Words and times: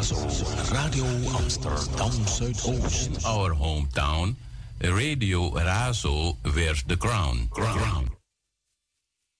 Radio 0.00 1.04
Amsterdam 1.36 2.26
Zuidoost. 2.26 3.22
Our 3.22 3.52
hometown, 3.52 4.34
Radio 4.80 5.50
Razo 5.50 6.36
wears 6.54 6.82
the 6.86 6.96
crown. 6.96 7.48
crown. 7.50 8.08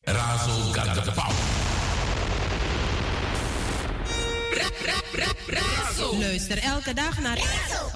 Razo 0.06 0.74
got 0.74 1.04
the 1.04 1.12
power. 1.12 1.34
Razo. 5.46 6.18
Luister 6.18 6.58
elke 6.58 6.94
dag 6.94 7.20
naar 7.20 7.38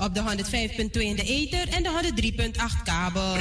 op 0.00 0.14
de 0.14 0.20
105.2 0.20 1.00
in 1.00 1.16
de 1.16 1.22
ether 1.22 1.68
en 1.68 1.82
de 1.82 2.12
103.8 2.48 2.82
kabel. 2.84 3.36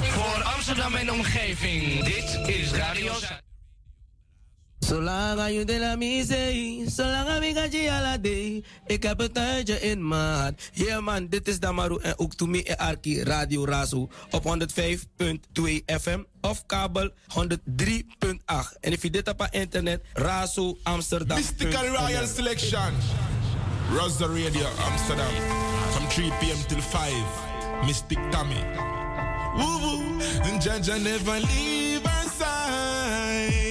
Voor 0.00 0.42
Amsterdam 0.42 0.94
en 0.94 1.12
omgeving, 1.12 2.04
dit 2.04 2.48
is 2.48 2.72
Radio 2.72 3.12
Zolang 4.88 5.40
aan 5.40 5.66
de 5.66 5.78
la 5.78 5.96
misee, 5.96 6.84
zolang 6.90 7.28
aan 7.28 7.38
mij 7.40 7.90
ala 7.90 8.18
de. 8.18 8.62
Ik 8.86 9.02
heb 9.02 9.18
het 9.18 9.34
tijdje 9.34 9.80
in 9.80 10.06
maat. 10.08 10.70
Yeah 10.72 11.02
man, 11.02 11.26
dit 11.28 11.48
is 11.48 11.60
Damaru 11.60 11.98
en 12.02 12.18
ook 12.18 12.40
me 12.40 12.64
en 12.64 12.76
Arki 12.76 13.22
Radio 13.22 13.64
Razo 13.64 14.08
op 14.30 14.42
105.2 14.42 15.84
FM 15.84 16.22
of 16.40 16.66
kabel 16.66 17.10
103.8. 17.10 18.78
En 18.80 18.92
if 18.92 19.02
je 19.02 19.10
dit 19.10 19.28
op 19.28 19.48
internet, 19.50 20.02
Razo 20.12 20.78
Amsterdam. 20.82 21.36
Mystical 21.38 21.86
Royal 21.86 22.26
Selection. 22.26 22.92
Razo 23.96 24.26
Radio 24.26 24.66
Amsterdam. 24.90 25.32
From 25.90 26.08
3 26.08 26.30
p.m. 26.40 26.66
till 26.66 26.82
5. 26.82 27.12
Mystic 27.84 28.18
Tommy. 28.30 28.64
Woo 29.56 29.80
woo, 29.80 30.20
and 30.42 30.62
Jaja 30.62 30.98
never 31.02 31.40
leave 31.40 32.06
our 32.06 32.28
side. 32.38 33.67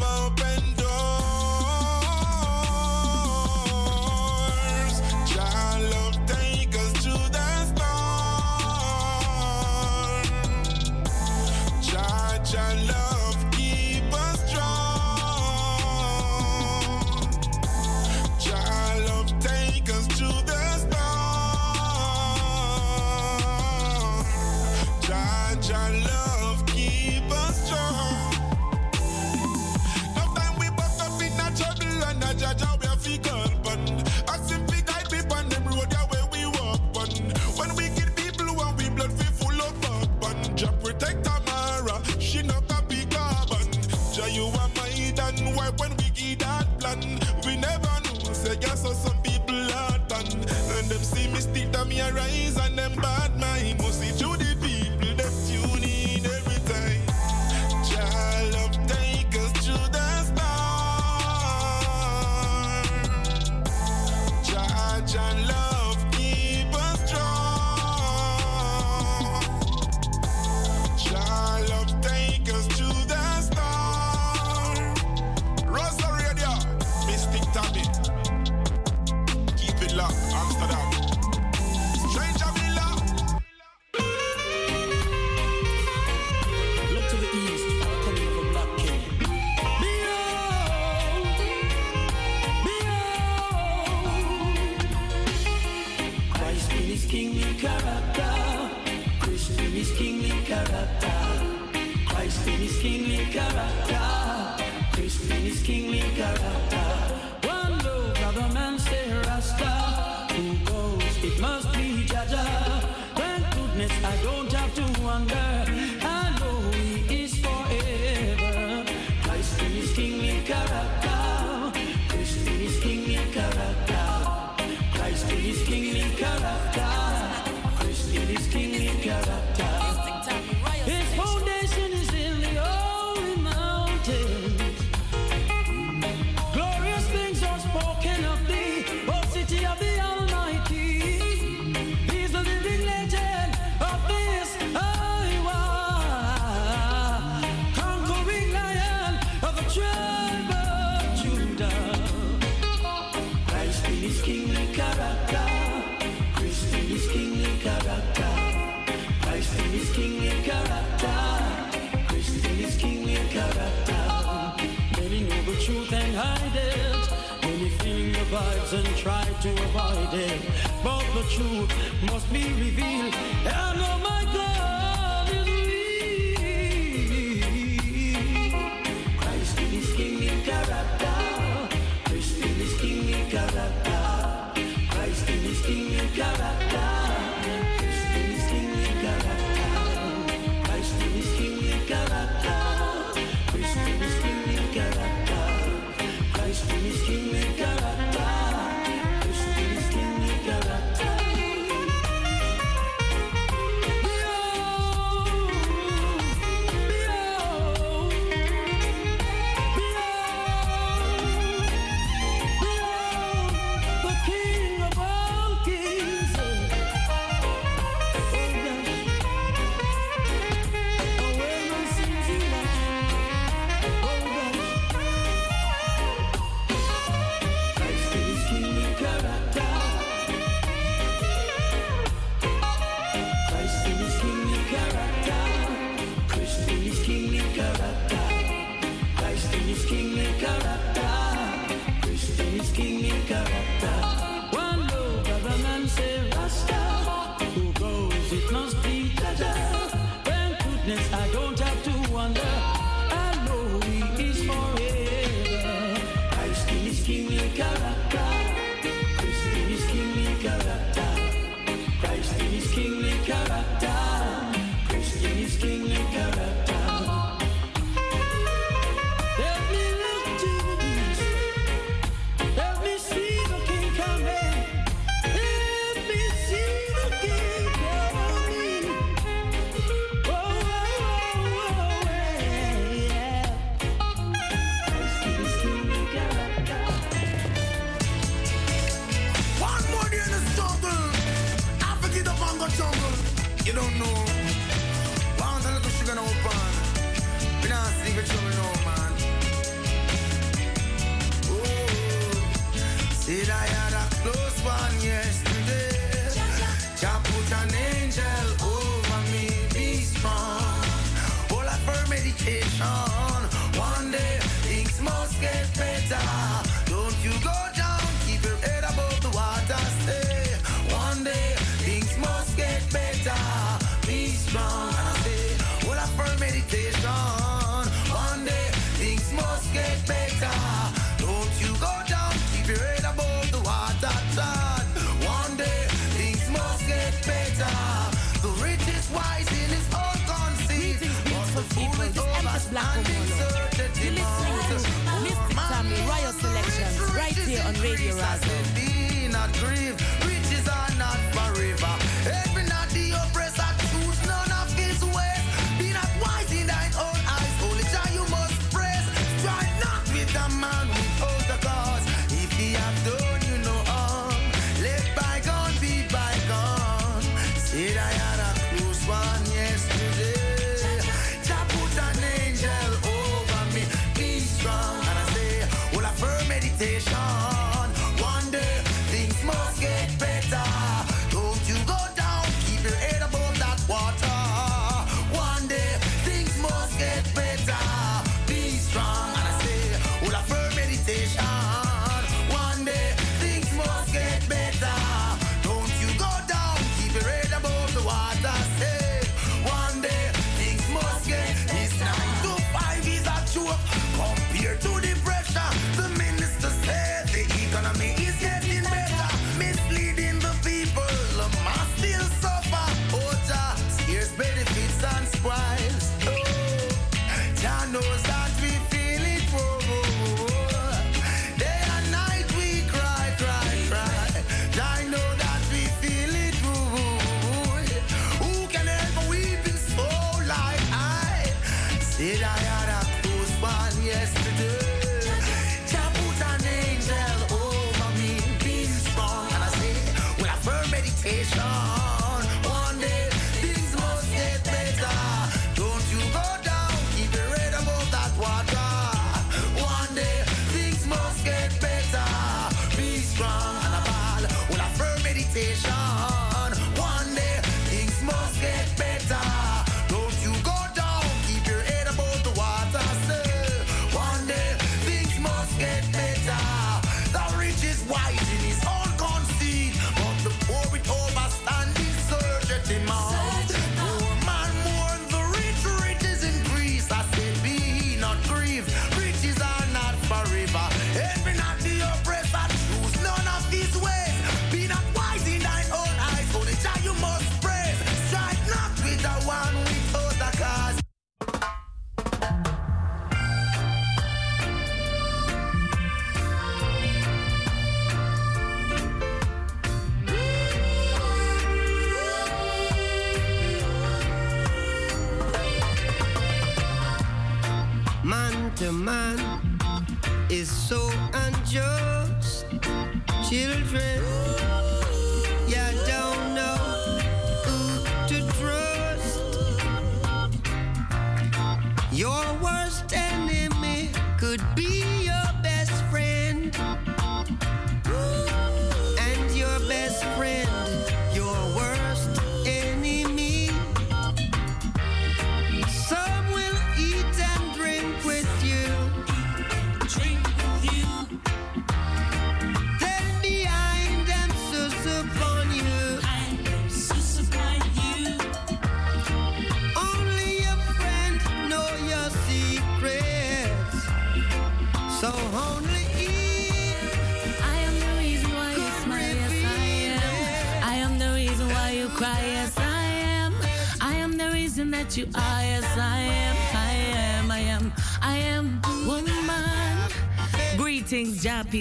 love, 0.00 0.49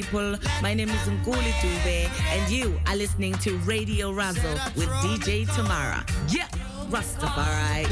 people. 0.09 0.37
My 0.61 0.73
name 0.73 0.89
is 0.89 1.01
Nkuli 1.07 1.51
Dube, 1.61 2.09
and 2.31 2.51
you 2.51 2.79
are 2.87 2.95
listening 2.95 3.33
to 3.39 3.57
Radio 3.59 4.11
Razzle 4.11 4.57
with 4.75 4.89
DJ 5.03 5.45
Tamara. 5.55 6.03
Yeah, 6.29 6.47
Rastafari. 6.89 7.85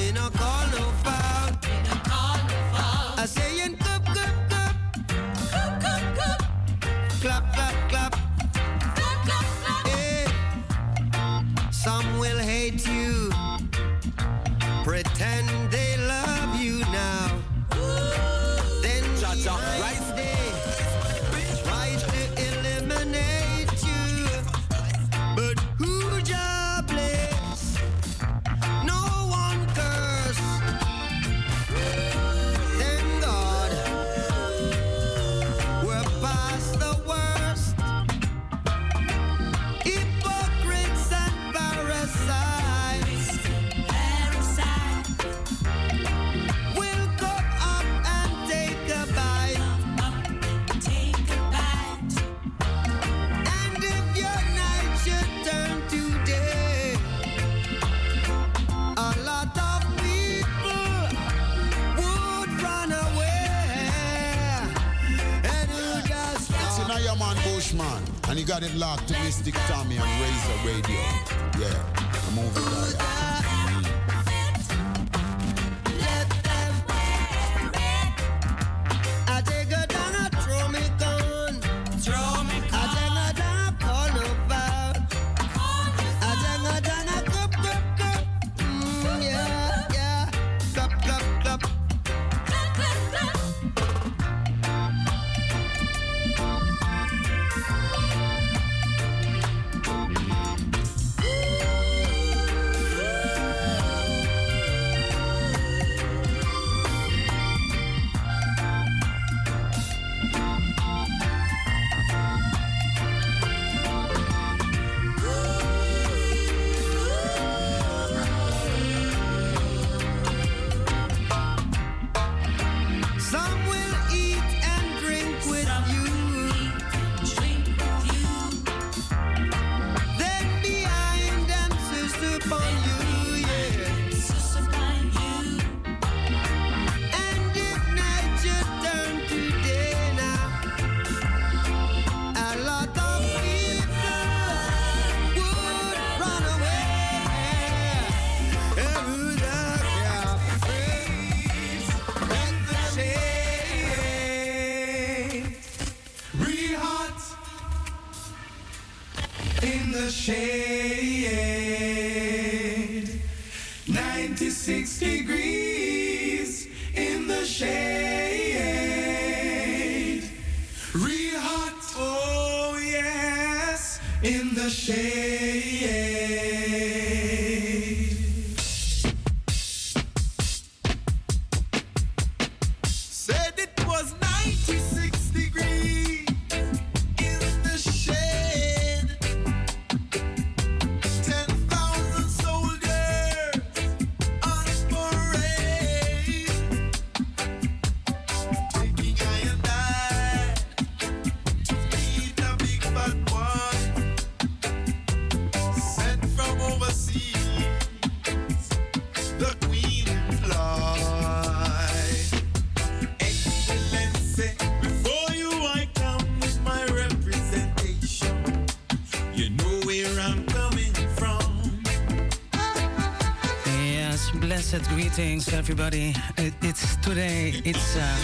everybody. 225.69 226.13
It, 226.37 226.53
it's 226.61 226.95
today. 226.97 227.51
It's 227.65 227.97
uh, 227.97 228.15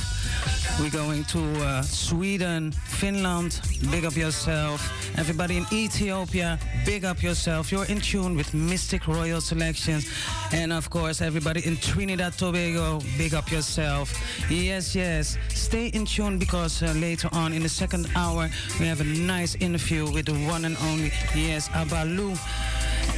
We're 0.80 0.90
going 0.90 1.24
to 1.24 1.40
uh, 1.62 1.82
Sweden, 1.82 2.72
Finland, 2.72 3.60
big 3.90 4.04
up 4.04 4.16
yourself. 4.16 4.80
Everybody 5.16 5.58
in 5.58 5.66
Ethiopia, 5.70 6.58
big 6.84 7.04
up 7.04 7.22
yourself. 7.22 7.70
You're 7.70 7.84
in 7.84 8.00
tune 8.00 8.36
with 8.36 8.52
Mystic 8.52 9.06
Royal 9.06 9.40
Selections. 9.40 10.08
And 10.52 10.72
of 10.72 10.90
course, 10.90 11.20
everybody 11.20 11.64
in 11.66 11.76
Trinidad, 11.76 12.32
Tobago, 12.32 13.00
big 13.16 13.34
up 13.34 13.52
yourself. 13.52 14.12
Yes, 14.50 14.96
yes. 14.96 15.38
Stay 15.50 15.88
in 15.88 16.04
tune 16.04 16.38
because 16.38 16.82
uh, 16.82 16.92
later 16.96 17.28
on 17.32 17.52
in 17.52 17.62
the 17.62 17.68
second 17.68 18.08
hour, 18.16 18.48
we 18.80 18.86
have 18.86 19.00
a 19.00 19.04
nice 19.04 19.54
interview 19.56 20.10
with 20.10 20.31
the 20.32 20.46
one 20.46 20.64
and 20.64 20.76
only, 20.88 21.12
yes, 21.34 21.68
Abalu. 21.70 22.38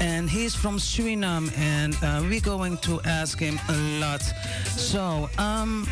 And 0.01 0.29
he's 0.29 0.55
from 0.55 0.79
Suriname, 0.79 1.57
and 1.59 1.95
uh, 2.03 2.23
we're 2.29 2.41
going 2.41 2.79
to 2.79 3.01
ask 3.05 3.39
him 3.39 3.61
a 3.69 3.77
lot. 4.01 4.23
So, 4.77 5.29
um, 5.39 5.87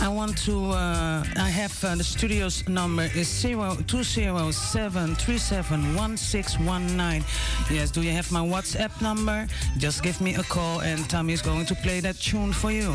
I 0.00 0.08
want 0.08 0.36
to. 0.44 0.70
Uh, 0.70 1.24
I 1.36 1.48
have 1.48 1.84
uh, 1.84 1.94
the 1.94 2.04
studio's 2.04 2.68
number 2.68 3.08
is 3.14 3.28
zero 3.28 3.76
two 3.86 4.02
zero 4.02 4.50
seven 4.50 5.14
three 5.14 5.38
seven 5.38 5.94
one 5.94 6.16
six 6.16 6.58
one 6.58 6.96
nine. 6.96 7.24
Yes. 7.70 7.90
Do 7.90 8.02
you 8.02 8.10
have 8.10 8.30
my 8.32 8.40
WhatsApp 8.40 9.00
number? 9.00 9.46
Just 9.78 10.02
give 10.02 10.20
me 10.20 10.34
a 10.34 10.42
call, 10.42 10.80
and 10.80 11.08
Tommy 11.08 11.32
is 11.32 11.42
going 11.42 11.66
to 11.66 11.74
play 11.74 12.00
that 12.00 12.18
tune 12.18 12.52
for 12.52 12.72
you. 12.72 12.94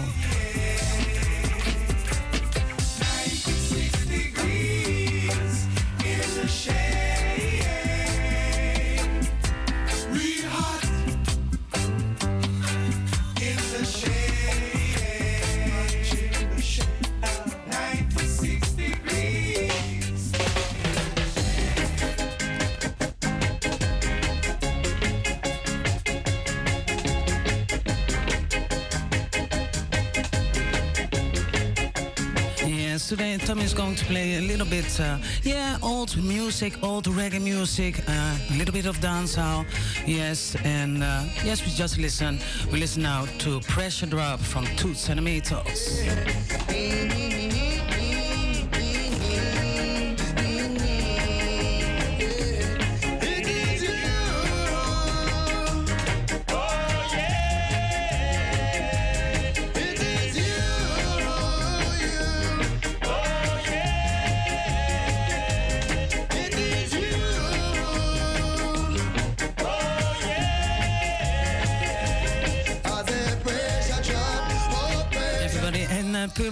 Tommy 33.55 33.65
is 33.65 33.73
going 33.73 33.95
to 33.95 34.03
play 34.03 34.35
a 34.35 34.41
little 34.41 34.65
bit, 34.65 34.99
uh, 34.99 35.17
yeah, 35.43 35.77
old 35.81 36.21
music, 36.21 36.73
old 36.83 37.05
reggae 37.05 37.41
music, 37.41 37.97
uh, 38.05 38.37
a 38.51 38.57
little 38.57 38.73
bit 38.73 38.85
of 38.85 38.97
dancehall. 38.97 39.65
Yes, 40.05 40.57
and 40.65 41.01
uh, 41.01 41.23
yes, 41.41 41.65
we 41.65 41.71
just 41.71 41.97
listen. 41.97 42.37
We 42.69 42.81
listen 42.81 43.03
now 43.03 43.27
to 43.39 43.61
Pressure 43.61 44.07
Drop 44.07 44.41
from 44.41 44.65
Two 44.75 44.93
Centimeters. 44.93 46.03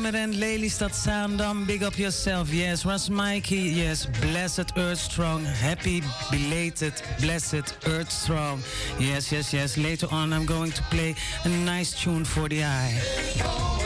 Purmerend, 0.04 0.36
Lelystad, 0.36 0.92
Zaandam, 0.92 1.66
big 1.66 1.82
up 1.82 1.98
yourself. 1.98 2.54
Yes, 2.54 2.86
Ras 2.86 3.10
Mikey, 3.10 3.56
yes, 3.56 4.06
blessed 4.06 4.78
Earth 4.78 4.98
Strong, 4.98 5.46
happy 5.46 6.02
belated 6.30 6.94
blessed 7.22 7.78
Earth 7.88 8.12
Strong. 8.12 8.62
Yes, 9.00 9.32
yes, 9.32 9.54
yes. 9.54 9.78
Later 9.78 10.08
on, 10.12 10.34
I'm 10.34 10.46
going 10.46 10.72
to 10.72 10.84
play 10.84 11.16
a 11.46 11.50
nice 11.50 11.94
tune 11.98 12.26
for 12.26 12.50
the 12.50 12.66
eye. 12.66 13.83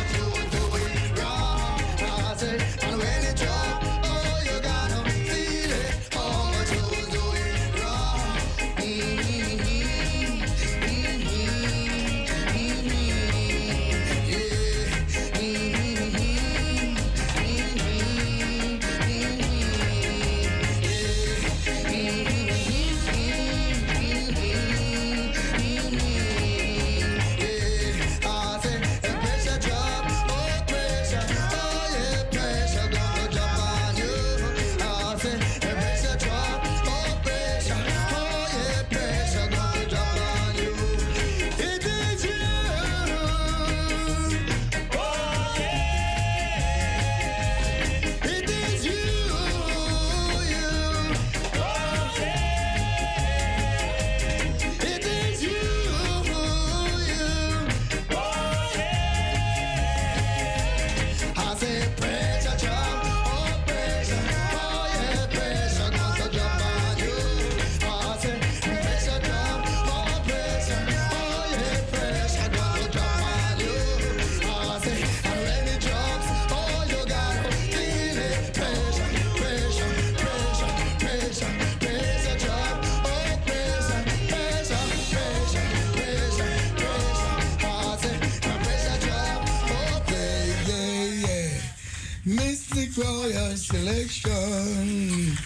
royal 92.98 93.56
selection. 93.56 95.38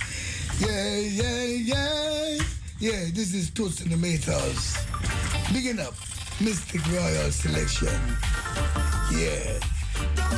Yeah, 0.59 0.95
yeah, 0.97 1.43
yeah. 1.43 2.37
Yeah, 2.79 3.05
this 3.13 3.33
is 3.33 3.49
Toast 3.51 3.81
in 3.81 3.89
the 3.89 3.95
Maytals. 3.95 4.77
Bigging 5.53 5.79
up 5.79 5.93
Mystic 6.39 6.81
Royal 6.87 7.31
Selection. 7.31 7.99
Yeah, 9.11 9.59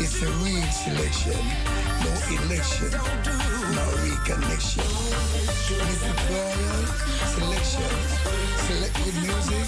it's 0.02 0.22
a 0.24 0.30
real 0.42 0.68
selection. 0.74 1.40
No 2.04 2.12
election, 2.44 2.92
no 3.78 3.86
reconnection. 4.04 4.84
Mystic 5.86 6.20
Royal 6.34 6.86
Selection. 7.36 7.94
Select 8.66 8.96
good 9.06 9.18
music. 9.22 9.68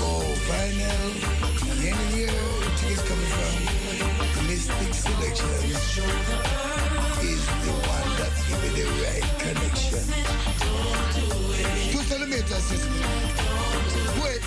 Oh, 0.00 0.24
vinyl. 0.48 1.10
Anywhere 1.80 2.76
tickets 2.76 3.02
coming 3.08 3.26
from. 3.26 3.79
Mystic 4.46 4.94
Selection 4.94 5.48
is 7.22 7.46
the 7.64 7.74
one 7.86 8.10
that 8.18 8.32
give 8.48 8.62
the 8.76 8.86
right 9.02 9.26
connection. 9.38 10.02
Two 11.90 12.02
centimeters. 12.08 12.66
Wait. 14.22 14.42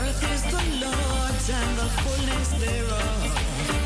earth 0.00 0.22
is 0.32 0.42
the 0.42 0.62
Lord's 0.84 1.50
and 1.50 1.78
the 1.78 1.88
fullness 2.02 2.48
thereof. 2.60 3.83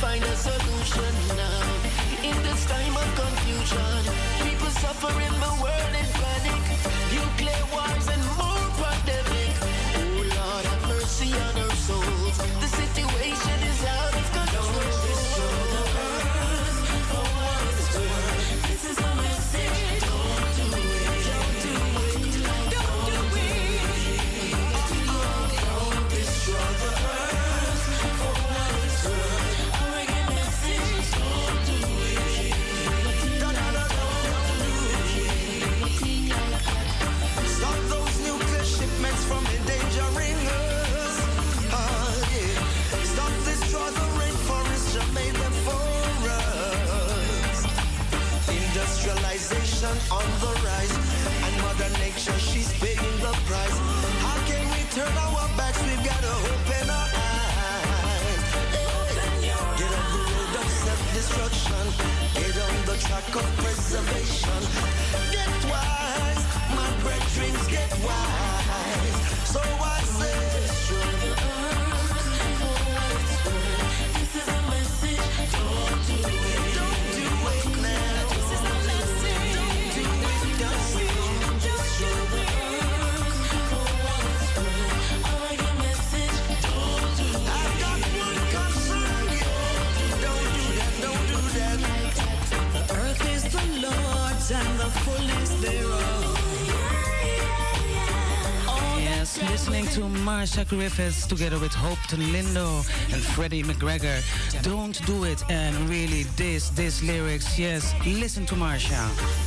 find 0.00 0.24
a 0.24 0.36
solution 0.36 1.14
now. 1.36 1.60
In 2.24 2.42
this 2.42 2.64
time 2.64 2.96
of 2.96 3.08
confusion, 3.16 4.02
people 4.42 4.70
suffering 4.70 5.34
the 5.40 5.62
world. 5.62 5.69
listening 99.42 99.86
to 99.86 100.00
Marsha 100.00 100.68
Griffiths 100.68 101.26
together 101.26 101.58
with 101.58 101.72
Hope 101.72 101.98
Lindo 102.16 102.84
and 103.12 103.22
Freddie 103.22 103.62
McGregor. 103.62 104.20
Don't 104.62 105.04
do 105.06 105.24
it. 105.24 105.42
And 105.50 105.74
really, 105.88 106.24
this, 106.36 106.70
this 106.70 107.02
lyrics, 107.02 107.58
yes, 107.58 107.94
listen 108.04 108.44
to 108.46 108.54
Marsha. 108.54 109.39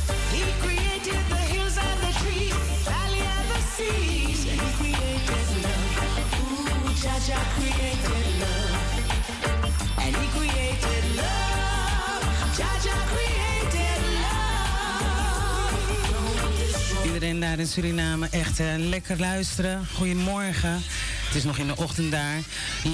in 17.58 17.66
Suriname. 17.66 18.28
Echt 18.30 18.60
eh, 18.60 18.66
lekker 18.76 19.18
luisteren. 19.18 19.86
Goedemorgen. 19.94 20.82
Het 21.26 21.34
is 21.34 21.44
nog 21.44 21.58
in 21.58 21.66
de 21.66 21.76
ochtend 21.76 22.10
daar. 22.10 22.38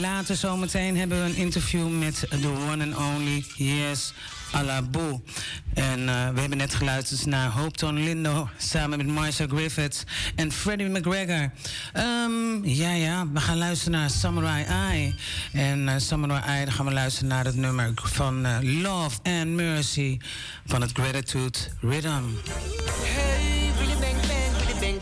Later 0.01 0.37
zometeen 0.37 0.97
hebben 0.97 1.23
we 1.23 1.29
een 1.29 1.37
interview 1.37 1.89
met 1.99 2.27
de 2.31 2.49
one 2.71 2.85
and 2.85 2.97
only 2.97 3.45
Yes 3.57 4.13
Alabou. 4.53 5.21
En 5.75 6.09
eh, 6.09 6.29
we 6.29 6.41
hebben 6.41 6.59
net 6.59 6.75
geluisterd 6.75 7.27
naar 7.27 7.51
Hope 7.51 7.93
Lindo 7.93 8.49
samen 8.57 8.99
met 8.99 9.07
Marcia 9.07 9.47
Griffiths 9.47 10.05
en 10.35 10.53
Freddie 10.53 10.89
McGregor. 10.89 11.53
Ehm, 11.93 12.65
ja, 12.65 12.93
ja, 12.93 13.27
we 13.33 13.41
gaan 13.41 13.59
luisteren 13.59 13.99
naar 13.99 14.11
Samurai 14.11 14.65
Eye. 14.65 15.15
En 15.53 15.89
eh, 15.89 15.95
Samurai 15.99 16.43
Eye, 16.43 16.65
dan 16.65 16.75
gaan 16.75 16.87
we 16.87 16.93
luisteren 16.93 17.29
naar 17.29 17.45
het 17.45 17.57
nummer 17.57 17.93
van 17.95 18.65
Love 18.83 19.19
and 19.23 19.47
Mercy 19.47 20.19
van 20.67 20.81
het 20.81 20.91
Gratitude 20.93 21.59
Rhythm. 21.81 22.25
Hey. 23.03 23.60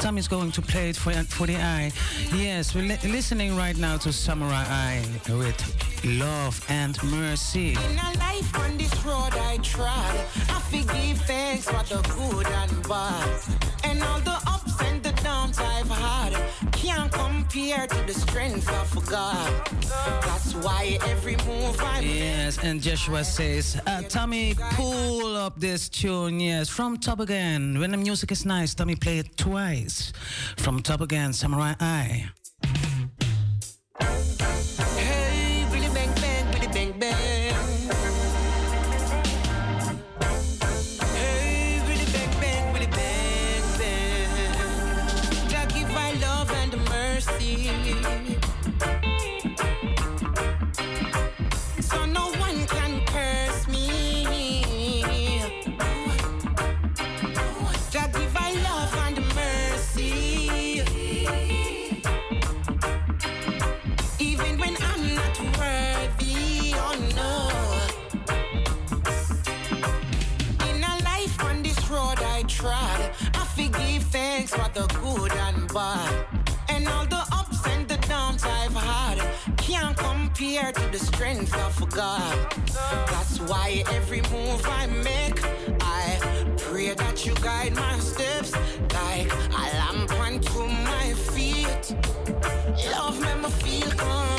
Tommy's 0.00 0.28
going 0.28 0.52
to 0.52 0.62
play 0.62 0.90
it 0.90 0.96
for, 0.96 1.12
for 1.36 1.46
the 1.46 1.56
eye. 1.56 1.90
Yes, 2.34 2.74
we're 2.74 2.86
li 2.90 2.96
listening 3.04 3.56
right 3.56 3.76
now 3.76 3.96
to 3.98 4.12
Samurai 4.12 4.64
Eye 4.86 5.04
with 5.28 5.60
Love 6.04 6.64
and 6.68 7.02
Mercy. 7.02 7.72
In 7.72 7.98
a 8.08 8.10
life 8.26 8.58
on 8.58 8.76
this 8.78 8.94
road 9.04 9.34
I 9.50 9.58
try, 9.62 10.08
I 10.56 10.58
forgive 10.70 11.18
thanks 11.32 11.64
for 11.66 11.82
the 11.92 12.00
good 12.16 12.46
and 12.46 12.88
bad. 12.88 13.40
And 13.84 14.02
all 14.02 14.20
the 14.20 14.38
ups 14.54 14.80
and 14.88 15.02
the 15.02 15.12
downs 15.22 15.58
I've 15.58 15.90
had 15.90 16.32
can't 16.72 17.12
compare 17.12 17.86
to 17.86 18.02
the 18.06 18.14
strength 18.14 18.68
of 18.80 18.88
God. 19.06 19.52
That's 20.22 20.54
why 20.54 20.98
every 21.06 21.36
move 21.48 21.76
I 21.80 22.00
make. 22.00 22.14
Yes, 22.14 22.58
and 22.62 22.77
Joshua 22.80 23.24
says, 23.24 23.80
uh, 23.86 24.02
Tommy, 24.02 24.54
pull 24.72 25.36
up 25.36 25.58
this 25.58 25.88
tune. 25.88 26.38
Yes, 26.38 26.68
from 26.68 26.96
top 26.96 27.20
again. 27.20 27.78
When 27.78 27.90
the 27.90 27.96
music 27.96 28.30
is 28.30 28.44
nice, 28.44 28.74
Tommy, 28.74 28.94
play 28.94 29.18
it 29.18 29.36
twice. 29.36 30.12
From 30.56 30.82
top 30.82 31.00
again, 31.00 31.32
Samurai 31.32 31.74
Eye. 31.80 32.30
Good 75.78 76.26
and 76.68 76.88
all 76.88 77.06
the 77.06 77.24
ups 77.40 77.64
and 77.66 77.86
the 77.88 77.96
downs 78.08 78.42
I've 78.44 78.74
had 78.74 79.18
can't 79.56 79.96
compare 79.96 80.72
to 80.72 80.86
the 80.90 80.98
strength 80.98 81.54
of 81.54 81.74
God. 81.90 82.36
That's 83.12 83.38
why 83.40 83.84
every 83.92 84.22
move 84.32 84.62
I 84.66 84.86
make, 84.86 85.38
I 85.80 86.04
pray 86.58 86.94
that 86.94 87.24
you 87.24 87.34
guide 87.36 87.74
my 87.76 87.98
steps 88.00 88.52
like 88.98 89.30
a 89.62 89.64
lamp 89.78 90.12
unto 90.26 90.66
my 90.90 91.06
feet. 91.32 91.94
Love 92.92 93.20
make 93.20 93.40
me 93.44 93.50
feel 93.62 93.90
complete. 93.90 94.37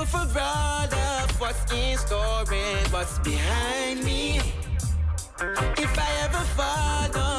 Grateful 0.00 0.28
for 0.28 0.40
all 0.40 0.94
of 0.94 1.40
what's 1.42 1.70
in 1.74 1.98
store 1.98 2.50
and 2.50 2.88
what's 2.88 3.18
behind 3.18 4.02
me. 4.02 4.40
If 5.76 5.98
I 5.98 6.08
ever 6.24 6.42
fall, 6.56 7.29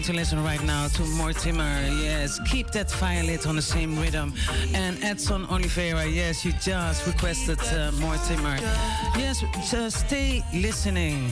going 0.00 0.12
to 0.14 0.18
listen 0.18 0.42
right 0.42 0.62
now 0.62 0.88
to 0.88 1.02
Mortimer. 1.02 1.78
Yes, 2.00 2.40
keep 2.50 2.70
that 2.70 2.90
fire 2.90 3.22
lit 3.22 3.46
on 3.46 3.54
the 3.56 3.60
same 3.60 3.98
rhythm. 3.98 4.32
And 4.72 4.96
Edson 5.04 5.44
Oliveira, 5.50 6.06
yes, 6.06 6.42
you 6.42 6.52
just 6.52 7.06
requested 7.06 7.60
uh, 7.74 7.92
Mortimer. 8.00 8.56
Yes, 9.18 9.44
just 9.70 10.06
stay 10.06 10.42
listening. 10.54 11.30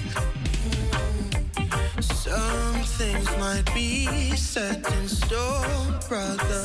Some 2.00 2.82
things 2.98 3.30
might 3.38 3.64
be 3.74 4.36
set 4.36 4.86
in 4.92 5.08
stone, 5.08 5.98
brother. 6.06 6.64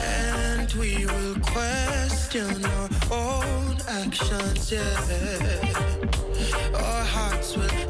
And 0.00 0.72
we 0.72 1.04
will 1.04 1.38
question 1.40 2.64
our 2.64 2.88
own 3.10 3.76
actions, 3.88 4.72
yeah. 4.72 4.80
Our 6.72 7.04
hearts 7.04 7.56
will 7.58 7.83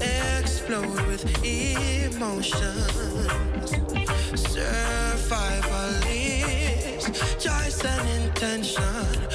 explode 0.75 1.07
with 1.07 1.45
emotions. 1.45 2.91
Survival 4.35 5.91
is 6.09 7.05
choice 7.39 7.85
and 7.85 8.25
intention. 8.25 9.34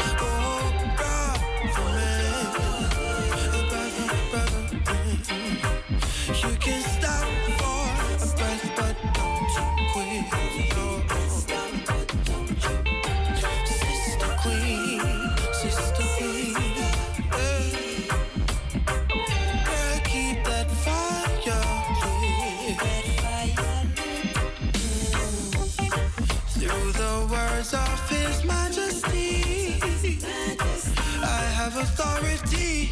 Authority 31.99 32.89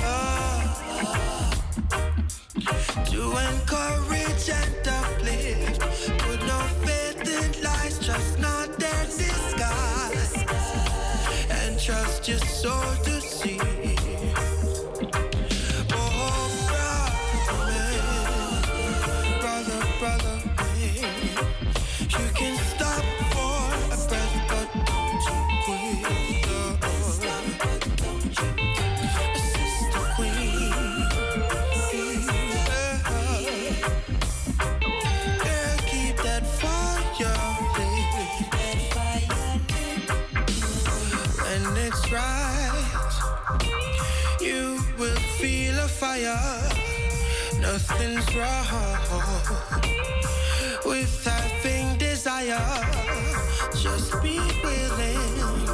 ah, 0.00 0.82
to 3.04 3.22
encourage 3.22 4.50
and 4.50 4.88
uplift. 4.88 5.80
Put 6.18 6.40
no 6.46 6.58
faith 6.84 7.22
in 7.28 7.62
lies, 7.62 8.04
trust 8.04 8.38
not 8.40 8.76
their 8.78 9.04
disguise, 9.04 10.34
and 11.48 11.78
trust 11.78 12.28
your 12.28 12.38
soul 12.38 12.94
to 13.04 13.20
see. 13.20 13.75
Wrong 48.36 48.96
with 50.84 51.24
having 51.24 51.96
desire. 51.96 52.60
Just 53.72 54.22
be 54.22 54.38
willing 54.62 55.66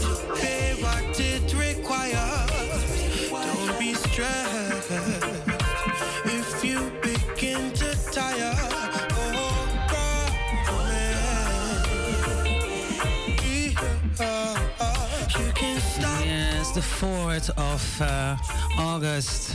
to 0.00 0.12
pay 0.36 0.74
what 0.82 1.20
it 1.20 1.54
requires. 1.54 3.30
Don't 3.30 3.78
be 3.78 3.92
stressed 3.92 4.90
if 6.24 6.64
you 6.64 6.90
begin 7.02 7.72
to 7.74 8.12
tire. 8.12 8.54
Oh. 9.20 9.68
Yes, 16.24 16.72
the 16.72 16.80
4th 16.80 17.50
of 17.58 18.00
uh, 18.00 18.36
August. 18.78 19.47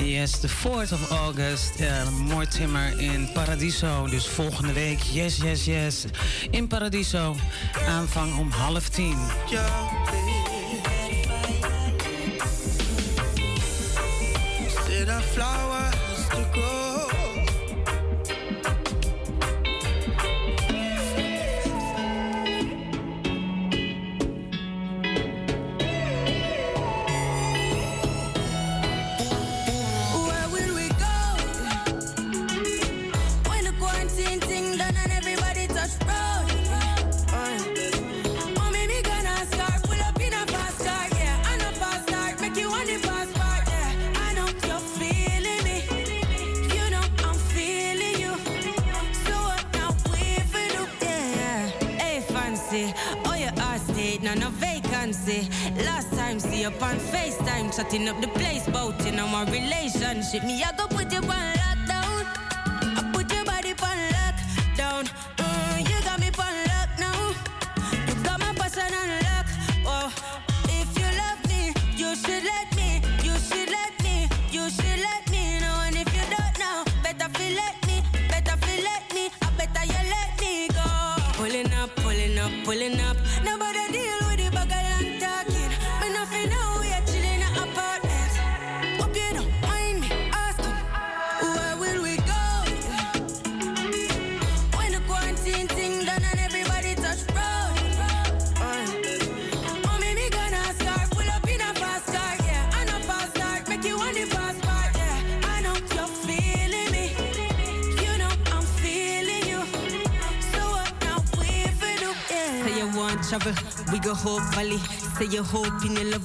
Yes, 0.00 0.40
the 0.40 0.48
4th 0.48 0.92
of 0.92 1.12
August. 1.12 1.80
Uh, 1.80 2.10
Mortimer 2.10 2.92
in 2.98 3.28
Paradiso. 3.32 4.06
Dus 4.06 4.26
volgende 4.28 4.72
week. 4.72 5.00
Yes, 5.00 5.36
yes, 5.36 5.64
yes. 5.64 6.04
In 6.50 6.66
Paradiso. 6.66 7.36
Aanvang 7.88 8.38
om 8.38 8.50
half 8.50 8.88
tien. 8.88 9.16
Said 9.46 10.01
FaceTime, 57.92 57.98
chatting 57.98 58.08
up 58.08 58.20
the 58.20 58.28
place, 58.28 58.68
bout 58.68 59.06
in 59.06 59.18
our 59.18 59.44
relationship. 59.46 60.44
Me, 60.44 60.62
I 60.62 60.71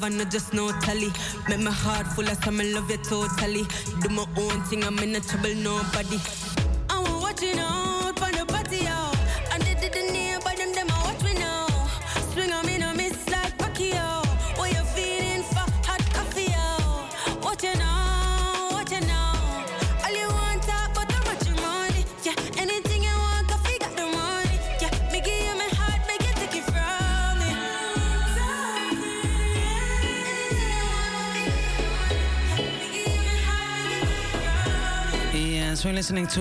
not 0.10 0.32
just 0.32 0.54
no 0.54 0.72
tally. 0.82 1.12
Make 1.50 1.60
my 1.60 1.72
heart 1.72 2.08
full 2.08 2.28
of 2.28 2.44
some 2.44 2.58
love 2.58 2.90
you 2.90 2.98
totally. 2.98 3.66
Do 4.02 4.10
my 4.10 4.26
own 4.38 4.62
thing, 4.64 4.84
I'm 4.84 4.98
in 5.00 5.16
a 5.16 5.20
trouble, 5.20 5.56
nobody. 5.56 6.20
Listening 36.08 36.26
to 36.26 36.40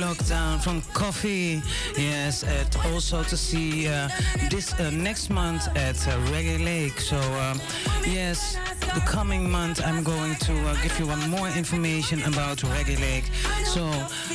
Lockdown 0.00 0.60
from 0.60 0.82
Coffee. 0.92 1.62
Yes, 1.96 2.42
and 2.42 2.76
also 2.86 3.22
to 3.22 3.36
see 3.36 3.86
uh, 3.86 4.08
this 4.50 4.74
uh, 4.80 4.90
next 4.90 5.30
month 5.30 5.68
at 5.76 5.96
uh, 6.08 6.18
Reggae 6.32 6.64
Lake. 6.64 6.98
So, 6.98 7.16
um, 7.16 7.60
yes, 8.04 8.56
the 8.96 9.00
coming 9.02 9.48
month 9.48 9.80
I'm 9.86 10.02
going 10.02 10.34
to 10.34 10.52
uh, 10.52 10.82
give 10.82 10.98
you 10.98 11.06
one 11.06 11.30
more 11.30 11.46
information 11.50 12.20
about 12.24 12.58
Reggae 12.74 13.00
Lake. 13.00 13.30
So, 13.64 13.88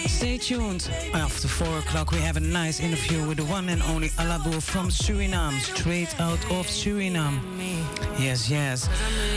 stay 0.08 0.38
tuned. 0.38 0.90
After 1.14 1.50
4 1.50 1.80
o'clock, 1.80 2.12
we 2.12 2.20
have 2.20 2.38
a 2.38 2.40
nice 2.40 2.80
interview 2.80 3.28
with 3.28 3.40
the 3.40 3.46
one 3.46 3.68
and 3.68 3.82
only 3.84 4.08
Alabo 4.12 4.62
from 4.62 4.88
Suriname, 4.88 5.60
straight 5.60 6.18
out 6.22 6.40
of 6.46 6.66
Suriname. 6.68 7.42
Yes, 8.18 8.50
yes. 8.50 8.88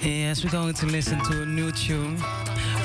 Yes, 0.00 0.44
we're 0.44 0.50
going 0.50 0.74
to 0.74 0.86
listen 0.86 1.22
to 1.24 1.42
a 1.42 1.46
new 1.46 1.70
tune 1.70 2.18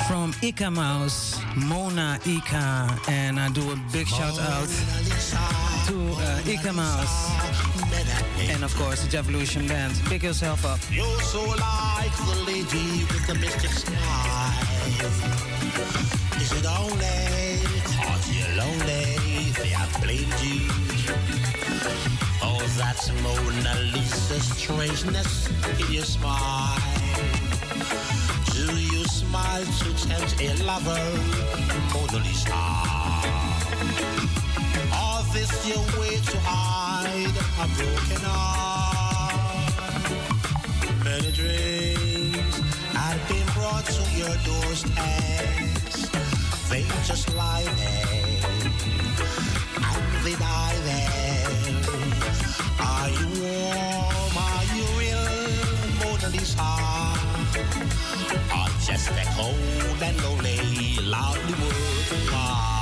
from 0.10 0.34
Ika 0.42 0.72
Mouse, 0.72 1.40
Mona 1.56 2.20
Ika, 2.26 3.00
and 3.10 3.40
I 3.40 3.48
do 3.50 3.62
a 3.72 3.76
big 3.94 4.08
shout 4.08 4.40
out 4.40 4.68
to 5.86 5.96
uh, 6.18 6.50
Ika 6.50 6.74
Mouse. 6.74 7.30
And 8.50 8.64
of 8.64 8.74
course, 8.76 9.06
the 9.06 9.20
Evolution 9.20 9.68
Band. 9.68 9.94
Pick 10.06 10.24
yourself 10.24 10.66
up. 10.66 10.80
You're 10.92 11.06
so 11.22 11.44
like 11.46 12.16
the 12.26 12.44
lady 12.48 13.06
with 13.06 13.28
the 13.28 13.36
mystic 13.36 13.70
smile. 13.70 14.54
Is 16.42 16.54
it 16.54 16.66
only 16.66 17.62
cause 18.02 18.26
you're 18.34 18.56
lonely 18.58 19.52
they 19.62 19.70
have 19.78 19.94
blamed 20.02 20.40
you? 20.42 20.66
Oh, 22.42 22.66
that's 22.80 23.12
Mona 23.22 23.76
Lisa's 23.94 24.58
strangeness 24.58 25.48
in 25.80 25.94
your 25.94 26.04
smile. 26.04 27.49
Do 29.60 29.66
you 29.66 29.72
smile 29.74 29.98
to 29.98 30.08
tempt 30.08 30.42
a 30.42 30.64
lover, 30.64 31.04
Mona 31.94 32.20
Lisa? 32.24 32.56
Or 34.96 35.20
this 35.34 35.52
your 35.68 35.84
way 36.00 36.16
to 36.16 36.38
hide 36.46 37.36
a 37.60 37.68
broken 37.76 38.22
heart? 38.24 39.36
Many 41.04 41.32
dreams 41.34 42.56
have 42.96 43.22
been 43.28 43.48
brought 43.54 43.86
to 43.86 44.04
your 44.16 44.36
doorsteps. 44.48 46.08
They 46.70 46.84
just 47.06 47.28
lie 47.36 47.68
there 47.76 48.40
and 49.76 50.26
they 50.26 50.36
die 50.36 50.78
there. 50.86 51.50
Are 52.80 53.10
you 53.10 53.28
warm? 53.44 54.38
Are 54.38 54.66
you 54.74 54.86
real, 54.98 55.28
Mona 56.00 56.30
Lisa? 56.30 57.19
Or 57.60 58.70
just 58.86 59.10
a 59.10 59.26
cold 59.36 60.02
and 60.02 60.24
lonely, 60.24 60.96
lonely 61.04 62.79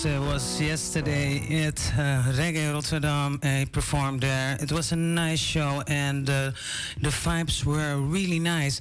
Ika 0.00 0.08
Mose 0.08 0.30
was 0.30 0.60
yesterday 0.60 1.66
at 1.66 1.78
uh, 1.98 2.22
Reggae 2.32 2.72
Rotterdam. 2.72 3.38
He 3.42 3.66
performed 3.66 4.22
there. 4.22 4.56
It 4.60 4.72
was 4.72 4.92
a 4.92 4.96
nice 4.96 5.38
show, 5.38 5.82
and 5.88 6.28
uh, 6.28 6.52
the 7.02 7.10
vibes 7.10 7.64
were 7.64 7.96
really 7.96 8.38
nice. 8.38 8.80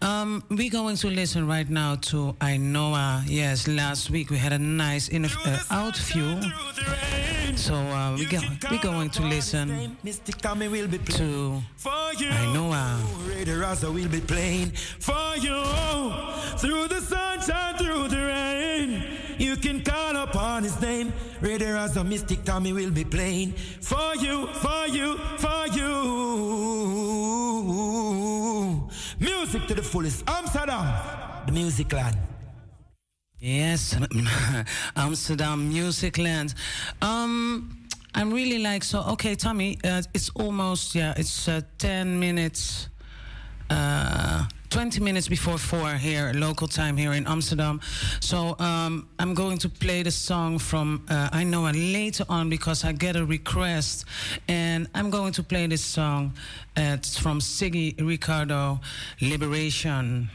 Um, 0.00 0.44
we're 0.48 0.70
going 0.70 0.96
to 0.96 1.08
listen 1.08 1.48
right 1.48 1.68
now 1.68 1.96
to 2.10 2.36
Ainoa. 2.40 3.24
Yes, 3.26 3.66
last 3.66 4.10
week 4.10 4.30
we 4.30 4.38
had 4.38 4.52
a 4.52 4.58
nice 4.58 5.08
in 5.08 5.24
uh, 5.24 5.28
outview. 5.70 6.40
So 7.56 7.74
uh, 7.74 8.14
we 8.16 8.26
go, 8.26 8.38
we're 8.70 8.78
going 8.78 9.10
to 9.10 9.22
listen 9.22 9.96
to 10.04 10.22
Ainoa. 12.30 13.00
Raza 13.46 13.92
will 13.92 14.08
be 14.08 14.20
playing 14.20 14.70
for 15.00 15.36
you 15.36 15.62
through 16.58 16.88
the 16.88 17.00
sunshine, 17.00 17.76
through 17.76 18.08
the 18.08 18.16
rain. 18.16 18.49
You 19.40 19.56
can 19.56 19.82
call 19.82 20.16
upon 20.16 20.64
his 20.64 20.78
name. 20.82 21.14
Raider 21.40 21.74
a 21.76 22.04
Mystic 22.04 22.44
Tommy 22.44 22.74
will 22.74 22.90
be 22.90 23.04
playing 23.06 23.52
for 23.80 24.14
you, 24.16 24.46
for 24.48 24.86
you, 24.86 25.16
for 25.38 25.66
you. 25.72 25.90
Music 29.18 29.66
to 29.66 29.74
the 29.74 29.82
fullest. 29.82 30.24
Amsterdam, 30.28 30.84
the 31.46 31.52
music 31.52 31.90
land. 31.90 32.18
Yes, 33.38 33.96
Amsterdam 34.96 35.70
Music 35.70 36.18
Land. 36.18 36.52
Um, 37.00 37.88
I'm 38.14 38.34
really 38.34 38.58
like 38.58 38.84
so. 38.84 39.00
Okay, 39.12 39.34
Tommy, 39.36 39.78
uh, 39.82 40.02
it's 40.12 40.28
almost 40.34 40.94
yeah. 40.94 41.14
It's 41.16 41.48
uh, 41.48 41.62
ten 41.78 42.20
minutes. 42.20 42.90
Uh, 43.70 44.44
20 44.70 45.00
minutes 45.00 45.26
before 45.26 45.58
4 45.58 45.94
here, 45.94 46.32
local 46.32 46.68
time 46.68 46.96
here 46.96 47.12
in 47.12 47.26
Amsterdam. 47.26 47.80
So 48.20 48.56
um, 48.60 49.08
I'm 49.18 49.34
going 49.34 49.58
to 49.58 49.68
play 49.68 50.04
the 50.04 50.12
song 50.12 50.60
from 50.60 51.04
uh, 51.08 51.28
I 51.32 51.42
Know 51.42 51.66
It 51.66 51.74
later 51.74 52.24
on 52.28 52.48
because 52.48 52.84
I 52.84 52.92
get 52.92 53.16
a 53.16 53.24
request. 53.24 54.04
And 54.46 54.86
I'm 54.94 55.10
going 55.10 55.32
to 55.32 55.42
play 55.42 55.66
this 55.66 55.84
song. 55.84 56.34
Uh, 56.76 56.96
it's 56.98 57.18
from 57.18 57.40
Siggy 57.40 57.96
Ricardo, 58.00 58.80
Liberation. 59.20 60.30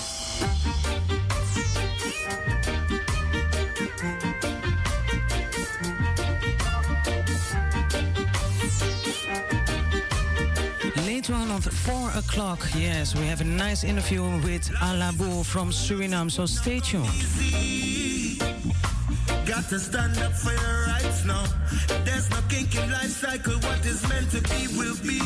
4 11.85 12.11
o'clock, 12.17 12.61
yes, 12.77 13.17
we 13.17 13.27
have 13.27 13.41
a 13.41 13.45
nice 13.45 13.83
interview 13.83 14.23
with 14.45 14.71
Alabo 14.81 15.45
from 15.45 15.71
Suriname, 15.71 16.31
so 16.31 16.47
stay 16.47 16.79
tuned. 16.79 17.07
Got 19.45 19.65
to 19.69 19.81
stand 19.81 20.17
up 20.19 20.33
for 20.33 20.53
your 20.53 20.87
rights 20.87 21.25
now. 21.25 21.45
There's 22.05 22.31
no 22.31 22.37
kink 22.49 22.77
in 22.77 22.89
life 22.89 23.11
cycle. 23.11 23.55
What 23.55 23.85
is 23.85 24.09
meant 24.09 24.31
to 24.31 24.41
be 24.43 24.69
will 24.79 24.95
be. 25.03 25.19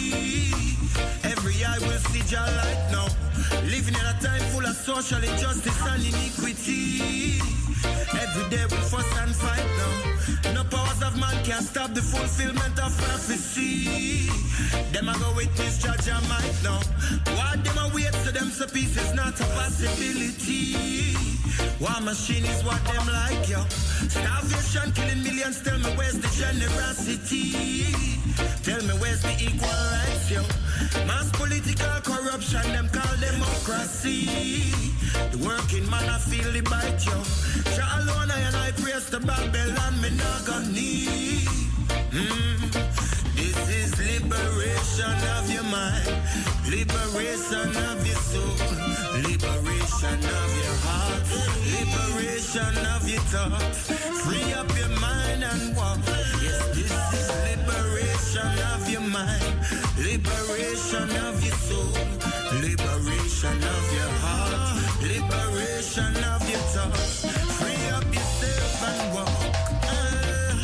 Every 1.25 1.63
eye 1.63 1.79
will 1.81 2.01
see 2.09 2.25
your 2.33 2.41
light 2.41 2.89
now. 2.91 3.09
Living 3.64 3.95
in 3.95 4.07
a 4.07 4.16
time 4.20 4.41
full 4.53 4.64
of 4.64 4.76
social 4.76 5.22
injustice 5.22 5.80
and 5.87 6.03
iniquity. 6.03 7.41
Every 8.14 8.47
day 8.51 8.64
we 8.64 8.76
fuss 8.91 9.11
and 9.20 9.34
fight 9.34 9.66
now. 9.80 10.53
No 10.55 10.64
powers 10.64 11.03
of 11.03 11.18
man 11.18 11.37
can 11.45 11.62
stop 11.62 11.93
the 11.95 12.03
fulfillment 12.03 12.78
of 12.78 12.97
prophecy. 12.97 14.28
Them 14.93 15.09
a 15.09 15.14
go 15.18 15.32
witness 15.37 15.78
judge 15.82 16.09
and 16.09 16.28
might 16.28 16.57
now. 16.62 16.80
Why 17.37 17.57
them 17.57 17.78
a 17.78 17.95
wait 17.95 18.12
to 18.24 18.32
them 18.32 18.51
so 18.51 18.66
peace 18.66 18.97
is 18.97 19.14
not 19.14 19.39
a 19.41 19.45
possibility. 19.59 21.14
War 21.80 22.01
machine 22.01 22.45
is 22.45 22.64
what 22.64 22.82
them 22.84 23.07
like, 23.07 23.49
yo. 23.49 23.64
Starvation 24.09 24.93
killing 24.93 25.22
millions, 25.22 25.62
tell 25.62 25.78
me 25.78 25.91
where's 25.97 26.18
the 26.18 26.28
generosity? 26.41 28.16
Tell 28.62 28.82
me 28.82 28.95
where's 29.01 29.22
the 29.22 29.34
equal 29.39 29.68
rights, 29.68 30.30
yo? 30.30 30.43
Mass 31.07 31.30
political 31.32 32.01
corruption, 32.03 32.62
them 32.72 32.89
call 32.89 33.16
democracy. 33.16 34.26
The 35.32 35.39
working 35.39 35.89
man, 35.89 36.09
I 36.09 36.18
feel 36.18 36.51
the 36.53 36.62
bite, 36.62 37.05
yo. 37.07 37.16
Jah 37.74 38.01
alone, 38.01 38.30
I 38.30 38.41
and 38.41 38.57
I 38.57 38.70
praise 38.72 39.09
the 39.09 39.20
Babylon, 39.20 40.01
me 40.03 40.11
not 40.11 40.37
need. 40.72 41.49
Mm. 42.12 42.61
This 43.37 43.59
is 43.80 43.93
liberation 43.99 45.16
of 45.37 45.51
your 45.53 45.64
mind, 45.64 46.09
liberation 46.68 47.70
of 47.91 48.07
your 48.07 48.20
soul, 48.30 48.57
liberation 49.28 50.20
of 50.41 50.51
your 50.62 50.76
heart, 50.87 51.24
liberation 51.72 52.76
of 52.95 53.09
your 53.09 53.24
thoughts. 53.32 53.91
Free 54.24 54.53
up 54.53 54.70
your 54.76 54.93
mind 55.01 55.45
and 55.45 55.76
walk. 55.76 56.16
Liberation 60.97 61.16
of 61.28 61.44
your 61.44 61.55
soul, 61.55 61.92
liberation 62.62 63.59
of 63.62 63.92
your 63.92 64.12
heart, 64.24 65.03
liberation 65.03 66.16
of 66.24 66.49
your 66.49 66.64
thoughts. 66.72 67.26
Free 67.59 67.88
up 67.90 68.05
yourself 68.14 68.82
and 68.88 69.14
walk. 69.14 69.28
Ah. 69.84 70.57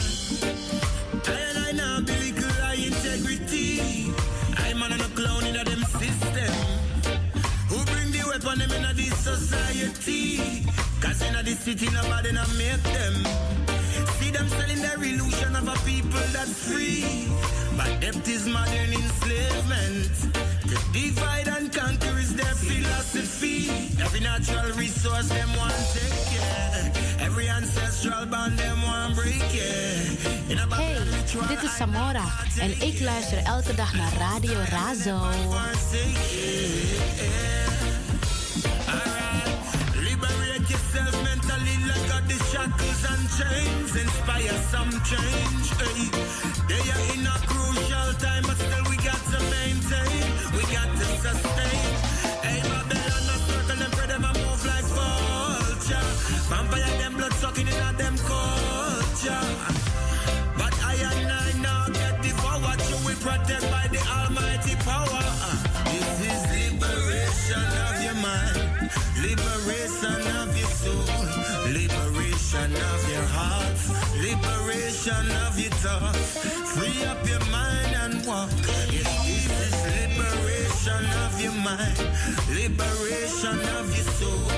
And 1.28 1.58
I 1.58 1.72
now 1.72 2.00
be 2.00 2.12
little 2.12 2.50
high 2.62 2.80
integrity. 2.80 4.12
I'm 4.56 4.82
on 4.82 4.92
a 4.92 5.08
clown 5.14 5.44
in 5.44 5.56
a 5.56 5.64
them 5.64 5.84
system. 6.00 6.54
Who 7.68 7.84
bring 7.92 8.10
the 8.12 8.24
weapon 8.28 8.58
them 8.60 8.72
in 8.72 8.84
a 8.84 8.94
this 8.94 9.16
society? 9.18 10.64
Cause 11.00 11.22
in 11.22 11.34
a 11.34 11.42
this 11.42 11.58
city 11.60 11.90
nobody 11.90 12.32
not 12.32 12.48
make 12.56 12.82
them. 12.82 13.61
Them 14.32 14.48
selling 14.48 14.80
their 14.80 15.02
illusion 15.02 15.56
of 15.56 15.68
a 15.68 15.76
people 15.84 16.26
that's 16.32 16.56
free. 16.68 17.28
But 17.76 18.00
depth 18.00 18.28
is 18.28 18.46
modern 18.46 18.92
enslavement. 18.92 20.14
To 20.70 20.76
divide 20.92 21.48
and 21.48 21.72
conquer 21.72 22.18
is 22.18 22.34
their 22.34 22.54
philosophy. 22.54 23.68
Every 24.02 24.20
natural 24.20 24.72
resource 24.72 25.28
them 25.28 25.50
want 25.56 25.74
take 25.94 26.18
care. 26.32 26.92
Every 27.26 27.48
ancestral 27.48 28.26
bond 28.26 28.58
them 28.58 28.82
want 28.82 29.14
break 29.16 29.42
yeah. 29.54 29.92
Hey, 30.70 30.96
dit 31.48 31.62
is 31.62 31.76
Samora 31.76 32.24
en 32.58 32.80
ik 32.80 33.00
luister 33.00 33.38
elke 33.38 33.74
dag 33.74 33.94
naar 33.94 34.12
Radio 34.18 34.58
Razo. 34.68 35.20
Yourself 40.93 41.24
mentally, 41.24 41.76
let 41.88 42.03
go 42.05 42.20
the 42.28 42.36
shackles 42.53 43.03
and 43.09 43.24
chains. 43.32 43.97
Inspire 43.97 44.59
some 44.68 44.93
change. 45.09 45.68
Hey. 45.80 46.05
They 46.68 46.84
are 46.93 47.05
in 47.16 47.24
a 47.24 47.36
crucial 47.49 48.12
time, 48.20 48.45
but 48.45 48.59
still 48.61 48.84
we 48.90 48.97
got 49.01 49.16
to 49.32 49.40
maintain. 49.57 50.20
We 50.53 50.62
got 50.68 50.93
to 50.93 51.07
sustain. 51.24 51.88
Hey, 52.45 52.61
Babylon, 52.61 53.24
a 53.24 53.36
circle 53.49 53.76
them, 53.80 53.90
pray 53.93 54.07
them 54.07 54.24
a 54.24 54.32
move 54.36 54.64
like 54.68 54.84
vulture. 54.93 56.07
Vampire 56.53 56.99
them 57.01 57.16
blood 57.16 57.32
sucking 57.40 57.68
in 57.68 57.72
a 57.72 57.93
them 57.97 58.16
culture. 58.28 59.49
But 60.61 60.74
I 60.84 60.95
and 61.09 61.32
I 61.32 61.53
now 61.62 61.86
get 61.88 62.20
forward, 62.36 62.80
you 62.90 62.99
we 63.07 63.14
protect 63.14 63.64
liberation 82.49 83.59
of 83.76 83.86
your 83.97 84.07
soul, 84.18 84.49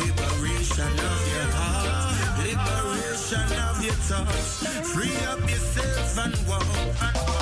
liberation 0.00 0.92
of 1.10 1.20
your 1.32 1.48
heart, 1.52 2.14
liberation 2.44 3.48
of 3.68 3.84
your 3.84 3.98
thoughts. 4.08 4.66
Free 4.92 5.16
up 5.26 5.40
yourself 5.40 6.18
and 6.18 6.36
walk. 6.48 7.35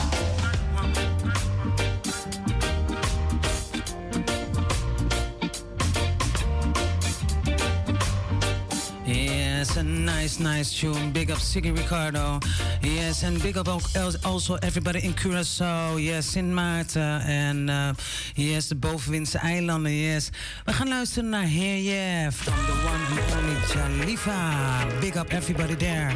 Yes, 9.65 9.77
a 9.77 9.83
nice, 9.83 10.39
nice 10.39 10.79
tune. 10.79 11.11
Big 11.13 11.31
up 11.31 11.39
Siggy 11.39 11.75
Ricardo. 11.75 12.39
Yes, 12.83 13.23
and 13.23 13.43
big 13.43 13.57
up 13.57 13.67
also 13.67 14.57
everybody 14.57 15.03
in 15.03 15.15
Curaçao. 15.15 15.97
Yes, 15.99 16.27
Sint 16.27 16.53
Maarten. 16.53 17.21
En 17.21 17.69
uh, 17.69 17.95
yes, 18.35 18.69
de 18.69 18.75
bovenwindse 18.75 19.39
eilanden. 19.39 19.93
Yes. 19.93 20.31
We 20.65 20.73
gaan 20.73 20.89
luisteren 20.89 21.29
naar 21.29 21.47
Heer 21.47 21.79
Yeah 21.79 22.33
from 22.33 22.55
the 22.55 22.73
one 22.73 23.21
and 23.21 23.33
only 23.37 23.57
Jalifa. 23.73 25.01
Big 25.01 25.17
up 25.17 25.33
everybody 25.33 25.77
there. 25.77 26.13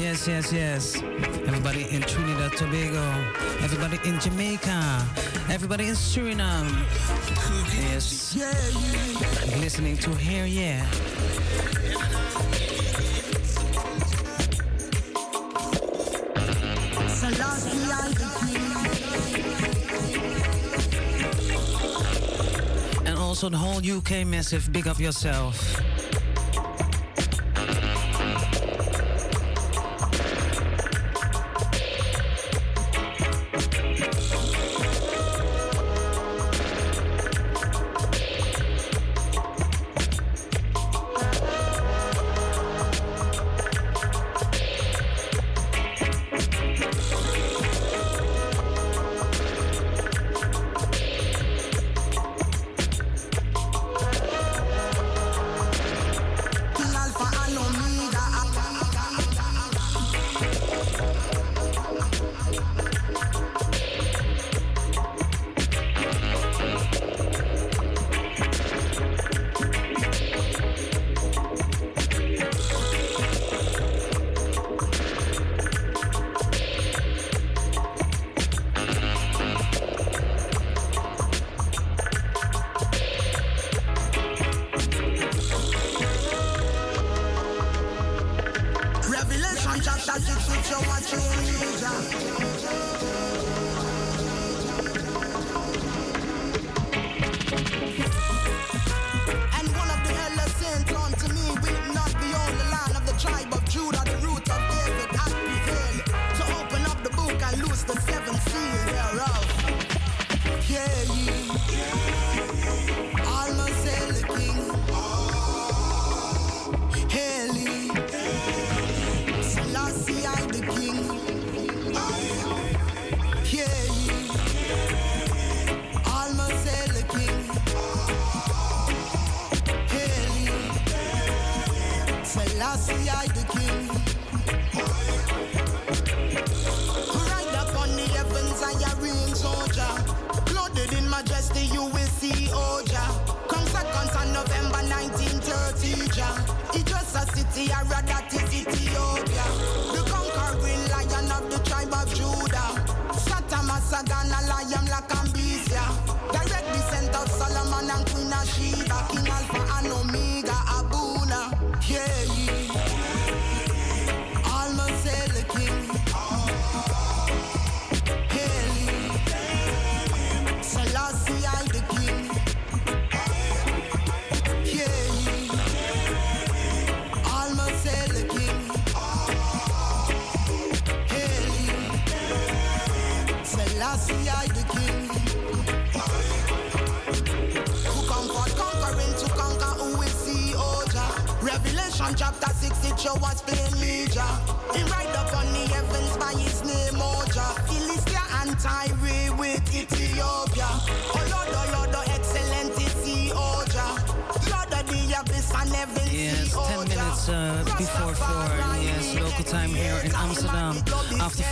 Yes, 0.00 0.24
yes, 0.24 0.50
yes. 0.50 0.94
Everybody 1.46 1.86
in 1.90 2.00
Trinidad, 2.00 2.56
Tobago. 2.56 3.12
Everybody 3.62 3.98
in 4.08 4.18
Jamaica. 4.18 4.80
Everybody 5.48 5.86
in 5.86 5.96
Suriname. 5.96 6.70
Yes. 7.90 8.34
Yeah. 8.36 9.60
Listening 9.60 9.98
to 9.98 10.14
Hear 10.14 10.46
Yeah. 10.46 10.86
And 23.04 23.18
also 23.18 23.50
the 23.50 23.58
whole 23.58 23.84
UK 23.84 24.26
massive. 24.26 24.72
Big 24.72 24.88
up 24.88 24.98
yourself. 24.98 25.97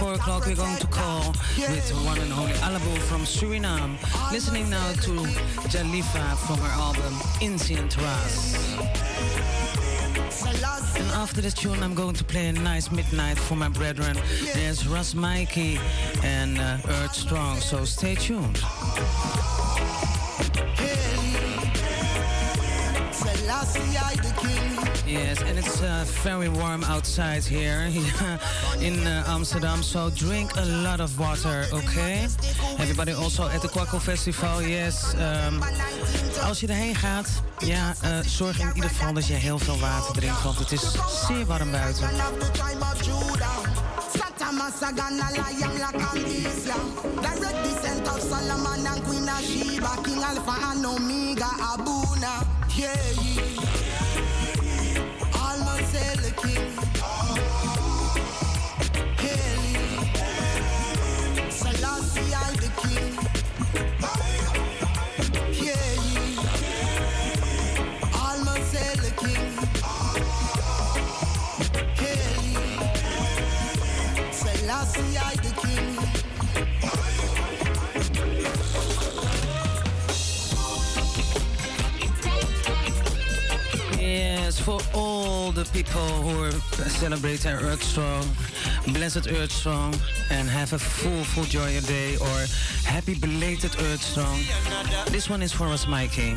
4 0.07 0.15
o'clock, 0.15 0.47
we're 0.47 0.55
going 0.55 0.77
to 0.77 0.87
call 0.87 1.33
with 1.59 1.91
one 2.05 2.17
and 2.19 2.33
only 2.35 2.53
Alabo 2.63 2.97
from 3.09 3.23
Suriname. 3.23 3.97
Listening 4.31 4.71
now 4.71 4.93
to 4.93 5.11
Jalifa 5.67 6.37
from 6.47 6.59
her 6.59 6.75
album 6.81 7.13
Ancient 7.41 7.97
Ras. 7.97 8.55
And 10.97 11.11
after 11.11 11.41
this 11.41 11.55
tune, 11.55 11.83
I'm 11.83 11.95
going 11.95 12.15
to 12.15 12.23
play 12.23 12.47
a 12.47 12.53
nice 12.53 12.93
midnight 12.93 13.37
for 13.37 13.57
my 13.57 13.69
brethren. 13.69 14.17
There's 14.55 14.87
Russ 14.87 15.13
Mikey 15.17 15.77
and 16.23 16.57
uh, 16.61 16.79
Earth 16.89 17.15
Strong, 17.15 17.57
so 17.57 17.85
stay 17.85 18.15
tuned. 18.15 18.63
Yes, 25.07 25.41
and 25.43 25.57
it's 25.57 25.81
uh, 25.83 26.05
very 26.25 26.49
warm 26.49 26.83
outside 26.83 27.45
here 27.45 27.89
in 28.81 29.07
uh, 29.07 29.23
Amsterdam, 29.29 29.83
so 29.83 30.11
drink 30.11 30.51
a 30.57 30.65
lot 30.83 31.01
of 31.01 31.17
water, 31.17 31.65
okay? 31.73 32.27
Everybody 32.79 33.13
also 33.13 33.47
at 33.47 33.63
the 33.63 33.69
Kwakko 33.69 34.01
Festival, 34.01 34.63
yes. 34.63 35.15
um, 35.15 35.63
als 36.43 36.61
je 36.61 36.67
erheen 36.67 36.95
gaat, 36.95 37.43
ja, 37.59 37.95
uh, 38.05 38.19
zorg 38.27 38.59
in 38.59 38.71
ieder 38.75 38.91
geval 38.91 39.13
dat 39.13 39.27
je 39.27 39.35
heel 39.35 39.59
veel 39.59 39.79
water 39.79 40.13
drinkt, 40.13 40.43
want 40.43 40.59
het 40.59 40.73
is 40.73 40.93
zeer 41.27 41.47
warm 41.47 41.71
buiten. 41.71 42.09
Yeah. 55.97 56.26
Almost 56.47 56.95
for 84.67 84.81
all 84.95 85.53
the 85.53 85.64
people 85.67 86.01
who 86.27 86.43
are 86.43 86.51
celebrating 86.89 87.53
Earth 87.53 87.85
Strong, 87.85 88.27
blessed 88.95 89.31
Earth 89.31 89.53
Strong, 89.53 89.95
and 90.29 90.49
have 90.49 90.73
a 90.73 90.79
full, 90.79 91.23
full 91.23 91.45
joy 91.45 91.79
of 91.79 91.87
day, 91.87 92.17
or 92.17 92.47
happy 92.85 93.14
belated 93.14 93.71
Earth 93.81 94.03
Strong. 94.03 94.41
This 95.12 95.31
one 95.31 95.41
is 95.41 95.53
for 95.53 95.69
us, 95.69 95.87
Mikey. 95.87 96.35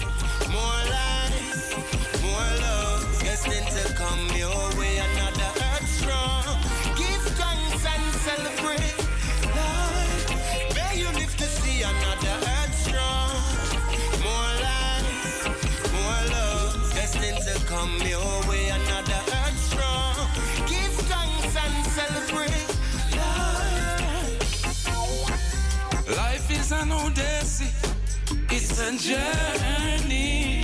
A 28.80 28.92
journey. 28.98 30.62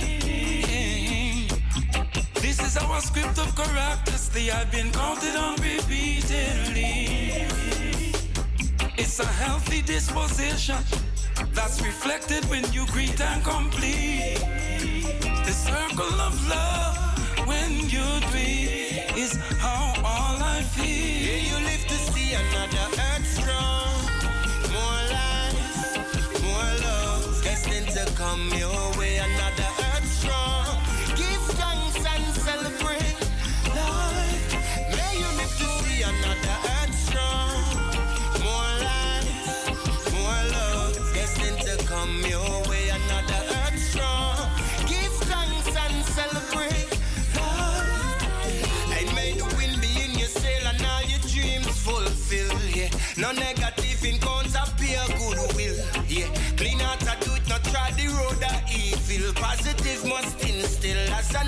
This 2.40 2.60
is 2.60 2.76
our 2.78 3.00
script 3.00 3.38
of 3.38 3.54
characters, 3.54 4.28
they 4.30 4.44
have 4.44 4.70
been 4.70 4.90
counted 4.90 5.36
on 5.36 5.56
repeatedly. 5.56 7.46
It's 8.96 9.20
a 9.20 9.26
healthy 9.26 9.82
disposition 9.82 10.76
that's 11.52 11.82
reflected 11.82 12.44
when 12.46 12.64
you 12.72 12.86
greet 12.86 13.20
and 13.20 13.44
complete. 13.44 14.38
The 15.44 15.52
circle 15.52 16.20
of 16.20 16.34
love 16.48 16.96
when 17.46 17.72
you 17.90 18.06
breathe 18.30 19.16
is 19.16 19.36
how 19.58 19.92
all 19.98 20.42
I 20.42 20.62
feel. 20.62 20.86
Yeah, 20.86 21.40
you 21.48 21.56
live 21.66 21.86
to 21.86 21.96
see 22.12 22.32
another 22.32 22.95
come 28.16 28.48
your 28.54 28.98
way. 28.98 29.15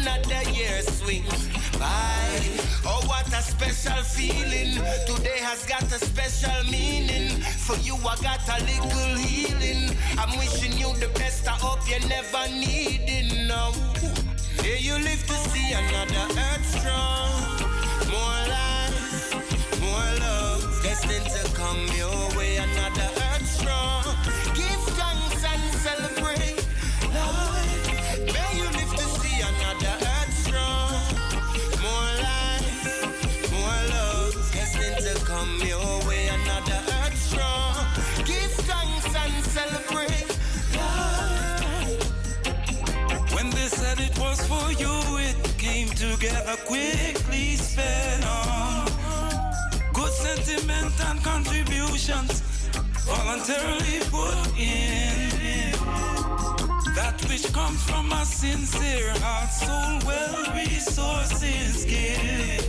Another 0.08 0.50
year 0.50 0.80
swings 0.82 1.48
by. 1.78 2.40
Oh, 2.84 3.02
what 3.06 3.26
a 3.28 3.42
special 3.42 4.02
feeling! 4.02 4.74
Today 5.06 5.38
has 5.40 5.66
got 5.66 5.82
a 5.82 5.98
special 5.98 6.64
meaning. 6.70 7.40
For 7.66 7.76
you, 7.78 7.94
I 7.96 8.16
got 8.22 8.46
a 8.48 8.58
little 8.64 9.16
healing. 9.16 9.96
I'm 10.18 10.38
wishing 10.38 10.72
you 10.78 10.94
the 10.96 11.08
best. 11.14 11.46
I 11.46 11.52
hope 11.52 11.80
you 11.88 12.00
never 12.08 12.48
need 12.48 13.02
it 13.06 13.48
now. 13.48 13.72
Yeah, 14.64 14.78
you 14.78 14.94
live 14.94 15.22
to 15.26 15.36
see 15.50 15.72
another 15.72 16.26
earth 16.40 16.66
strong. 16.78 17.30
More 18.08 18.42
life, 18.48 19.80
more 19.80 20.10
love, 20.20 20.80
destined 20.82 21.26
to 21.26 21.54
come 21.54 21.86
your 21.96 22.36
way. 22.36 22.57
Together 45.98 46.56
quickly, 46.64 47.56
sped 47.56 48.24
on. 48.24 48.86
Good 49.92 50.12
sentiment 50.12 50.94
and 51.08 51.20
contributions 51.24 52.40
voluntarily 53.04 53.98
put 54.08 54.38
in. 54.56 55.72
That 56.94 57.16
which 57.28 57.52
comes 57.52 57.82
from 57.82 58.12
a 58.12 58.24
sincere 58.24 59.12
heart, 59.18 59.50
soul, 59.50 59.98
well, 60.06 60.54
resources 60.54 61.84
give. 61.84 62.62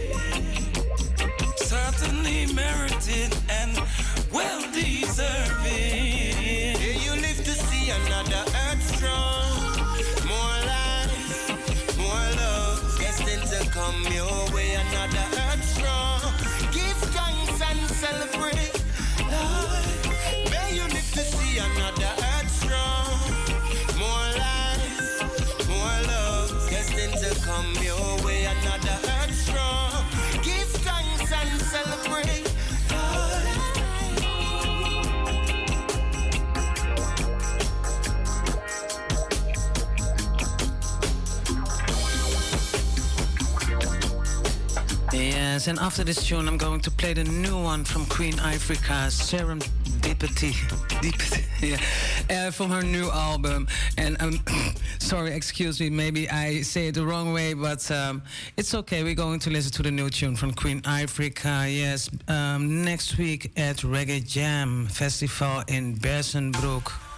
Certainly 1.56 2.52
merited 2.54 3.38
and 3.48 3.80
well 4.34 4.62
deserving. 4.74 6.29
Come 13.90 14.14
your 14.14 14.52
way. 14.54 14.74
Another 14.76 15.26
earth 15.48 15.64
strong. 15.64 16.22
Give 16.72 16.98
thanks 17.14 17.62
and 17.62 17.90
celebrate. 17.90 18.49
And 45.68 45.80
after 45.80 46.04
this 46.04 46.26
tune, 46.26 46.48
I'm 46.48 46.58
going 46.58 46.80
to 46.82 46.92
play 46.92 47.14
the 47.14 47.24
new 47.24 47.62
one 47.62 47.84
from 47.84 48.06
Queen 48.06 48.40
Africa, 48.40 49.10
Serendipity. 49.10 50.54
Deep, 51.02 51.16
yeah, 51.62 52.48
uh, 52.48 52.52
from 52.52 52.72
her 52.72 52.82
new 52.82 53.10
album. 53.10 53.68
And 53.98 54.16
um, 54.22 54.40
sorry, 55.00 55.32
excuse 55.32 55.80
me, 55.82 55.90
maybe 55.90 56.30
I 56.30 56.62
say 56.62 56.88
it 56.88 56.96
the 56.96 57.06
wrong 57.06 57.34
way, 57.34 57.54
but 57.54 57.90
um, 57.92 58.22
it's 58.58 58.74
okay. 58.74 59.04
We're 59.04 59.16
going 59.16 59.40
to 59.40 59.50
listen 59.50 59.72
to 59.74 59.84
the 59.84 59.92
new 59.92 60.10
tune 60.10 60.36
from 60.36 60.54
Queen 60.54 60.82
Africa. 60.86 61.66
Yes, 61.68 62.10
um, 62.28 62.84
next 62.86 63.18
week 63.18 63.52
at 63.58 63.78
Reggae 63.78 64.26
Jam 64.26 64.88
Festival 64.88 65.64
in 65.68 65.98
Bersenbroek. 65.98 67.09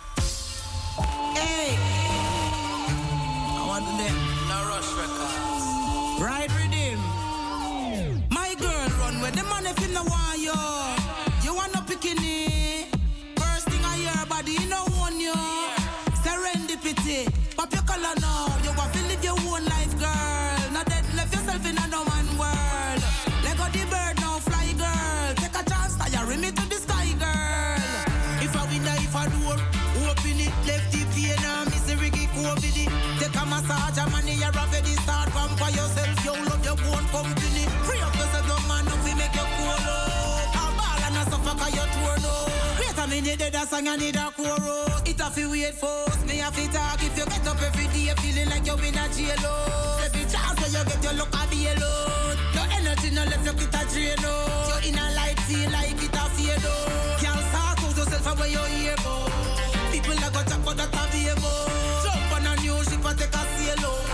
Song, 43.81 43.93
I 43.93 43.97
need 43.97 44.15
a 44.15 44.31
chorus. 44.35 45.01
It 45.05 45.19
a 45.19 45.29
fi 45.29 45.47
wait 45.47 45.73
first, 45.73 46.25
me 46.25 46.39
a 46.39 46.51
fi 46.51 46.67
talk. 46.67 47.03
If 47.03 47.17
you 47.17 47.25
get 47.25 47.47
up 47.47 47.61
every 47.61 47.87
day, 47.87 48.13
feeling 48.21 48.49
like 48.49 48.65
you 48.65 48.73
in 48.73 48.97
a 48.97 49.05
jail, 49.13 49.45
oh. 49.45 50.01
every 50.05 50.21
chance 50.21 50.57
where 50.59 50.69
you 50.69 50.83
get 50.85 51.03
your 51.03 51.13
look 51.13 51.33
a 51.33 51.43
bail 51.49 51.83
out. 51.83 52.37
Your 52.53 52.67
energy 52.77 53.09
no 53.11 53.23
left, 53.25 53.45
you 53.45 53.53
get 53.53 53.75
a 53.75 53.81
drain 53.91 54.25
out. 54.25 54.67
Your 54.69 54.81
inner 54.89 55.09
light 55.15 55.39
feel 55.47 55.69
like 55.71 56.03
it 56.03 56.13
a 56.13 56.23
fade 56.35 56.65
out. 56.65 57.19
Can't 57.21 57.41
start 57.49 57.79
out 57.81 57.97
yourself 57.97 58.23
from 58.23 58.37
where 58.39 58.49
you 58.49 58.63
hear 58.75 58.95
go. 59.03 59.13
People 59.91 60.13
a 60.13 60.27
go 60.31 60.41
chop, 60.49 60.61
but 60.65 60.77
that 60.77 60.93
a 60.93 61.03
be 61.11 61.21
Jump 62.03 62.33
on 62.35 62.47
a 62.47 62.53
new 62.61 62.77
ship 62.85 63.05
and 63.05 63.17
take 63.17 63.33
a 63.33 63.43
sail 63.55 63.85
out. 63.85 64.05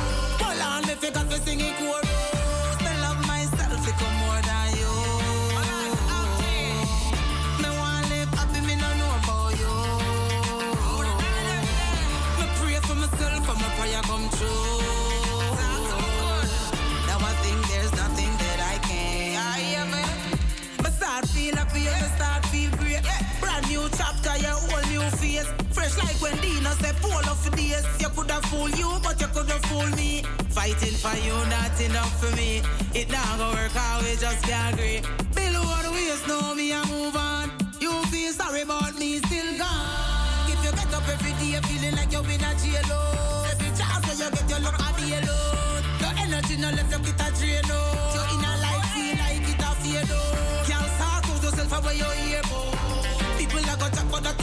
Hold 0.42 0.62
on, 0.62 0.82
me 0.88 0.94
fi 0.96 1.10
got 1.12 1.26
fi 1.28 1.38
sing 1.44 1.67
like 25.98 26.20
when 26.22 26.38
Dina 26.38 26.72
said, 26.82 26.96
full 26.98 27.12
of 27.14 27.38
days. 27.56 27.86
You 28.00 28.10
could 28.10 28.30
have 28.32 28.46
fooled 28.46 28.78
you, 28.78 28.90
but 29.04 29.20
you 29.22 29.28
could 29.28 29.50
have 29.50 29.64
fooled 29.66 29.96
me. 29.96 30.24
Fighting 30.50 30.98
for 31.04 31.16
you, 31.18 31.34
not 31.50 31.80
enough 31.82 32.14
for 32.20 32.36
me. 32.36 32.62
It 32.94 33.10
not 33.12 33.26
gonna 33.38 33.56
work 33.56 33.76
out, 33.76 34.04
we 34.04 34.16
just 34.16 34.44
can't 34.44 34.74
agree. 34.74 35.02
Below 35.36 35.66
the 35.84 35.92
waist, 35.92 36.28
know 36.28 36.56
me, 36.56 36.74
I 36.74 36.84
move 36.90 37.16
on. 37.16 37.52
You 37.80 37.92
feel 38.12 38.32
sorry 38.34 38.62
about 38.62 38.98
me, 38.98 39.18
still 39.20 39.58
gone. 39.58 40.50
If 40.50 40.60
you 40.66 40.72
get 40.72 40.94
up 40.94 41.08
every 41.08 41.34
day, 41.42 41.60
feeling 41.68 41.96
like 41.96 42.12
you're 42.12 42.26
in 42.26 42.42
a 42.42 42.52
jail, 42.62 42.92
every 43.52 43.70
chance 43.78 44.04
where 44.08 44.18
you 44.18 44.30
get 44.32 44.50
your 44.50 44.60
luck, 44.60 44.78
I 44.80 44.92
be 44.98 45.14
alone. 45.14 45.84
Your 46.02 46.14
energy 46.26 46.58
no 46.58 46.70
left, 46.72 46.92
you 46.92 47.00
get 47.06 47.22
a 47.22 47.28
drain, 47.38 47.70
oh. 47.70 48.16
Your 48.16 48.26
inner 48.34 48.56
life 48.66 48.86
feel 48.94 49.16
like 49.22 49.46
it 49.46 49.62
a 49.62 49.72
fade, 49.82 50.10
oh. 50.10 50.66
Can't 50.66 50.90
start 50.98 51.26
out 51.30 51.44
yourself 51.44 51.84
where 51.86 51.94
you're 51.94 52.18
here, 52.26 52.42
oh. 52.46 53.36
People 53.38 53.60
are 53.60 53.78
gonna 53.78 53.94
talk 53.94 54.10
about 54.10 54.24
that 54.24 54.38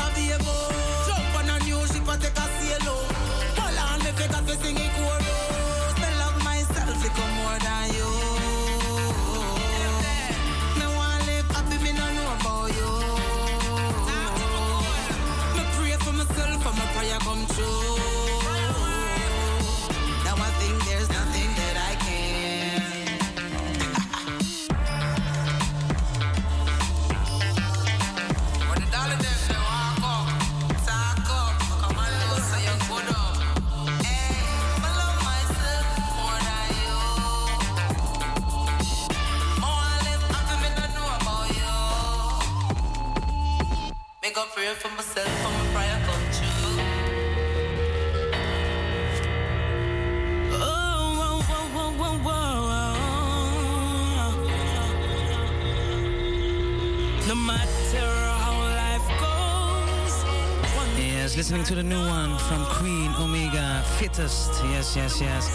Fittest. 63.98 64.50
Yes, 64.64 64.96
yes, 64.96 65.20
yes. 65.20 65.48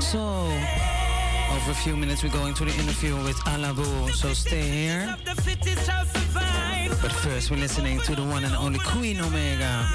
So, 0.00 0.18
over 0.18 1.70
a 1.70 1.74
few 1.74 1.94
minutes, 1.94 2.22
we're 2.22 2.30
going 2.30 2.54
to 2.54 2.64
the 2.64 2.72
interview 2.72 3.14
with 3.22 3.36
Alabu. 3.44 4.10
So 4.12 4.32
stay 4.32 4.62
here. 4.62 5.14
But 7.02 7.12
first, 7.12 7.50
we're 7.50 7.58
listening 7.58 8.00
to 8.00 8.14
the 8.14 8.22
one 8.22 8.44
and 8.44 8.56
only 8.56 8.78
Queen 8.78 9.20
Omega. 9.20 9.86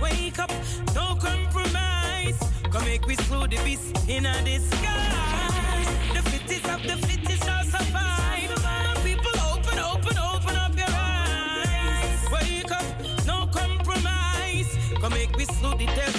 Wake 0.00 0.38
up, 0.38 0.52
don't 0.94 1.18
compromise. 1.20 2.38
Come 2.70 2.84
make 2.84 3.06
we 3.06 3.16
slow 3.16 3.46
the 3.46 3.58
beast 3.64 4.08
in 4.08 4.24
a 4.24 4.34
disguise. 4.44 5.88
The 6.14 6.22
fittest 6.30 6.68
of 6.68 6.82
the 6.82 6.96
fittest 7.06 7.44
shall 7.44 7.64
survive. 7.64 9.02
People, 9.04 9.32
open, 9.52 9.78
open, 9.78 10.16
open 10.18 10.56
up 10.56 10.76
your 10.76 10.90
eyes. 10.90 12.20
Wake 12.32 12.70
up, 12.70 12.84
no 13.26 13.46
compromise. 13.46 14.68
Come 15.00 15.12
make 15.12 15.36
we 15.36 15.44
slow 15.44 15.74
the 15.74 15.86
devil 15.86 16.15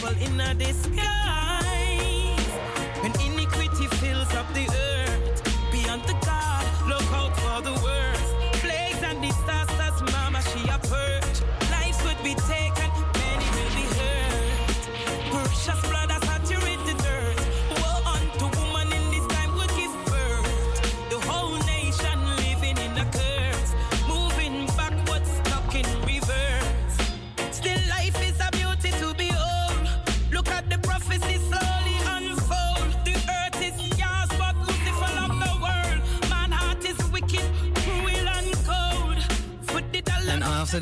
disguise. 0.53 1.03
When 3.01 3.11
iniquity 3.21 3.87
fills 3.97 4.33
up 4.33 4.51
the 4.53 4.67
earth, 4.69 4.86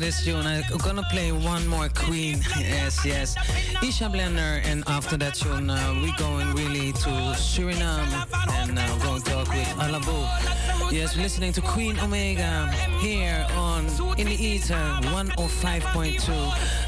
this 0.06 0.22
tune, 0.24 0.46
I'm 0.46 0.62
gonna 0.78 1.02
play 1.10 1.32
one 1.32 1.66
more 1.66 1.88
Queen. 1.88 2.38
Yes, 2.60 3.04
yes. 3.04 3.34
Isha 3.82 4.04
Blender. 4.04 4.64
And 4.64 4.84
after 4.86 5.16
that 5.16 5.34
tune, 5.34 5.68
uh, 5.68 5.94
we're 6.00 6.14
going 6.16 6.54
really 6.54 6.92
to 6.92 7.10
Suriname 7.34 8.06
and 8.60 8.78
uh, 8.78 8.98
going 8.98 9.20
to 9.22 9.30
talk 9.30 9.48
with 9.48 9.66
Alabo. 9.82 10.28
Yes, 10.92 11.16
we're 11.16 11.24
listening 11.24 11.52
to 11.54 11.60
Queen 11.60 11.98
Omega 11.98 12.70
here 13.00 13.44
on 13.56 13.86
In 14.16 14.28
the 14.28 14.36
Ether 14.40 14.74
105.2 15.10 16.20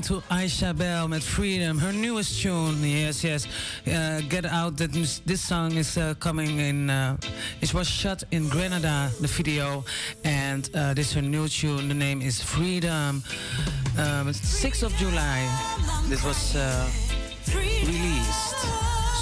Listening 0.00 0.20
to 0.20 0.26
Aisha 0.34 0.76
Bell 0.76 1.08
with 1.08 1.22
Freedom, 1.22 1.78
her 1.78 1.92
newest 1.92 2.40
tune. 2.40 2.82
Yes, 2.82 3.22
yes. 3.24 3.46
Uh, 3.86 4.20
get 4.28 4.44
out 4.44 4.76
that 4.76 4.92
this, 4.92 5.20
this 5.26 5.40
song 5.40 5.76
is 5.76 5.98
uh, 5.98 6.14
coming 6.14 6.58
in. 6.58 6.90
Uh, 6.90 7.16
it 7.60 7.74
was 7.74 7.88
shot 7.88 8.22
in 8.30 8.48
Grenada, 8.48 9.10
the 9.20 9.26
video, 9.26 9.84
and 10.24 10.70
uh, 10.74 10.94
this 10.94 11.08
is 11.08 11.14
her 11.14 11.22
new 11.22 11.48
tune. 11.48 11.88
The 11.88 11.94
name 11.94 12.22
is 12.22 12.40
Freedom. 12.40 13.22
Um, 13.98 14.32
6th 14.32 14.82
of 14.82 14.94
July. 14.96 15.40
This 16.08 16.24
was 16.24 16.56
uh, 16.56 16.88
released. 17.54 18.60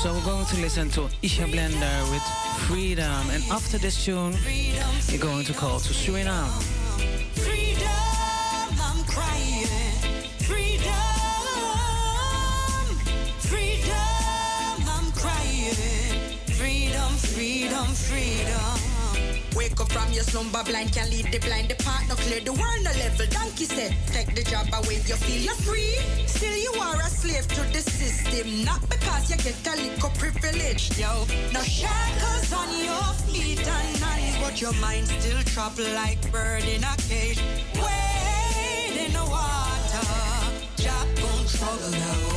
So 0.02 0.12
we're 0.14 0.24
going 0.24 0.46
to 0.46 0.56
listen 0.60 0.90
to 0.90 1.08
Isha 1.22 1.44
Blender 1.44 2.10
with 2.10 2.22
Freedom, 2.68 3.30
and 3.30 3.42
after 3.50 3.78
this 3.78 4.04
tune, 4.04 4.36
we're 5.10 5.18
going 5.18 5.44
to 5.44 5.52
call 5.54 5.80
to 5.80 5.92
Suriname. 5.92 6.77
Up 19.80 19.92
from 19.92 20.12
your 20.12 20.24
slumber 20.24 20.64
blind, 20.64 20.92
can 20.92 21.08
lead 21.08 21.30
the 21.30 21.38
blind, 21.38 21.68
the 21.68 21.76
no 22.08 22.16
clear, 22.16 22.40
the 22.40 22.52
world 22.52 22.82
no 22.82 22.90
level. 22.98 23.26
Donkey 23.30 23.64
said, 23.64 23.94
take 24.08 24.34
the 24.34 24.42
job 24.42 24.66
away, 24.74 24.96
you 25.06 25.14
feel 25.14 25.40
you're 25.40 25.54
free. 25.54 25.98
Still 26.26 26.56
you 26.56 26.72
are 26.80 26.96
a 26.96 27.08
slave 27.08 27.46
to 27.46 27.62
the 27.72 27.78
system, 27.78 28.64
not 28.64 28.80
because 28.90 29.30
you 29.30 29.36
get 29.36 29.54
a 29.68 29.76
little 29.80 30.10
privilege, 30.18 30.98
yo. 30.98 31.24
No 31.52 31.62
shackles 31.62 32.52
on 32.52 32.68
your 32.82 33.12
feet 33.30 33.60
and 33.60 33.96
hands, 34.02 34.36
but 34.42 34.60
your 34.60 34.74
mind 34.80 35.06
still 35.06 35.42
trapped 35.44 35.78
like 35.78 36.20
bird 36.32 36.64
in 36.64 36.82
a 36.82 36.96
cage. 37.08 37.40
Wade 37.74 39.06
in 39.06 39.12
the 39.12 39.26
water, 39.30 40.06
Jack 40.74 41.06
won't 41.22 41.48
struggle 41.48 41.90
the 41.90 42.27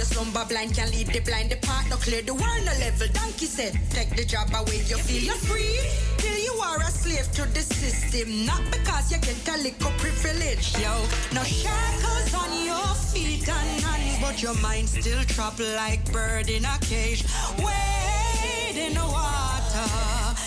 your 0.00 0.06
slumber 0.06 0.44
blind, 0.48 0.74
can 0.74 0.90
lead 0.92 1.08
the 1.08 1.20
blind. 1.20 1.50
Path 1.60 1.90
no 1.90 1.96
clear, 1.96 2.22
the 2.22 2.32
world 2.32 2.62
no 2.64 2.72
level. 2.80 3.06
Donkey 3.12 3.44
said, 3.44 3.78
take 3.90 4.16
the 4.16 4.24
job 4.24 4.48
away, 4.54 4.80
you 4.88 4.96
feel 4.96 5.22
you're 5.28 5.42
free. 5.44 5.76
Till 6.16 6.38
you 6.38 6.54
are 6.68 6.80
a 6.80 6.90
slave 6.90 7.30
to 7.36 7.44
the 7.52 7.60
system, 7.60 8.46
not 8.46 8.62
because 8.72 9.12
you 9.12 9.18
get 9.18 9.46
a 9.48 9.56
little 9.60 9.92
privilege, 10.00 10.72
yo. 10.80 10.92
No 11.36 11.42
shackles 11.44 12.32
on 12.32 12.50
your 12.64 12.90
feet 13.12 13.46
and 13.46 13.82
hands, 13.84 14.16
but 14.22 14.42
your 14.42 14.56
mind 14.60 14.88
still 14.88 15.22
trapped 15.24 15.60
like 15.60 16.00
bird 16.12 16.48
in 16.48 16.64
a 16.64 16.78
cage. 16.80 17.24
Wade 17.58 18.78
in 18.86 18.94
the 18.94 19.04
water, 19.04 19.88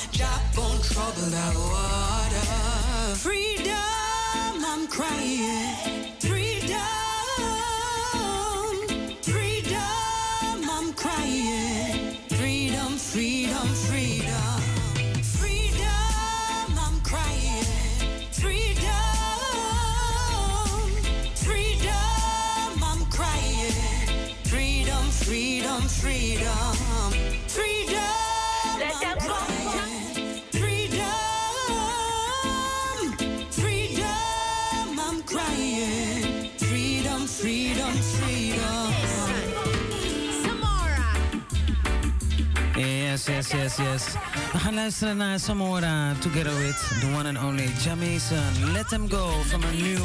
Jack 0.10 0.41
won't 0.58 0.84
trouble 0.84 1.30
that 1.30 1.56
water. 1.56 3.16
Freedom, 3.22 4.66
I'm 4.66 4.88
crying. 4.88 6.22
Freedom, 13.94 14.53
Yes, 43.26 43.51
yes, 43.53 43.53
yes, 43.53 43.78
yes. 43.78 44.13
We 44.51 44.59
gaan 44.59 44.74
luisteren 44.74 45.17
naar 45.17 45.39
Samora 45.39 46.13
Together 46.19 46.57
with 46.57 46.99
the 46.99 47.07
one 47.17 47.28
and 47.28 47.38
only 47.38 47.67
Jamison. 47.84 48.71
Let 48.74 48.88
Them 48.89 49.09
Go 49.09 49.30
from 49.43 49.63
a 49.63 49.71
new 49.71 49.99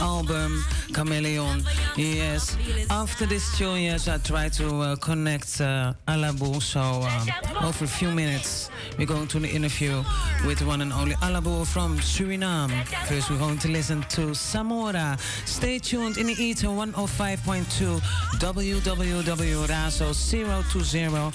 album, 0.00 0.64
Chameleon. 0.92 1.64
Yes. 1.96 2.56
After 2.88 3.26
this 3.28 3.56
tune, 3.56 3.80
yes, 3.82 4.06
I 4.08 4.18
try 4.18 4.48
to 4.48 4.64
uh, 4.82 4.96
connect 4.96 5.60
uh, 5.60 5.92
Alabu. 6.06 6.60
So 6.62 6.80
um, 6.80 7.28
over 7.64 7.84
a 7.84 7.88
few 7.88 8.10
minutes, 8.10 8.70
we're 8.98 9.06
going 9.06 9.26
to 9.28 9.38
the 9.38 9.48
interview 9.48 10.02
with 10.46 10.60
one 10.62 10.80
and 10.80 10.92
only 10.92 11.14
Alabu 11.16 11.66
from 11.66 11.98
Suriname. 11.98 12.86
First, 13.06 13.30
we're 13.30 13.38
going 13.38 13.58
to 13.58 13.68
listen 13.68 14.00
to 14.02 14.32
Samora. 14.32 15.18
Stay 15.46 15.78
tuned 15.78 16.16
in 16.18 16.26
the 16.26 16.32
Ether 16.34 16.66
105.2 16.68 18.00
www.razo020 18.38 21.34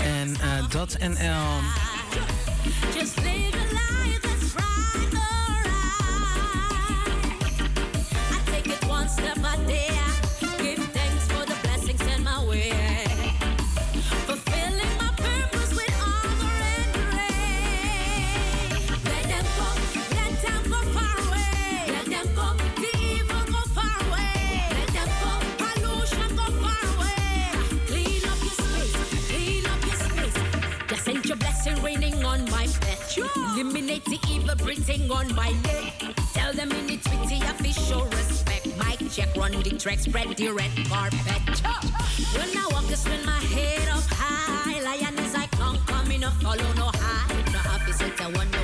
and 0.00 0.36
uh, 0.36 0.66
.nl. 0.70 1.60
on 32.30 32.44
my 32.50 32.66
bed. 32.80 32.98
Eliminate 33.36 34.04
the 34.04 34.18
evil 34.30 34.54
breathing 34.56 35.10
on 35.10 35.34
my 35.34 35.50
neck. 35.66 36.14
Tell 36.32 36.52
them 36.52 36.70
in 36.72 36.86
the 36.86 37.40
official 37.50 38.04
respect. 38.06 38.66
Mic 38.78 39.00
check, 39.10 39.36
run 39.36 39.52
the 39.52 39.76
track, 39.82 39.98
spread 39.98 40.28
the 40.36 40.48
red 40.50 40.70
carpet. 40.88 41.58
When 42.36 42.50
I 42.56 42.66
walk, 42.72 42.88
I 42.90 42.94
spin 42.94 43.24
my 43.26 43.40
head 43.54 43.88
up 43.88 44.04
high. 44.22 44.80
Lion 44.80 45.18
is 45.18 45.34
I 45.34 45.46
can't 45.46 45.84
come 45.86 46.10
in, 46.12 46.22
follow, 46.42 46.72
no 46.74 46.90
hide. 46.94 47.52
No 47.52 47.60
officer, 47.74 48.10
I 48.20 48.26
wonder 48.36 48.58
why 48.58 48.59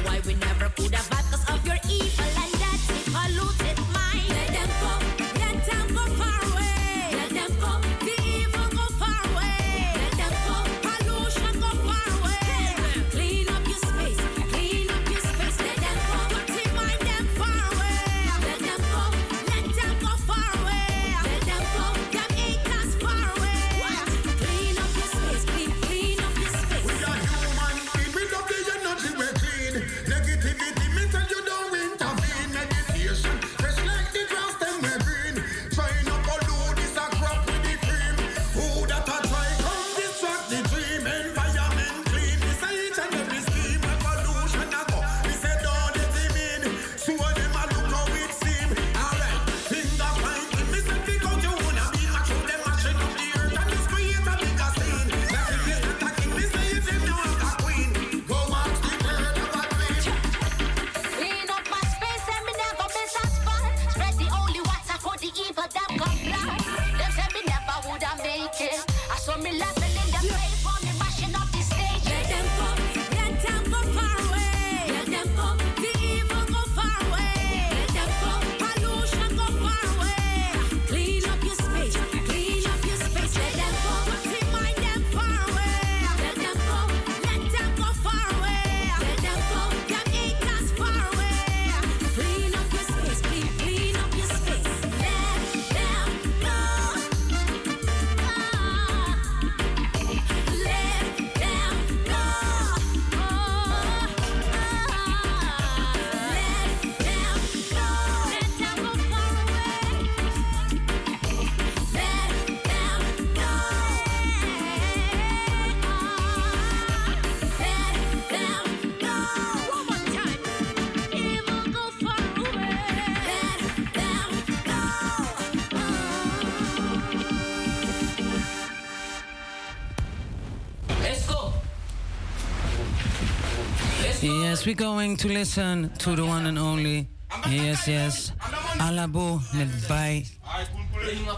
Yes, 134.26 134.66
we're 134.66 134.74
going 134.74 135.16
to 135.18 135.28
listen 135.28 135.90
to 135.98 136.16
the 136.16 136.24
one 136.26 136.46
and 136.46 136.58
only. 136.58 137.06
Yes, 137.48 137.86
yes. 137.86 138.32
Alabo 138.78 139.40
met 139.52 139.86
bij. 139.86 140.26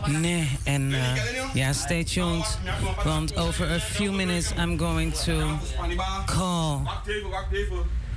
Nee, 0.07 0.49
uh, 0.67 1.55
ja, 1.55 1.73
stay 1.73 2.05
tuned. 2.05 2.59
Want 3.05 3.37
over 3.37 3.75
a 3.75 3.81
few 3.81 4.13
minutes 4.13 4.53
I'm 4.57 4.77
going 4.77 5.13
to 5.25 5.59
call 6.27 6.83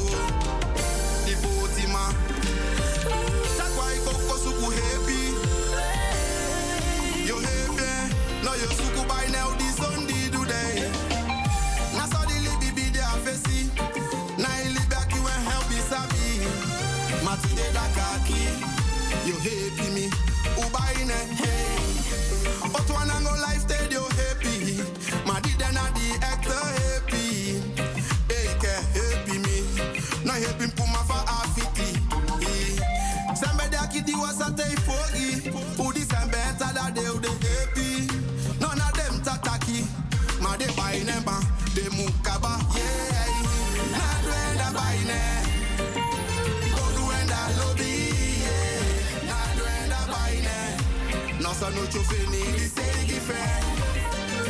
Nossa 51.93 52.01
noite 52.01 52.11
eu 52.11 52.27
veni 52.27 52.53
di 52.53 52.71
segi 52.75 53.21
fe. 53.21 53.45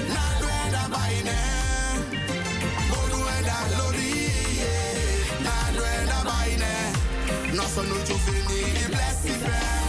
Na 0.08 0.38
duenda 0.38 0.88
baine. 0.88 1.38
Oduenda 2.88 3.56
lobby, 3.76 4.30
yeah. 4.58 5.42
Na 5.42 5.72
duenda 5.72 6.22
baine. 6.22 7.52
Nossa 7.52 7.82
noite 7.82 8.10
eu 8.12 8.18
veni 8.18 8.72
di 8.72 8.84
blessi 8.86 9.30
fe. 9.40 9.50
Because 9.52 9.81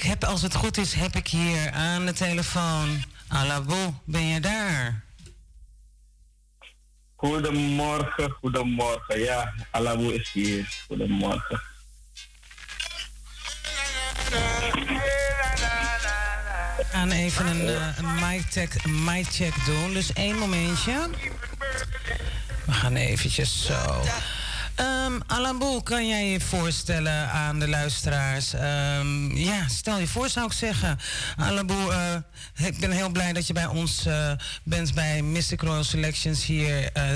Ik 0.00 0.06
heb, 0.06 0.24
als 0.24 0.42
het 0.42 0.54
goed 0.54 0.76
is, 0.76 0.94
heb 0.94 1.14
ik 1.14 1.28
hier 1.28 1.70
aan 1.70 2.06
de 2.06 2.12
telefoon. 2.12 3.04
Alabo, 3.28 3.94
ben 4.04 4.26
je 4.26 4.40
daar? 4.40 5.04
Goedemorgen, 7.16 8.30
goedemorgen. 8.30 9.20
Ja, 9.20 9.54
Alabu 9.70 10.12
is 10.12 10.30
hier. 10.32 10.82
Goedemorgen. 10.86 11.62
We 16.76 16.84
gaan 16.90 17.10
even 17.10 17.46
een, 17.46 17.68
eh, 17.68 17.98
een 17.98 18.14
mic, 18.14 18.42
check, 18.50 18.84
een 18.84 19.04
mic 19.04 19.26
check 19.26 19.64
doen. 19.64 19.92
Dus 19.92 20.12
één 20.12 20.38
momentje. 20.38 21.10
We 22.66 22.72
gaan 22.72 22.96
eventjes 22.96 23.64
zo. 23.66 24.02
Ehm 24.80 25.20
Alambo, 25.26 25.80
kan 25.80 26.06
jij 26.06 26.26
je 26.26 26.40
voorstellen 26.40 27.30
aan 27.30 27.58
de 27.58 27.68
luisteraars? 27.68 28.52
Ehm, 28.52 29.36
ja, 29.36 29.68
stel 29.68 29.98
je 29.98 30.06
voor 30.06 30.28
zou 30.28 30.46
ik 30.46 30.52
zeggen. 30.52 30.98
Alambo, 31.36 31.90
eh, 31.90 32.16
ik 32.66 32.78
ben 32.78 32.90
heel 32.90 33.10
blij 33.10 33.32
dat 33.32 33.46
je 33.46 33.52
bij 33.52 33.66
ons 33.66 34.06
eh, 34.06 34.32
bent 34.64 34.94
bij 34.94 35.22
Mystic 35.22 35.60
Royal 35.60 35.84
Selections 35.84 36.44
hier 36.44 36.92
eh, 36.92 37.12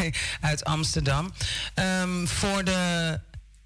uit 0.50 0.64
Amsterdam. 0.64 1.32
Ehm, 1.74 2.26
voor 2.26 2.64
de 2.64 3.20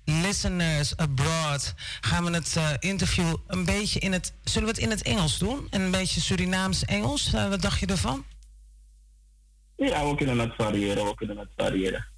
listeners 0.04 0.96
abroad 0.96 1.74
gaan 2.00 2.24
we 2.24 2.30
het 2.30 2.56
interview 2.78 3.36
een 3.46 3.64
beetje 3.64 4.00
in 4.00 4.12
het... 4.12 4.32
Zullen 4.44 4.68
we 4.68 4.74
het 4.74 4.82
in 4.84 4.90
het 4.90 5.02
Engels 5.02 5.38
doen? 5.38 5.66
En 5.70 5.80
een 5.80 5.90
beetje 5.90 6.20
Surinaams-Engels? 6.20 7.30
Wat 7.30 7.62
dacht 7.62 7.80
je 7.80 7.86
ervan? 7.86 8.24
Ja, 9.76 10.08
we 10.08 10.14
kunnen 10.14 10.38
het 10.38 10.54
variëren, 10.56 11.04
we 11.04 11.14
kunnen 11.14 11.38
het 11.38 11.50
variëren. 11.56 12.11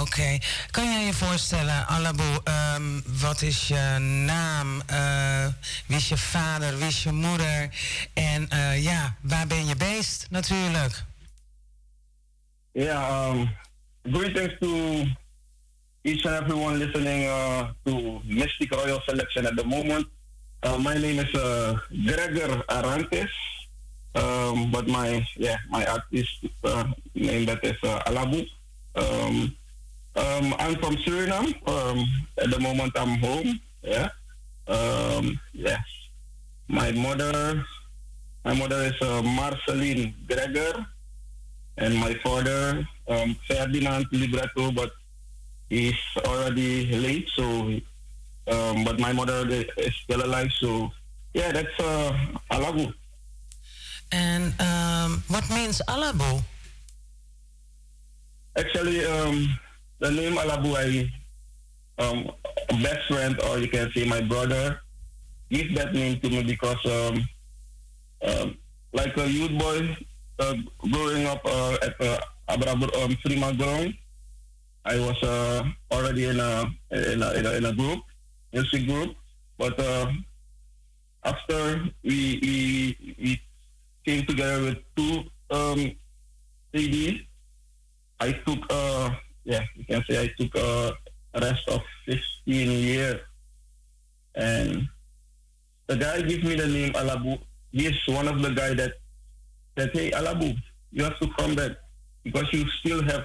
Oké. 0.00 0.38
Kan 0.70 0.84
jij 0.84 1.04
je 1.04 1.12
voorstellen, 1.14 1.86
Alabo, 1.86 2.40
ehm, 2.44 3.00
wat 3.20 3.42
is 3.42 3.68
je 3.68 3.98
naam? 4.26 4.82
eh, 4.86 5.46
wie 5.86 5.96
is 5.96 6.08
je 6.08 6.16
vader? 6.16 6.78
Wie 6.78 6.86
is 6.86 7.02
je 7.02 7.12
moeder? 7.12 7.70
En 8.14 8.48
eh, 8.48 8.82
ja, 8.82 9.16
waar 9.20 9.46
ben 9.46 9.66
je 9.66 9.76
beest 9.76 10.26
natuurlijk? 10.30 11.04
Yeah, 12.72 13.30
um, 13.30 13.50
greetings 14.12 14.54
to 14.60 15.04
each 16.02 16.24
and 16.24 16.34
everyone 16.42 16.76
listening 16.78 17.24
uh, 17.26 17.68
to 17.84 18.20
Mystic 18.24 18.72
Royal 18.74 19.00
Selection 19.06 19.46
at 19.46 19.56
the 19.56 19.64
moment. 19.64 20.06
Uh, 20.62 20.76
my 20.78 20.94
name 20.98 21.18
is 21.18 21.32
uh, 21.34 21.78
Gregor 22.06 22.62
Arantes, 22.68 23.32
um, 24.14 24.70
but 24.70 24.86
my 24.86 25.26
yeah 25.36 25.56
my 25.70 25.84
artist 25.86 26.44
uh, 26.64 26.84
name 27.14 27.44
that 27.46 27.64
is 27.64 27.76
uh, 27.82 27.98
Alabu. 28.06 28.46
Um, 28.94 29.56
um, 30.16 30.54
I'm 30.58 30.76
from 30.76 30.96
Suriname. 30.96 31.54
Um, 31.68 32.06
at 32.38 32.50
the 32.50 32.58
moment, 32.58 32.92
I'm 32.96 33.18
home. 33.18 33.60
Yeah. 33.82 34.08
Um, 34.66 35.38
yeah. 35.52 35.78
My 36.68 36.92
mother, 36.92 37.64
my 38.44 38.54
mother 38.54 38.82
is 38.86 39.00
uh, 39.02 39.22
Marceline 39.22 40.14
Gregor, 40.26 40.86
and 41.78 41.96
my 41.96 42.14
father 42.14 42.86
um, 43.08 43.36
Ferdinand 43.48 44.06
Libretto, 44.12 44.70
but 44.70 44.92
he's 45.68 45.98
already 46.26 46.86
late. 46.96 47.28
So, 47.34 47.44
um, 48.46 48.84
but 48.84 48.98
my 48.98 49.12
mother 49.12 49.46
is 49.48 49.94
still 50.04 50.24
alive. 50.24 50.50
So, 50.58 50.90
yeah, 51.34 51.52
that's 51.52 51.78
uh, 51.80 52.16
Alabu. 52.52 52.92
And 54.12 54.54
um, 54.60 55.22
what 55.28 55.48
means 55.50 55.80
Alabo? 55.88 56.42
Actually, 58.56 59.06
um, 59.06 59.48
the 60.00 60.10
name 60.10 60.34
Alabu, 60.34 60.72
I, 60.76 61.12
um, 62.02 62.30
best 62.82 63.06
friend, 63.06 63.38
or 63.48 63.58
you 63.58 63.68
can 63.68 63.92
say 63.92 64.04
my 64.08 64.20
brother, 64.20 64.80
gave 65.50 65.74
that 65.76 65.92
name 65.94 66.18
to 66.20 66.28
me 66.30 66.42
because, 66.42 66.80
um, 66.86 67.28
um, 68.24 68.56
like 68.92 69.16
a 69.16 69.28
youth 69.28 69.52
boy, 69.58 69.96
uh, 70.38 70.54
growing 70.90 71.26
up 71.26 71.40
uh, 71.44 71.76
at 71.82 72.00
uh, 72.00 72.18
Abrabur 72.48 72.88
um, 73.04 73.12
Frima 73.22 73.56
Ground, 73.56 73.94
I 74.84 74.98
was 74.98 75.22
uh, 75.22 75.64
already 75.92 76.24
in 76.24 76.40
a, 76.40 76.64
in 76.90 77.22
a 77.22 77.32
in 77.34 77.46
a 77.46 77.52
in 77.52 77.64
a 77.66 77.72
group, 77.74 78.00
music 78.52 78.86
group. 78.86 79.14
But 79.58 79.78
uh, 79.78 80.10
after 81.22 81.84
we, 82.02 82.40
we 82.40 83.14
we 83.18 83.40
came 84.06 84.24
together 84.24 84.62
with 84.64 84.78
two 84.96 85.24
um, 85.50 85.92
CDs, 86.72 87.26
I 88.18 88.32
took 88.32 88.64
uh 88.70 89.10
yeah 89.44 89.64
you 89.74 89.84
can 89.84 90.02
say 90.08 90.22
I 90.22 90.28
took 90.38 90.54
a 90.56 90.92
rest 91.40 91.68
of 91.68 91.80
15 92.06 92.70
years, 92.70 93.20
and 94.34 94.88
the 95.86 95.96
guy 95.96 96.22
gave 96.22 96.44
me 96.44 96.54
the 96.54 96.66
name 96.66 96.92
Alabu. 96.92 97.38
He 97.72 97.86
is 97.86 97.96
one 98.06 98.28
of 98.28 98.42
the 98.42 98.50
guy 98.50 98.74
that 98.74 98.92
said, 99.78 99.90
"Hey 99.92 100.10
Alabu, 100.10 100.56
you 100.92 101.04
have 101.04 101.18
to 101.20 101.28
come 101.38 101.54
back 101.54 101.72
because 102.24 102.52
you 102.52 102.68
still 102.80 103.02
have 103.02 103.24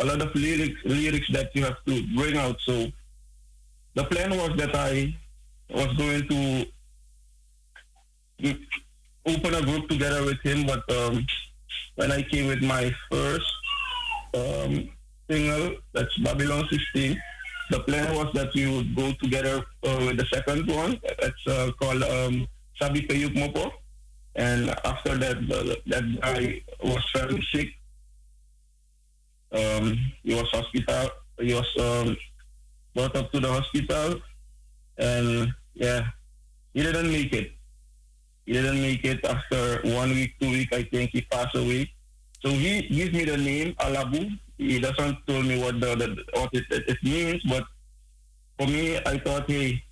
a 0.00 0.04
lot 0.04 0.20
of 0.22 0.34
lyrics 0.34 0.80
lyrics 0.84 1.28
that 1.32 1.50
you 1.54 1.64
have 1.64 1.76
to 1.86 2.02
bring 2.16 2.36
out." 2.36 2.56
So 2.60 2.86
the 3.94 4.04
plan 4.04 4.30
was 4.36 4.56
that 4.56 4.74
I 4.74 5.14
was 5.70 5.92
going 5.96 6.28
to 6.28 6.66
open 9.26 9.54
a 9.54 9.62
group 9.62 9.88
together 9.88 10.24
with 10.24 10.40
him, 10.40 10.66
but 10.66 10.82
um, 10.92 11.26
when 11.96 12.12
I 12.12 12.22
came 12.22 12.48
with 12.48 12.62
my 12.62 12.92
first 13.10 13.50
um, 14.34 14.88
single, 15.28 15.76
that's 15.92 16.16
Babylon 16.18 16.66
16, 16.70 17.20
the 17.70 17.80
plan 17.80 18.14
was 18.14 18.32
that 18.34 18.52
we 18.54 18.66
would 18.70 18.94
go 18.94 19.12
together 19.22 19.64
uh, 19.86 19.96
with 20.06 20.18
the 20.18 20.26
second 20.32 20.66
one. 20.68 21.00
That's 21.20 21.46
uh, 21.46 21.70
called 21.80 22.02
um, 22.02 22.46
Sabi 22.80 23.02
Peyuk 23.02 23.34
Mopo. 23.34 23.70
And 24.36 24.70
after 24.84 25.16
that, 25.16 25.48
the, 25.48 25.78
that 25.86 26.20
guy 26.20 26.62
was 26.82 27.02
very 27.14 27.40
sick. 27.52 27.68
Um, 29.52 29.98
he 30.22 30.34
was 30.34 30.48
hospital. 30.50 31.08
He 31.40 31.54
was 31.54 31.70
um, 31.78 32.16
brought 32.94 33.16
up 33.16 33.30
to 33.32 33.40
the 33.40 33.48
hospital, 33.48 34.20
and 34.98 35.54
yeah, 35.74 36.06
he 36.72 36.82
didn't 36.82 37.10
make 37.10 37.32
it. 37.32 37.52
He 38.46 38.52
didn't 38.52 38.80
make 38.80 39.04
it 39.04 39.24
after 39.24 39.80
one 39.84 40.10
week, 40.10 40.34
two 40.40 40.50
week. 40.50 40.72
I 40.72 40.82
think 40.82 41.10
he 41.12 41.22
passed 41.22 41.54
away. 41.54 41.90
So 42.44 42.50
he 42.50 42.82
gives 42.88 43.12
me 43.12 43.24
the 43.24 43.38
name 43.38 43.72
Alabu. 43.80 44.28
He 44.58 44.78
doesn't 44.78 45.16
tell 45.26 45.42
me 45.42 45.58
what 45.58 45.80
the, 45.80 45.96
the 45.96 46.08
what 46.34 46.50
it, 46.52 46.64
it, 46.70 46.98
means, 47.02 47.42
but 47.48 47.64
for 48.58 48.66
me, 48.66 48.98
I 49.06 49.18
thought, 49.18 49.50
hey, 49.50 49.82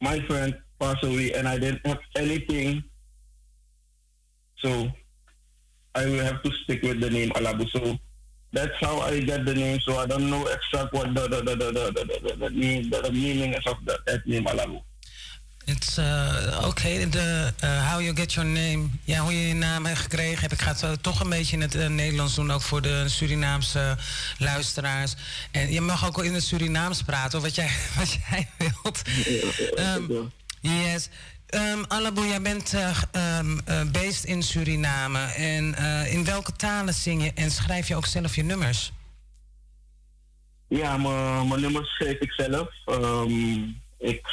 my 0.00 0.20
friend 0.20 0.56
passed 0.78 1.02
away, 1.02 1.32
and 1.32 1.48
I 1.48 1.58
didn't 1.58 1.84
have 1.84 1.98
anything. 2.14 2.84
So 4.58 4.88
I 5.96 6.06
will 6.06 6.24
have 6.24 6.42
to 6.44 6.50
stick 6.62 6.82
with 6.82 7.00
the 7.00 7.10
name 7.10 7.30
Alabu. 7.30 7.68
So 7.70 7.98
that's 8.52 8.78
how 8.80 9.00
I 9.00 9.18
get 9.18 9.44
the 9.46 9.54
name. 9.54 9.80
So 9.80 9.96
I 9.96 10.06
don't 10.06 10.30
know 10.30 10.46
exact 10.46 10.94
what 10.94 11.12
the 11.12 11.26
the 11.26 11.42
the 11.42 11.56
the 11.56 11.72
the, 11.72 11.90
the, 11.90 12.04
the, 12.06 12.46
the, 12.90 13.02
the, 13.02 13.12
meaning 13.12 13.52
is 13.52 13.66
of 13.66 13.76
that 13.84 14.24
name 14.26 14.44
Alabu. 14.44 14.80
It's 15.68 15.98
uh, 15.98 16.64
oké, 16.66 17.08
de 17.08 17.52
uh, 17.64 17.92
How 17.92 18.00
You 18.00 18.16
Get 18.16 18.32
Your 18.32 18.48
Name. 18.48 18.88
Ja, 19.04 19.20
hoe 19.20 19.32
je 19.32 19.48
je 19.48 19.54
naam 19.54 19.86
hebt 19.86 19.98
gekregen. 19.98 20.40
Heb 20.40 20.52
ik 20.52 20.60
ga 20.60 20.70
het 20.70 20.82
uh, 20.82 20.92
toch 20.92 21.20
een 21.20 21.28
beetje 21.28 21.56
in 21.56 21.62
het 21.62 21.74
uh, 21.74 21.86
Nederlands 21.86 22.34
doen, 22.34 22.50
ook 22.50 22.62
voor 22.62 22.82
de 22.82 23.08
Surinaamse 23.08 23.96
luisteraars. 24.38 25.14
En 25.50 25.72
je 25.72 25.80
mag 25.80 26.06
ook 26.06 26.24
in 26.24 26.34
het 26.34 26.42
Surinaams 26.42 27.02
praten, 27.02 27.40
wat 27.40 27.54
jij, 27.54 27.70
wat 27.98 28.18
jij 28.30 28.48
wilt. 28.58 29.02
Um, 29.78 30.32
yes. 30.60 31.08
Um, 31.54 31.84
Alabo, 31.88 32.24
jij 32.24 32.42
bent 32.42 32.74
um, 33.12 33.60
based 33.92 34.24
in 34.24 34.42
Suriname. 34.42 35.18
En 35.18 35.74
in 36.10 36.24
welke 36.24 36.52
talen 36.52 36.94
zing 36.94 37.22
je 37.22 37.32
en 37.34 37.50
schrijf 37.50 37.88
je 37.88 37.96
ook 37.96 38.06
zelf 38.06 38.34
je 38.34 38.42
nummers? 38.42 38.92
Ja, 40.68 40.96
mijn 40.96 41.60
nummers 41.60 41.88
schrijf 41.88 42.18
ik 42.18 42.32
zelf. 42.32 42.68
Um, 42.86 43.80
ik 43.98 44.26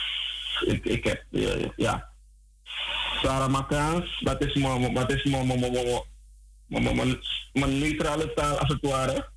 ik, 0.61 0.85
ik 0.85 1.03
heb, 1.03 1.23
uh, 1.31 1.65
ja, 1.75 2.09
Sarah 3.21 3.49
Makans, 3.49 4.19
dat 4.19 4.45
is 4.45 4.53
mijn, 4.53 4.93
dat 4.93 5.11
is 5.11 5.23
mijn, 5.23 5.47
neutrale 7.79 8.33
taal 8.33 8.57
als 8.57 8.69
het 8.69 8.81
ware. 8.81 9.29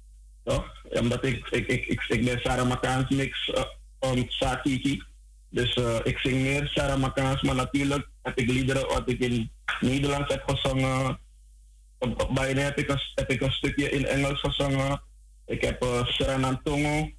Toch? 0.44 0.82
Omdat 0.90 1.24
ik, 1.24 1.48
ik, 1.48 1.66
ik, 1.66 1.86
ik, 1.86 2.04
ik 2.08 2.24
ben 2.24 2.40
Sarah 2.40 2.68
Makans 2.68 3.08
mix 3.08 3.48
uh, 3.48 4.12
um, 4.12 4.24
Sakiki. 4.28 5.02
Dus 5.50 5.76
uh, 5.76 5.96
ik 6.02 6.18
zing 6.18 6.42
meer 6.42 6.70
Sarah 6.74 6.98
Makans, 6.98 7.42
maar 7.42 7.54
natuurlijk 7.54 8.08
heb 8.22 8.38
ik 8.38 8.48
liederen 8.48 8.88
wat 8.88 9.10
ik 9.10 9.18
in 9.18 9.50
Nederlands 9.80 10.32
heb 10.32 10.42
gezongen. 10.46 11.18
Bijna 12.34 12.60
heb 12.60 12.78
ik 12.78 12.88
een, 12.88 13.00
heb 13.14 13.30
ik 13.30 13.40
een 13.40 13.52
stukje 13.52 13.90
in 13.90 14.06
Engels 14.06 14.40
gezongen. 14.40 15.02
Ik 15.46 15.60
heb 15.60 15.84
uh, 15.84 16.06
Serenantongo 16.06 17.10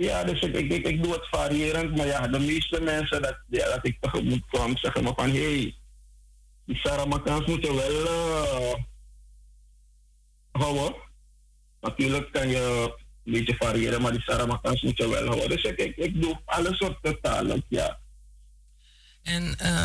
ja, 0.00 0.24
dus 0.24 0.40
ik, 0.40 0.54
ik, 0.54 0.86
ik, 0.86 1.02
doe 1.02 1.12
het 1.12 1.28
variërend. 1.28 1.96
Maar 1.96 2.06
ja, 2.06 2.28
de 2.28 2.38
meeste 2.38 2.80
mensen 2.80 3.22
dat, 3.22 3.38
ja, 3.48 3.64
dat 3.64 3.86
ik 3.86 3.96
tegemoet 4.00 4.46
kwam, 4.46 4.76
zeggen 4.76 5.04
me 5.04 5.12
van... 5.16 5.30
Hé, 5.30 5.60
hey, 5.60 5.74
die 6.64 6.76
Saramakans 6.76 7.46
moeten 7.46 7.74
wel 7.74 8.02
uh, 8.02 8.74
houden. 10.50 10.94
Natuurlijk 11.80 12.32
kan 12.32 12.48
je 12.48 12.94
een 13.24 13.32
beetje 13.32 13.56
variëren, 13.58 14.02
maar 14.02 14.12
die 14.12 14.20
Saramakans 14.20 14.82
moeten 14.82 15.10
wel 15.10 15.26
houden. 15.26 15.48
Dus 15.48 15.62
ik, 15.62 15.96
ik, 15.96 16.22
doe 16.22 16.40
alle 16.44 16.74
soorten 16.74 17.20
talen, 17.20 17.64
ja. 17.68 17.98
En 19.22 19.42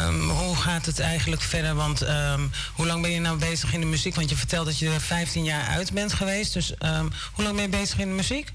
um, 0.08 0.30
hoe 0.30 0.56
gaat 0.56 0.86
het 0.86 1.00
eigenlijk 1.00 1.42
verder? 1.42 1.76
Want 1.76 2.02
um, 2.02 2.52
hoe 2.74 2.86
lang 2.86 3.02
ben 3.02 3.12
je 3.12 3.20
nou 3.20 3.40
bezig 3.40 3.74
in 3.74 3.80
de 3.80 3.86
muziek? 3.86 4.16
Want 4.16 4.30
je 4.30 4.36
vertelt 4.36 4.66
dat 4.66 4.80
je 4.80 4.90
er 4.90 5.02
15 5.02 5.44
jaar 5.44 5.68
uit 5.68 5.94
bent 5.94 6.14
geweest. 6.14 6.54
Dus 6.54 6.72
um, 6.72 7.10
hoe 7.34 7.44
lang 7.44 7.56
ben 7.56 7.64
je 7.64 7.70
bezig 7.70 8.00
in 8.00 8.08
de 8.08 8.14
muziek? 8.14 8.54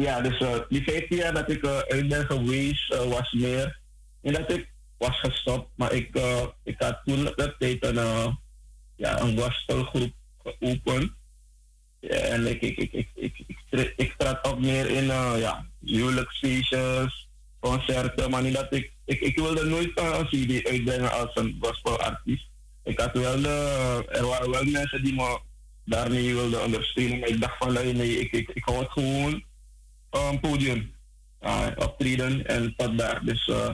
Ja, 0.00 0.20
dus 0.20 0.40
uh, 0.40 0.54
die 0.68 0.82
15 0.82 1.16
jaar 1.16 1.34
dat 1.34 1.50
ik 1.50 1.64
uh, 1.64 1.78
uit 1.78 2.08
ben 2.08 2.26
geweest 2.26 2.92
uh, 2.92 3.04
was 3.04 3.32
meer. 3.32 3.80
En 4.22 4.32
dat 4.32 4.52
ik 4.52 4.68
was 4.98 5.20
gestopt, 5.20 5.70
maar 5.76 5.92
ik, 5.92 6.20
ik 6.62 6.74
had 6.78 7.00
toen 7.04 7.24
dat 7.36 7.54
tijd 7.58 7.84
een, 7.84 8.38
ja, 8.96 9.20
een 9.20 9.38
gospelgroep 9.38 10.12
geopend. 10.42 11.12
Ja, 12.00 12.08
en 12.08 12.46
ik, 12.46 12.62
ik, 12.62 12.76
ik, 12.76 12.92
ik, 12.92 13.08
ik, 13.14 13.44
ik, 13.70 13.92
ik 13.96 14.14
trad 14.16 14.46
op 14.46 14.60
meer 14.60 14.90
in 14.90 15.04
ja, 15.04 15.66
huwelijksfeestjes, 15.84 17.28
concerten, 17.58 18.30
maar 18.30 18.42
niet 18.42 18.54
dat 18.54 18.74
ik, 18.74 18.92
ik, 19.04 19.20
ik 19.20 19.38
wilde 19.38 19.64
nooit 19.64 19.98
een 19.98 20.26
CD 20.26 20.68
uitbrengen 20.68 21.12
als 21.12 21.30
een 21.34 21.58
gospelartiest. 21.60 22.48
Ik 22.84 23.00
had 23.00 23.12
wel 23.12 23.44
er 24.08 24.26
waren 24.26 24.50
wel 24.50 24.64
mensen 24.64 25.02
die 25.02 25.14
me 25.14 25.40
daarmee 25.84 26.34
wilden 26.34 26.64
ondersteunen, 26.64 27.18
maar 27.18 27.28
ik 27.28 27.40
dacht 27.40 27.56
van 27.58 27.72
nee, 27.72 28.20
ik, 28.20 28.32
ik, 28.32 28.50
ik 28.54 28.64
hou 28.64 28.78
het 28.78 28.90
gewoon 28.90 29.48
um, 30.10 30.40
podium 30.40 30.94
uh, 31.40 31.66
optreden 31.76 32.46
en 32.46 32.74
tot 32.76 32.98
daar. 32.98 33.24
Dus 33.24 33.46
uh, 33.46 33.68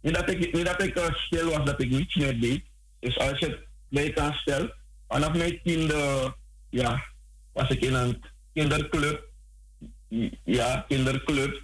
niet 0.00 0.14
dat 0.14 0.30
ik, 0.30 0.52
niet 0.52 0.66
dat 0.66 0.82
ik 0.82 0.98
uh, 0.98 1.14
stil 1.14 1.50
was 1.50 1.64
dat 1.64 1.80
ik 1.80 1.90
niets 1.90 2.14
meer 2.14 2.40
deed. 2.40 2.64
Dus 3.00 3.18
als 3.18 3.38
je 3.38 3.46
het 3.46 3.58
bij 3.88 4.10
kan 4.10 4.32
stellen, 4.32 4.74
vanaf 5.08 5.32
mijn 5.36 5.60
tiende 5.62 6.34
ja, 6.70 7.04
was 7.52 7.68
ik 7.68 7.80
in 7.80 7.94
een 7.94 8.24
kinderclub. 8.52 9.32
Ja, 10.44 10.84
kinderclub. 10.88 11.62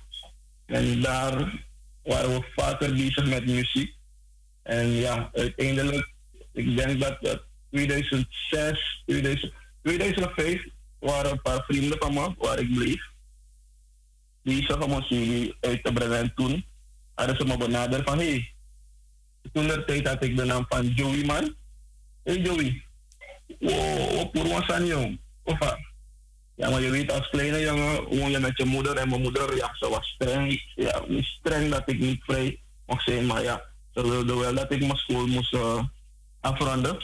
En 0.67 1.01
daar 1.01 1.67
waren 2.03 2.31
we 2.31 2.49
vaker 2.57 2.95
bezig 2.95 3.27
met 3.27 3.47
muziek. 3.47 3.95
En 4.63 4.87
ja, 4.87 5.31
uiteindelijk, 5.33 6.13
ik 6.53 6.77
denk 6.77 7.01
dat 7.01 7.19
dat 7.21 7.43
2006, 7.71 9.03
2000, 9.07 9.53
2005 9.83 10.67
waren 10.99 11.31
een 11.31 11.43
paar 11.43 11.65
vrienden 11.67 11.99
van 11.99 12.15
me 12.15 12.35
waar 12.39 12.59
ik 12.59 12.75
bleef 12.75 13.10
die 14.43 14.65
zogemotie 14.65 15.55
uit 15.61 15.85
te 15.85 15.93
brengen. 15.93 16.19
En 16.19 16.33
toen 16.35 16.65
hadden 17.15 17.37
ze 17.37 17.45
me 17.45 17.57
benaderd 17.57 18.09
van, 18.09 18.19
hé, 18.19 18.49
toen 19.53 19.67
de 19.67 19.85
tijd 19.85 20.09
had 20.09 20.25
ik 20.25 20.37
de 20.37 20.45
naam 20.45 20.65
van 20.69 20.87
Joey 20.87 21.25
man. 21.25 21.55
Hé 22.23 22.33
hey 22.33 22.41
Joey, 22.43 22.85
wow, 23.59 24.29
voor 24.33 24.49
wat 24.49 24.65
zijn 24.67 24.87
jong? 24.87 25.21
Of 25.43 25.59
ja, 26.61 26.71
maar 26.71 26.81
je 26.81 26.91
weet 26.91 27.13
als 27.13 27.29
kleine 27.29 27.61
jongen 27.61 28.05
woon 28.05 28.31
je 28.31 28.39
met 28.39 28.57
je 28.57 28.65
moeder 28.65 28.97
en 28.97 29.09
mijn 29.09 29.21
moeder, 29.21 29.57
ja, 29.57 29.75
ze 29.75 29.89
was 29.89 30.09
streng. 30.09 30.63
Ja, 30.75 31.05
streng 31.21 31.71
dat 31.71 31.83
ik 31.87 31.99
niet 31.99 32.25
vrij 32.25 32.61
mocht 32.87 33.05
zijn, 33.05 33.27
maar 33.27 33.43
ja, 33.43 33.63
ze 33.95 34.03
wilde 34.03 34.35
wel 34.37 34.55
dat 34.55 34.73
ik 34.73 34.81
mijn 34.81 34.97
school 34.97 35.27
moest 35.27 35.55
uh, 35.55 35.85
afronden. 36.41 36.97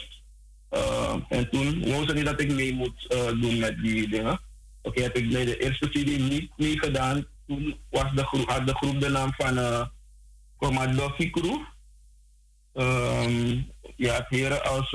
Uh, 0.70 1.14
en 1.28 1.50
toen 1.50 1.88
wou 1.88 2.06
ze 2.06 2.12
niet 2.12 2.24
dat 2.24 2.40
ik 2.40 2.52
mee 2.52 2.74
moet 2.74 3.06
uh, 3.14 3.26
doen 3.40 3.58
met 3.58 3.82
die 3.82 4.08
dingen. 4.08 4.40
Oké, 4.86 5.02
heb 5.02 5.16
ik 5.16 5.30
bij 5.30 5.44
de 5.44 5.58
eerste 5.58 5.88
CD 5.88 6.18
niet 6.18 6.50
mee 6.56 6.78
gedaan. 6.78 7.26
Toen 7.46 7.78
was 7.90 8.12
de 8.14 8.24
groep, 8.24 8.48
had 8.50 8.66
de 8.66 8.74
groep 8.74 9.00
de 9.00 9.08
naam 9.08 9.32
van 9.36 9.58
uh, 9.58 9.86
Crew. 11.30 11.58
Um, 12.74 13.70
ja, 13.96 14.26
heren 14.28 14.64
als 14.64 14.92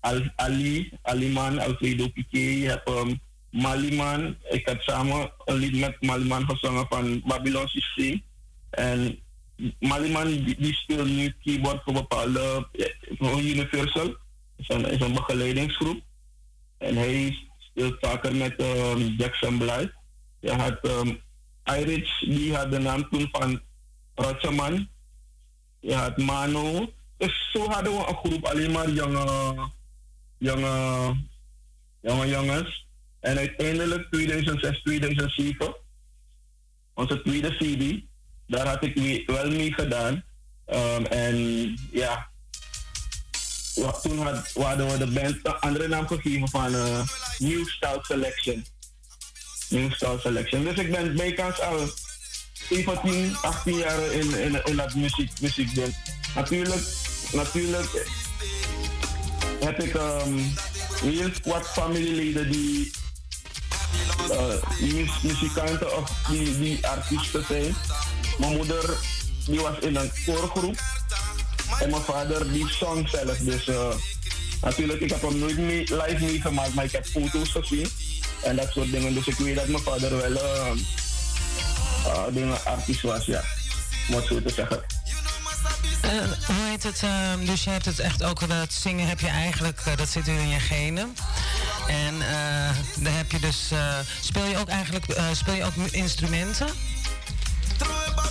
Al, 0.00 0.20
Ali, 0.36 0.90
Aliman, 1.02 1.58
Alfredo 1.58 2.08
Piqué. 2.08 2.38
Je 2.38 2.68
hebt 2.68 2.88
um, 2.88 3.20
Maliman. 3.50 4.36
Ik 4.50 4.66
heb 4.66 4.80
samen 4.80 5.32
een 5.44 5.56
lied 5.56 5.80
met 5.80 6.02
Maliman 6.02 6.48
gezongen 6.48 6.86
van 6.88 7.22
Babylon 7.24 7.68
Systeem. 7.68 8.22
En 8.70 9.18
Maliman 9.78 10.26
die, 10.26 10.56
die 10.58 10.74
speelt 10.74 11.08
nu 11.08 11.34
keyboard 11.42 11.82
voor 11.82 11.92
bepaalde 11.92 12.68
ja, 12.72 12.86
voor 13.18 13.40
Universal. 13.40 14.16
is 14.56 14.68
een, 14.68 14.90
is 14.90 15.00
een 15.00 15.12
begeleidingsgroep. 15.12 16.00
En 16.78 16.96
hij 16.96 17.36
speelt 17.72 17.96
vaker 18.00 18.34
met 18.34 18.60
um, 18.60 19.14
Jackson 19.18 19.58
Blythe. 19.58 19.92
Je 20.40 20.52
had 20.52 20.78
um, 20.88 21.20
die 22.20 22.54
had 22.54 22.70
de 22.70 22.78
naam 22.78 23.08
toen 23.08 23.28
van 23.32 23.60
Rotsaman. 24.14 24.88
Je 25.80 25.94
had 25.94 26.16
Mano. 26.16 26.92
Dus 27.16 27.50
zo 27.52 27.68
hadden 27.68 27.92
we 27.92 28.08
een 28.08 28.16
groep 28.16 28.44
alleen 28.44 28.70
maar 28.70 28.90
jonge, 28.90 29.54
jonge, 30.38 31.16
jonge 32.00 32.28
jongens. 32.28 32.86
En 33.20 33.38
uiteindelijk 33.38 34.10
2006, 34.10 34.82
2007, 34.82 35.76
onze 36.94 37.22
tweede 37.22 37.56
CD, 37.56 38.04
daar 38.46 38.66
had 38.66 38.84
ik 38.84 39.26
wel 39.26 39.50
mee 39.50 39.72
gedaan. 39.72 40.24
Um, 40.66 41.04
en 41.04 41.36
ja, 41.92 42.31
toen 43.74 44.18
had, 44.18 44.52
hadden 44.54 44.90
we 44.90 44.98
de 44.98 45.06
band 45.06 45.36
een 45.42 45.58
andere 45.60 45.88
naam 45.88 46.06
gegeven 46.06 46.48
van 46.48 46.74
eh, 46.74 47.00
New 47.38 47.68
Style 47.68 47.98
Selection. 48.02 48.66
New 49.68 49.92
Style 49.92 50.18
Selection. 50.20 50.64
Dus 50.64 50.78
ik 50.78 50.90
ben 50.90 51.16
bijkans 51.16 51.60
al 51.60 51.88
17, 52.70 53.36
18 53.42 53.76
jaar 53.76 54.12
in, 54.12 54.38
in, 54.38 54.64
in 54.64 54.76
dat 54.76 54.94
muziek, 54.94 55.40
muziekding. 55.40 55.94
Natuurlijk, 56.34 56.82
natuurlijk 57.32 58.06
heb 59.60 59.82
ik 59.82 59.94
um, 59.94 60.54
heel 61.00 61.30
wat 61.44 61.68
familieleden 61.68 62.50
die 62.50 62.90
mu- 64.80 65.08
muzikanten 65.22 65.96
of 65.98 66.10
die, 66.28 66.58
die 66.58 66.86
artiesten 66.86 67.44
zijn. 67.48 67.74
Mijn 68.38 68.56
moeder 68.56 68.96
die 69.46 69.60
was 69.60 69.78
in 69.78 69.96
een 69.96 70.10
koorgroep 70.24 70.78
en 71.80 71.90
mijn 71.90 72.02
vader 72.02 72.52
die 72.52 72.68
zong 72.68 73.08
zelf. 73.08 73.36
Dus 73.36 73.66
uh, 73.66 73.94
natuurlijk, 74.62 75.00
ik 75.00 75.10
heb 75.10 75.22
hem 75.22 75.38
nooit 75.38 75.58
mee, 75.58 75.80
live 75.80 76.24
meegemaakt, 76.24 76.74
maar 76.74 76.84
ik 76.84 76.92
heb 76.92 77.06
foto's 77.06 77.50
gezien 77.50 77.88
en 78.42 78.56
dat 78.56 78.70
soort 78.72 78.90
dingen. 78.90 79.14
Dus 79.14 79.26
ik 79.26 79.36
weet 79.36 79.56
dat 79.56 79.66
mijn 79.66 79.82
vader 79.82 80.16
wel 80.16 80.32
uh, 80.32 80.70
uh, 82.06 82.22
dingen 82.32 82.64
artiest 82.64 83.02
was, 83.02 83.24
ja. 83.24 83.42
Om 84.08 84.14
het 84.14 84.26
zo 84.26 84.42
te 84.42 84.52
zeggen. 84.52 84.82
Eh, 86.02 86.10
hoe 86.46 86.66
heet 86.68 86.82
het? 86.82 87.02
ehm, 87.02 87.44
dus 87.44 87.64
je 87.64 87.70
hebt 87.70 87.84
het 87.84 87.98
echt 87.98 88.22
ook, 88.22 88.48
dat 88.48 88.72
zingen 88.72 89.08
heb 89.08 89.20
je 89.20 89.28
eigenlijk, 89.28 89.80
eh, 89.84 89.96
dat 89.96 90.08
zit 90.08 90.26
nu 90.26 90.38
in 90.38 90.48
je 90.48 90.58
genen. 90.60 91.16
En 91.88 92.22
eh 92.22 92.76
daar 92.96 93.16
heb 93.16 93.32
je 93.32 93.40
dus, 93.40 93.70
eh, 93.70 93.98
speel 94.20 94.44
je 94.44 94.58
ook 94.58 94.68
eigenlijk, 94.68 95.08
eh, 95.08 95.24
speel 95.32 95.54
je 95.54 95.64
ook 95.64 95.74
instrumenten? 95.90 96.66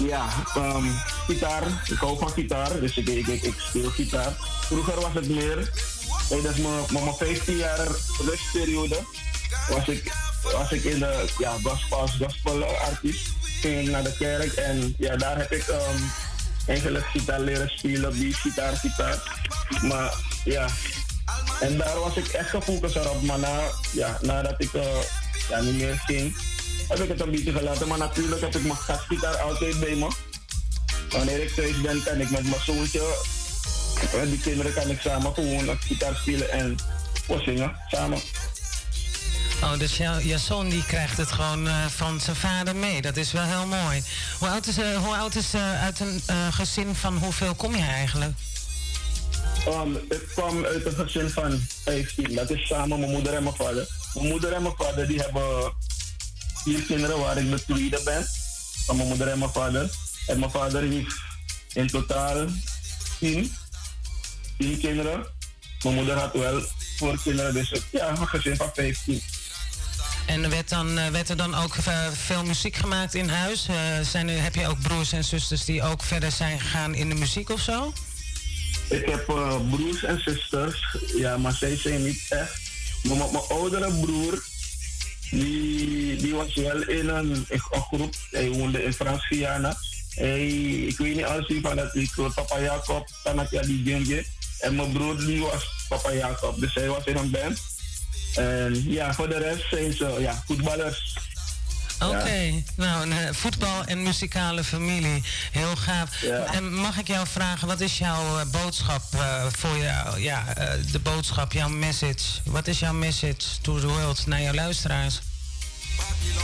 Ja, 0.08 0.28
um, 0.58 0.92
gitaar. 1.28 1.64
Ik 1.86 1.98
hou 1.98 2.18
van 2.18 2.30
gitaar, 2.32 2.80
dus 2.80 2.98
ik, 2.98 3.08
ik, 3.08 3.28
ik, 3.28 3.54
speel 3.58 3.90
gitaar. 3.90 4.34
Vroeger 4.62 5.02
was 5.02 5.14
het 5.14 5.30
meer, 5.30 5.72
tijdens 6.30 6.58
mijn, 6.58 6.84
mijn 6.92 7.04
mijn 7.04 7.16
15 7.16 7.58
jaar 7.58 7.88
rustperiode, 8.26 9.00
was 9.70 9.88
ik, 9.88 10.14
was 10.42 10.72
ik 10.72 10.84
in 10.84 11.00
de 11.00 11.30
ja, 11.38 11.56
gospel, 11.64 12.08
gospel 12.08 12.64
artiest. 12.64 13.30
Ging 13.62 13.80
ik 13.80 13.92
naar 13.92 14.04
de 14.04 14.16
kerk 14.18 14.54
en 14.54 14.94
ja, 14.98 15.16
daar 15.16 15.38
heb 15.38 15.52
ik 15.52 15.68
um, 15.68 16.12
eigenlijk 16.68 17.06
gitaar 17.06 17.40
leren 17.40 17.70
spelen, 17.70 18.14
die 18.14 18.34
gitaar, 18.34 18.76
gitaar. 18.76 19.42
Maar 19.82 20.14
ja, 20.44 20.68
en 21.60 21.78
daar 21.78 22.00
was 22.00 22.16
ik 22.16 22.28
echt 22.28 22.50
gefocust 22.50 23.10
op. 23.10 23.22
Maar 23.22 23.40
na, 23.40 23.60
ja, 23.92 24.18
nadat 24.22 24.56
ik 24.58 24.74
uh, 24.74 24.84
ja, 25.50 25.62
niet 25.62 25.76
meer 25.76 26.02
ging, 26.06 26.36
heb 26.88 27.00
ik 27.00 27.10
het 27.10 27.22
een 27.22 27.32
beetje 27.32 27.52
gelaten. 27.52 27.88
Maar 27.88 27.98
natuurlijk 27.98 28.42
heb 28.42 28.56
ik 28.56 28.64
mijn 28.64 28.76
gastgitaar 28.76 29.38
altijd 29.38 29.80
bij 29.80 29.96
me. 29.96 30.08
Wanneer 31.10 31.42
ik 31.42 31.50
thuis 31.50 31.82
ben, 31.82 32.04
kan 32.04 32.20
ik 32.20 32.30
met 32.30 32.44
mijn 32.44 32.62
zoontje, 32.66 33.16
en 34.14 34.30
die 34.30 34.40
kinderen 34.40 34.74
kan 34.74 34.90
ik 34.90 35.00
samen 35.00 35.34
gewoon 35.34 35.78
gitaar 35.80 36.16
spelen 36.16 36.52
en 36.52 36.76
zingen 37.40 37.76
samen. 37.88 38.20
Oh, 39.64 39.80
dus 39.80 39.98
jouw, 39.98 40.20
jouw 40.20 40.38
zoon 40.38 40.70
die 40.70 40.86
krijgt 40.86 41.18
het 41.18 41.32
gewoon 41.32 41.68
eh, 41.68 41.86
van 41.86 42.20
zijn 42.20 42.36
vader 42.36 42.76
mee. 42.76 43.02
Dat 43.02 43.18
is 43.18 43.32
wel 43.32 43.44
heel 43.44 43.66
mooi. 43.66 44.04
Hoe 44.40 44.48
oud 44.48 44.68
is, 44.68 44.78
eh, 44.78 44.98
hoe 45.04 45.16
oud 45.16 45.36
is 45.36 45.54
eh, 45.54 45.84
uit 45.84 46.00
een 46.00 46.22
gezin 46.54 46.96
van 46.96 47.18
hoeveel 47.18 47.56
kom 47.56 47.76
je 47.76 47.84
eigenlijk? 47.84 48.32
Um, 49.68 49.96
ik 49.96 50.28
kwam 50.36 50.66
uit 50.66 50.86
een 50.86 50.94
gezin 50.94 51.30
van 51.30 51.60
15. 51.84 52.36
Dat 52.36 52.50
is 52.50 52.68
samen 52.68 53.00
mijn 53.00 53.12
moeder 53.12 53.34
en 53.34 53.44
mijn 53.44 53.56
vader. 53.56 53.88
Mijn 54.14 54.28
moeder 54.28 54.54
en 54.54 54.62
mijn 54.62 54.76
vader 54.78 55.08
die 55.08 55.20
hebben 55.20 55.74
vier 56.64 56.82
kinderen 56.82 57.20
waar 57.20 57.38
ik 57.38 57.50
de 57.50 57.64
tweede 57.64 58.02
ben. 58.04 58.26
Van 58.86 58.96
mijn 58.96 59.08
moeder 59.08 59.28
en 59.28 59.40
mijn 59.40 59.52
vader. 59.52 59.90
En 60.28 60.40
mijn 60.40 60.52
vader 60.52 60.82
heeft 60.82 61.16
in 61.74 61.88
totaal 61.88 62.48
tien, 63.20 63.56
tien 64.58 64.80
kinderen. 64.80 65.26
Mijn 65.84 65.96
moeder 65.96 66.18
had 66.18 66.34
wel 66.34 66.62
voor 66.98 67.22
kinderen, 67.24 67.54
dus 67.54 67.82
ja, 67.92 68.10
een 68.10 68.28
gezin 68.28 68.56
van 68.56 68.70
15. 68.74 69.22
En 70.26 70.50
werd, 70.50 70.70
dan, 70.70 70.98
eh, 70.98 71.08
werd 71.08 71.30
er 71.30 71.38
dan 71.38 71.56
ook 71.56 71.76
eh, 71.76 72.08
veel 72.12 72.44
muziek 72.44 72.76
gemaakt 72.76 73.14
in 73.14 73.30
huis? 73.30 73.68
Eh, 73.68 73.76
zijn 74.02 74.30
er, 74.30 74.42
heb 74.42 74.56
je 74.56 74.68
ook 74.68 74.82
broers 74.82 75.12
en 75.12 75.24
zusters 75.24 75.66
die 75.66 75.84
ook 75.84 76.04
verder 76.04 76.32
zijn 76.32 76.60
gegaan 76.60 76.96
in 76.96 77.10
de 77.10 77.16
muziek 77.16 77.50
of 77.50 77.60
zo? 77.60 77.94
Ik 78.90 79.06
heb 79.06 79.26
broers 79.70 80.04
en 80.04 80.22
zusters, 80.22 80.96
ja, 81.16 81.38
maar 81.38 81.54
zij 81.54 81.78
zijn 81.78 82.04
niet 82.04 82.26
echt. 82.30 82.60
Maar 83.04 83.18
mijn 83.18 83.44
oudere 83.50 83.92
broer, 84.00 84.44
die, 85.32 86.16
die 86.16 86.36
was 86.36 86.54
wel 86.54 86.82
in 86.88 87.10
een, 87.10 87.46
een 87.50 87.60
groep. 87.60 88.16
Hij 88.32 88.50
woonde 88.50 88.84
in 88.84 88.94
Frans-Guyana. 88.94 89.78
Ik 90.88 90.98
weet 90.98 91.16
niet 91.16 91.24
alles 91.26 91.54
van 91.62 91.76
dat 91.76 91.96
ik 91.96 92.12
hoor 92.16 92.34
Papa 92.34 92.62
Jacob, 92.62 93.08
Tanakia 93.24 93.62
die. 93.62 94.26
En 94.60 94.76
mijn 94.76 94.92
broer 94.92 95.18
die 95.18 95.42
was 95.42 95.86
Papa 95.90 96.14
Jacob, 96.14 96.60
dus 96.60 96.74
hij 96.74 96.88
was 96.88 97.04
in 97.04 97.16
een 97.16 97.32
band. 97.32 97.60
En 98.36 98.92
ja, 98.92 99.14
voor 99.14 99.30
de 99.30 99.38
rest 99.38 99.70
zijn 99.70 99.94
ze 99.94 100.16
ja, 100.20 100.44
voetballers. 100.46 101.18
Oké, 102.02 102.64
nou, 102.76 103.02
een 103.04 103.12
eh, 103.12 103.34
voetbal- 103.34 103.84
en 103.86 104.04
muzikale 104.04 104.64
familie. 104.64 105.24
Heel 105.52 105.76
gaaf. 105.76 106.22
En 106.52 106.74
mag 106.74 106.98
ik 106.98 107.08
jou 107.08 107.28
vragen, 107.28 107.68
wat 107.68 107.80
is 107.80 107.98
jouw 107.98 108.40
eh, 108.40 108.46
boodschap 108.46 109.04
eh, 109.14 109.46
voor 109.52 109.78
jou? 109.78 110.20
Ja, 110.20 110.44
de 110.92 111.00
boodschap, 111.00 111.52
jouw 111.52 111.70
message. 111.70 112.24
Wat 112.46 112.68
is 112.68 112.80
jouw 112.80 112.94
message 112.94 113.36
to 113.62 113.80
the 113.80 113.88
world 113.88 114.26
naar 114.28 114.42
jouw 114.42 114.54
luisteraars? 114.54 115.20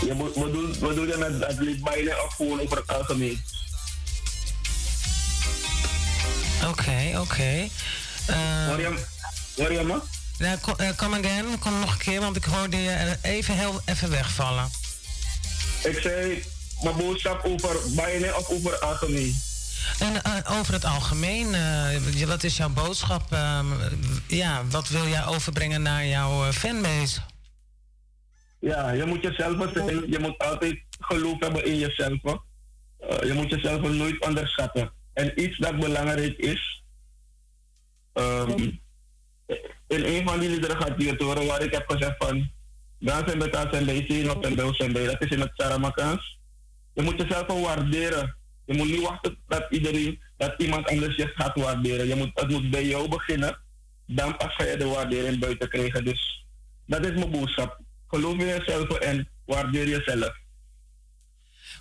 Je 0.06 0.14
moet, 0.14 0.36
wat 0.36 0.54
doe, 0.54 0.80
wat 0.80 0.96
doe 0.96 1.08
je 1.08 1.18
met 1.18 1.40
dat 1.40 1.60
lied 1.60 1.84
bijna 1.84 2.22
of 2.24 2.34
gewoon 2.34 2.60
over 2.62 2.78
het 2.78 2.88
algemeen? 2.88 3.42
Oké, 6.68 7.20
oké. 7.20 7.68
Je 9.58 9.84
me? 9.86 10.00
Ja, 10.38 10.56
kom, 10.62 10.76
come 10.96 11.18
again, 11.20 11.60
kom 11.60 11.80
nog 11.80 11.92
een 11.92 11.98
keer, 11.98 12.20
want 12.20 12.36
ik 12.36 12.44
hoorde 12.44 12.78
je 12.78 13.18
even 13.22 13.58
heel 13.58 13.82
even 13.86 14.10
wegvallen. 14.10 14.70
Ik 15.88 16.00
zei 16.02 16.44
mijn 16.84 16.98
boodschap 16.98 17.46
over 17.46 17.96
bijna 17.96 18.38
of 18.38 18.50
over 18.50 18.72
het 18.72 18.82
algemeen. 18.82 19.36
En 20.00 20.24
eh, 20.24 20.60
over 20.60 20.74
het 20.74 20.86
algemeen, 20.86 21.54
eh, 21.54 22.28
wat 22.28 22.44
is 22.44 22.58
jouw 22.58 22.70
boodschap? 22.70 23.32
Ehm, 23.32 23.66
ja, 24.28 24.66
wat 24.70 24.88
wil 24.88 25.08
jij 25.08 25.26
overbrengen 25.26 25.82
naar 25.82 26.06
jouw 26.06 26.46
eh, 26.46 26.52
fanbase? 26.52 27.20
Ja, 28.60 28.92
je 28.92 29.06
moet 29.06 29.24
jezelf 29.24 29.70
zijn. 29.74 30.12
Je 30.12 30.20
moet 30.20 30.38
altijd 30.38 30.80
geloof 31.00 31.40
hebben 31.40 31.66
in 31.66 31.78
jezelf. 31.78 32.20
Je 33.00 33.32
moet 33.34 33.50
jezelf 33.50 33.82
nooit 33.82 34.26
onderschatten. 34.26 34.92
En 35.14 35.42
iets 35.44 35.58
dat 35.58 35.80
belangrijk 35.80 36.38
is. 36.38 36.84
Um, 38.14 38.80
in 39.88 40.04
een 40.04 40.28
van 40.28 40.40
die 40.40 40.50
liederen 40.50 40.82
gaat 40.82 40.94
je 40.98 41.10
het 41.10 41.22
horen 41.22 41.46
waar 41.46 41.62
ik 41.62 41.74
heb 41.74 41.90
gezegd 41.90 42.16
van. 42.18 42.52
Dans 43.00 43.32
en 43.32 43.40
betaal 43.40 43.68
zijn 43.72 44.94
bij. 44.94 45.06
Dat 45.06 45.22
is 45.22 45.30
in 45.30 45.40
het 45.40 45.52
Saramakaans. 45.54 46.40
Je 46.94 47.02
moet 47.02 47.22
jezelf 47.22 47.48
waarderen. 47.48 48.38
Je 48.66 48.74
moet 48.74 48.88
niet 48.88 49.02
wachten 49.02 49.38
dat 49.48 49.66
iedereen, 49.70 50.22
dat 50.38 50.54
iemand 50.58 50.88
anders 50.88 51.16
je 51.16 51.32
gaat 51.36 51.60
waarderen. 51.60 52.08
Je 52.08 52.16
moet, 52.16 52.32
het 52.34 52.50
moet 52.50 52.70
bij 52.70 52.86
jou 52.86 53.10
beginnen. 53.10 53.60
Dan 54.06 54.38
pas 54.38 54.56
ga 54.56 54.64
je 54.64 54.78
de 54.78 54.86
waardering 54.86 55.40
buiten 55.40 55.70
krijgen. 55.70 56.06
Dus 56.06 56.46
dat 56.86 57.06
is 57.06 57.12
mijn 57.12 57.32
boodschap. 57.32 57.80
Geloof 58.08 58.34
in 58.34 58.46
jezelf 58.46 58.90
en 58.90 59.30
waardeer 59.46 59.88
jezelf. 59.88 60.36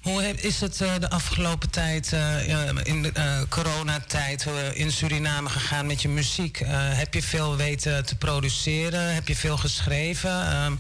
Hoe 0.07 0.23
is 0.23 0.61
het 0.61 0.81
eh, 0.81 0.95
de 0.99 1.11
afgelopen 1.11 1.71
tijd, 1.71 2.13
eh, 2.13 2.69
in 2.83 3.03
de 3.03 3.11
eh, 3.15 3.43
coronatijd, 3.49 4.47
in 4.75 4.91
Suriname 4.91 5.49
gegaan 5.49 5.87
met 5.87 6.03
je 6.03 6.09
muziek? 6.09 6.63
Heb 6.69 7.15
je 7.15 7.23
veel 7.23 7.57
weten 7.57 8.07
te 8.07 8.17
produceren? 8.17 9.15
Heb 9.15 9.29
je 9.29 9.37
veel 9.37 9.57
geschreven? 9.57 10.31
Ehm, 10.31 10.73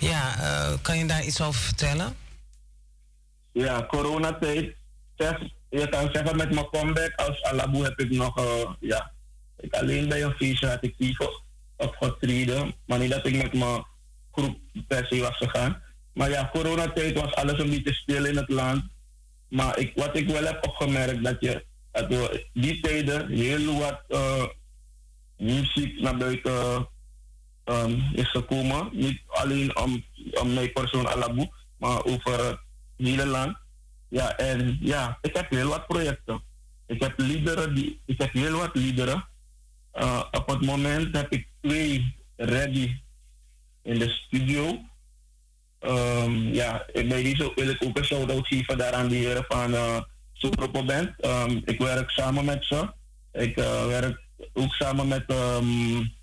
ja, 0.00 0.34
kan 0.82 0.98
je 0.98 1.06
daar 1.06 1.24
iets 1.24 1.40
over 1.40 1.60
vertellen? 1.60 2.16
Ja, 3.52 3.86
coronatijd. 3.86 4.74
Je 5.70 5.88
kan 5.90 6.08
zeggen 6.12 6.36
met 6.36 6.54
mijn 6.54 6.66
comeback 6.66 7.12
als 7.14 7.42
Alabu 7.42 7.82
heb 7.82 8.00
ik 8.00 8.10
nog, 8.10 8.40
ja, 8.80 9.12
ik 9.58 9.74
alleen 9.74 10.08
bij 10.08 10.22
een 10.22 10.34
feestje 10.34 10.68
had 10.68 10.84
ik 10.84 10.96
Pivo. 10.96 11.42
opgetreden. 11.76 12.74
Maar 12.86 12.98
niet 12.98 13.10
dat 13.10 13.26
ik 13.26 13.42
met 13.42 13.52
mijn 13.52 13.86
groep 14.32 14.58
per 14.88 15.06
was 15.20 15.36
gegaan. 15.36 15.84
Maar 16.16 16.30
ja, 16.30 16.50
coronatijd 16.52 17.20
was 17.20 17.34
alles 17.34 17.58
een 17.58 17.70
beetje 17.70 17.94
stil 17.94 18.24
in 18.24 18.36
het 18.36 18.48
land. 18.48 18.82
Maar 19.48 19.78
ik, 19.78 19.92
wat 19.94 20.16
ik 20.16 20.28
wel 20.28 20.44
heb 20.44 20.66
opgemerkt, 20.66 21.24
dat 21.24 21.36
je 21.40 21.64
we 21.92 22.46
die 22.52 22.80
tijden 22.80 23.28
heel 23.30 23.78
wat 23.78 24.02
eh, 24.08 24.44
muziek 25.38 26.00
naar 26.00 26.16
buiten 26.16 26.88
um, 27.64 28.02
is 28.12 28.30
gekomen. 28.30 28.88
Niet 28.92 29.20
alleen 29.26 29.76
om, 29.76 30.04
om 30.40 30.54
mijn 30.54 30.72
persoon 30.72 31.06
Alabu, 31.06 31.48
maar 31.78 32.04
over 32.04 32.44
het 32.46 32.58
hele 32.96 33.26
land. 33.26 33.56
Ja, 34.08 34.36
en 34.36 34.78
ja, 34.80 35.18
ik 35.22 35.36
heb 35.36 35.50
heel 35.50 35.68
wat 35.68 35.86
projecten. 35.86 36.42
Ik 36.86 37.02
heb 37.02 37.18
liederen, 37.18 37.74
die, 37.74 38.00
ik 38.04 38.20
heb 38.20 38.32
heel 38.32 38.58
wat 38.58 38.74
liederen. 38.74 39.28
Uh, 39.94 40.22
op 40.30 40.48
het 40.48 40.64
moment 40.64 41.16
heb 41.16 41.32
ik 41.32 41.48
twee 41.60 42.16
ready 42.36 43.00
in 43.82 43.98
de 43.98 44.08
studio. 44.08 44.84
Um, 45.88 46.52
ja, 46.52 46.86
bij 46.92 47.22
deze 47.22 47.52
wil 47.54 47.68
ik 47.68 47.84
ook 47.84 47.98
een 47.98 48.04
shout-out 48.04 48.46
geven 48.46 48.78
daaraan 48.78 49.08
die 49.08 49.26
heren 49.26 49.44
van 49.48 49.74
uh, 49.74 50.00
Superpo 50.32 50.84
Band. 50.84 51.24
Um, 51.24 51.62
ik 51.64 51.78
werk 51.78 52.10
samen 52.10 52.44
met 52.44 52.64
ze. 52.64 52.90
Ik 53.32 53.58
uh, 53.58 53.86
werk 53.86 54.20
ook 54.52 54.74
samen 54.74 55.08
met 55.08 55.24
um, 55.30 56.14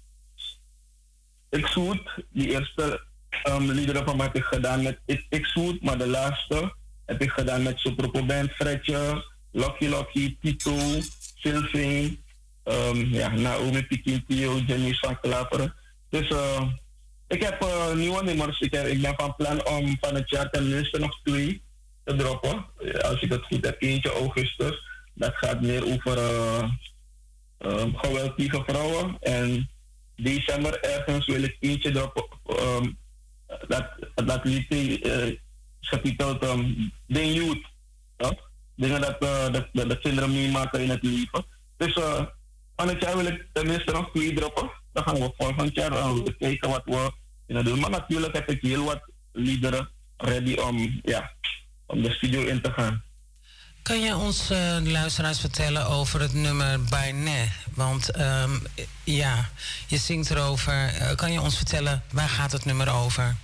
Ik 1.50 1.68
Zoet. 1.68 2.02
Die 2.30 2.50
eerste 2.50 3.06
um, 3.48 3.72
liederen 3.72 4.06
van 4.06 4.18
mij 4.18 4.26
heb 4.26 4.36
ik 4.36 4.44
gedaan 4.44 4.84
met 4.84 5.00
Zoet, 5.28 5.84
maar 5.84 5.98
de 5.98 6.08
laatste 6.08 6.76
heb 7.06 7.22
ik 7.22 7.32
gedaan 7.32 7.64
met 7.64 7.80
Superpo 7.80 8.26
Band, 8.26 8.52
Fredje, 8.52 9.26
Lucky 9.52 9.86
Lucky, 9.86 10.38
Tito, 10.42 10.78
Sylvain, 11.36 12.24
um, 12.64 13.14
ja, 13.14 13.30
Naomi 13.30 13.86
Pikintio, 13.86 14.58
Jenny 14.58 14.94
van 14.94 15.20
Klaveren. 15.20 15.74
Dus 16.10 16.30
uh, 16.30 16.62
ik 17.34 17.44
heb 17.44 17.64
uh, 17.64 17.94
nieuwe 17.94 18.24
nummers. 18.24 18.60
Ik, 18.60 18.74
heb, 18.74 18.86
ik 18.86 19.02
ben 19.02 19.14
van 19.18 19.36
plan 19.36 19.68
om 19.68 19.98
van 20.00 20.16
het 20.16 20.30
jaar 20.30 20.50
tenminste 20.50 21.00
nog 21.00 21.20
twee 21.24 21.64
te 22.04 22.16
droppen. 22.16 22.66
Als 23.02 23.22
ik 23.22 23.32
het 23.32 23.46
goed 23.46 23.66
heb, 23.66 23.82
eentje 23.82 24.12
augustus. 24.12 24.92
Dat 25.14 25.36
gaat 25.36 25.62
meer 25.62 25.86
over 25.94 26.18
uh, 26.18 26.70
um, 27.60 27.98
geweld 27.98 28.38
tegen 28.38 28.64
vrouwen. 28.66 29.18
En 29.20 29.70
december 30.16 30.80
ergens 30.80 31.26
wil 31.26 31.44
ik 31.44 31.58
eentje 31.60 31.92
droppen. 31.92 32.26
Um, 32.60 32.98
dat, 33.68 33.90
dat 34.16 34.44
lied 34.44 34.74
uh, 35.06 35.38
getiteld 35.82 36.44
um, 36.44 36.92
Youth. 37.06 37.66
Ja? 38.18 38.38
Dingen 38.76 39.02
dat, 39.02 39.24
uh, 39.24 39.52
dat, 39.52 39.68
dat 39.72 39.90
de 39.90 40.00
kinderen 40.00 40.32
meemaken 40.32 40.82
in 40.82 40.90
het 40.90 41.04
leven. 41.04 41.46
Dus 41.78 41.94
van 42.76 42.88
het 42.88 43.02
jaar 43.02 43.18
wil 43.18 43.26
ik 43.26 43.48
tenminste 43.54 43.92
nog 43.92 44.12
twee 44.12 44.34
droppen. 44.34 44.72
Dan 44.94 45.04
gaan 45.04 45.16
we 45.16 45.34
volgend 45.38 45.76
jaar 45.76 45.92
uh, 45.92 46.18
kijken 46.38 46.70
wat 46.70 46.82
we 46.86 47.12
kunnen 47.46 47.66
doen. 47.66 47.80
Maar 47.80 47.90
natuurlijk 47.90 48.34
heb 48.34 48.50
ik 48.50 48.62
heel 48.62 48.84
wat 48.84 49.12
liederen 49.32 49.90
ready 50.18 50.54
om, 50.54 51.00
ja, 51.04 51.32
om 51.86 52.02
de 52.02 52.12
studio 52.12 52.42
in 52.42 52.62
te 52.62 52.72
gaan. 52.72 53.04
Kan 53.82 54.00
je 54.00 54.16
ons 54.16 54.52
uh, 54.52 54.78
luisteraars 54.82 55.40
vertellen 55.40 55.88
over 55.88 56.20
het 56.22 56.34
nummer 56.34 56.84
Bainé? 56.90 57.48
Want 57.76 58.20
um, 58.20 58.62
ja, 59.04 59.50
je 59.88 59.98
zingt 59.98 60.30
erover. 60.30 60.74
Uh, 60.74 61.16
kan 61.16 61.32
je 61.32 61.42
ons 61.42 61.56
vertellen, 61.58 62.04
waar 62.12 62.30
gaat 62.30 62.52
het 62.52 62.66
nummer 62.66 62.94
over? 62.94 63.36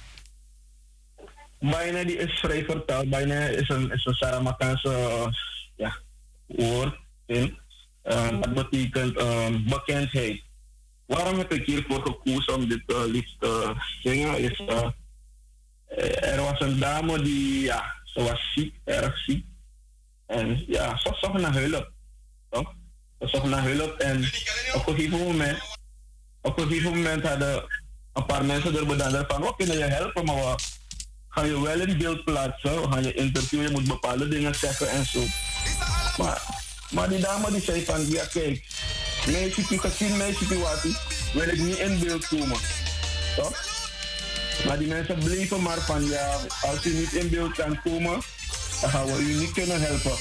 Bainé 1.60 2.06
die 2.06 2.18
is 2.18 2.40
vrij 2.40 2.64
vertaald. 2.64 3.10
Bainé 3.10 3.50
is 3.50 3.70
een, 3.70 3.92
is 3.92 4.06
een 4.06 4.14
Saramakaanse 4.14 4.90
uh, 4.90 5.28
ja, 5.76 5.98
woord. 6.46 6.98
In. 7.26 7.58
Uh, 8.04 8.42
dat 8.42 8.54
betekent 8.54 9.22
um, 9.22 9.64
bekendheid. 9.64 10.42
Waarom 11.10 11.38
heb 11.38 11.52
ik 11.52 11.66
hiervoor 11.66 12.02
gekozen 12.02 12.54
om 12.56 12.68
dit 12.68 12.82
uh, 12.88 13.04
lied 13.06 13.36
te 13.40 13.74
zingen? 14.02 14.38
Is, 14.38 14.60
uh, 14.60 14.90
er 16.34 16.42
was 16.42 16.60
een 16.60 16.80
dame 16.80 17.22
die, 17.22 17.64
ja, 17.64 17.96
ze 18.04 18.24
was 18.24 18.52
ziek, 18.56 18.76
erg 18.84 19.18
ziek. 19.18 19.46
En 20.26 20.64
ja, 20.68 20.98
ze 20.98 21.18
zocht 21.22 21.40
naar 21.40 21.54
hulp. 21.54 21.92
Toch? 22.50 22.74
Ze 23.20 23.28
zocht 23.28 23.46
naar 23.46 23.64
hulp 23.64 24.00
en 24.00 24.18
op 24.74 24.88
een 24.88 24.96
gegeven 24.96 25.20
moment, 25.20 25.62
op 26.42 26.60
een 26.60 26.68
gegeven 26.68 26.92
moment 26.92 27.24
hadden 27.24 27.66
een 28.14 28.26
paar 28.26 28.46
mensen 28.46 28.78
er 28.78 28.86
bedacht 28.86 29.32
van, 29.32 29.42
we 29.42 29.54
kunnen 29.58 29.78
je 29.78 29.84
helpen, 29.84 30.26
maar 30.26 30.60
gaan 31.30 31.48
je 31.48 31.62
wel 31.62 31.80
in 31.80 31.98
beeld 31.98 32.24
plaatsen, 32.24 32.90
we 32.90 33.02
je 33.02 33.14
interviewen, 33.14 33.66
je 33.66 33.72
moet 33.72 33.88
bepaalde 33.88 34.28
dingen 34.28 34.56
zeggen 34.56 34.90
en 34.90 35.06
zo. 35.06 35.24
Maar, 36.18 36.42
maar 36.92 37.10
die 37.10 37.20
dame 37.20 37.52
die 37.52 37.62
zei 37.62 37.86
van, 37.86 38.10
ja 38.10 38.26
kijk, 38.26 38.66
mijn 39.26 39.52
gezien 39.52 40.18
mijn 40.18 40.36
situatie, 40.36 40.96
wil 41.34 41.48
ik 41.48 41.60
niet 41.60 41.78
in 41.78 42.00
beeld 42.00 42.28
komen. 42.28 42.58
Toch? 43.36 43.68
Maar 44.66 44.78
die 44.78 44.88
mensen 44.88 45.20
bleven 45.20 45.62
maar 45.62 45.80
van, 45.80 46.06
ja, 46.06 46.40
als 46.62 46.84
je 46.84 46.90
niet 46.90 47.14
in 47.14 47.30
beeld 47.30 47.54
kan 47.54 47.82
komen, 47.82 48.22
dan 48.82 48.90
gaan 48.90 49.06
we 49.06 49.22
u 49.22 49.34
niet 49.34 49.52
kunnen 49.52 49.82
helpen. 49.82 50.18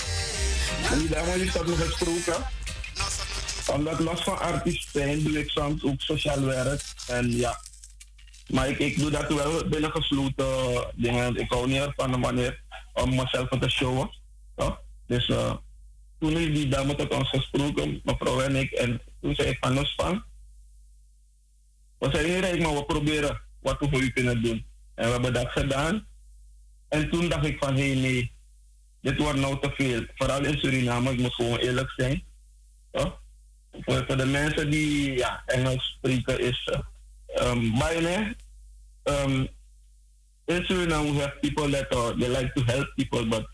En 0.90 0.98
die 0.98 1.08
dame 1.08 1.50
dat 1.52 1.66
nog 1.66 1.78
gesproken. 1.86 2.46
Omdat 3.72 4.00
los 4.00 4.22
van 4.22 4.38
artiest 4.38 4.88
zijn 4.92 5.22
doe 5.22 5.38
ik 5.38 5.50
soms 5.50 5.84
ook 5.84 6.00
sociaal 6.00 6.40
werk. 6.40 6.82
En 7.06 7.36
ja, 7.36 7.60
maar 8.48 8.68
ik, 8.68 8.78
ik 8.78 8.98
doe 8.98 9.10
dat 9.10 9.28
wel 9.28 9.68
binnen 9.68 9.90
gesloten 9.90 10.92
dingen. 10.94 11.36
Ik 11.36 11.52
hou 11.52 11.68
niet 11.68 11.80
ervan 11.80 12.12
de 12.12 12.18
manier 12.18 12.62
om 12.92 13.14
mezelf 13.14 13.48
te 13.48 13.68
showen. 13.68 14.10
Toch? 14.56 14.80
Dus 15.06 15.28
uh, 15.28 15.54
toen 16.18 16.36
heeft 16.36 16.54
die 16.54 16.68
dame 16.68 16.94
tot 16.94 17.14
ons 17.14 17.28
gesproken, 17.28 18.00
mevrouw 18.04 18.40
en 18.40 18.56
ik. 18.56 18.70
En 18.70 19.00
toen 19.20 19.34
zei 19.34 19.48
ik 19.48 19.56
van 19.60 19.74
los 19.74 19.94
van. 19.96 20.24
We 21.98 22.08
zijn 22.12 22.26
niet 22.26 22.40
rijk, 22.40 22.62
maar 22.62 22.74
we 22.74 22.84
proberen 22.84 23.40
wat 23.60 23.78
we 23.78 23.88
voor 23.90 24.02
u 24.02 24.10
kunnen 24.10 24.42
doen. 24.42 24.66
En 24.94 25.04
we 25.04 25.12
hebben 25.12 25.32
dat 25.32 25.50
gedaan. 25.50 26.06
En 26.88 27.10
toen 27.10 27.28
dacht 27.28 27.46
ik 27.46 27.58
van, 27.58 27.76
hé 27.76 27.92
hey, 27.92 28.00
nee, 28.00 28.32
dit 29.00 29.18
wordt 29.18 29.38
nou 29.38 29.60
te 29.60 29.70
veel. 29.74 30.04
Vooral 30.14 30.44
in 30.44 30.58
Suriname, 30.58 31.10
ik 31.10 31.18
moet 31.18 31.34
gewoon 31.34 31.58
eerlijk 31.58 31.90
zijn. 31.96 32.22
Toch? 32.90 33.20
Voor, 33.80 34.16
de 34.16 34.26
mensen 34.26 34.70
die 34.70 35.12
ja, 35.12 35.42
Engels 35.46 35.94
spreken 35.96 36.40
is 36.40 36.70
uh, 37.36 37.50
um, 37.50 39.48
in 40.48 40.64
Suriname 40.64 41.12
we 41.12 41.20
have 41.20 41.40
people 41.42 41.68
that 41.68 41.90
they 41.90 42.28
like 42.28 42.54
to 42.54 42.62
help 42.62 42.86
people, 42.96 43.24
but 43.26 43.44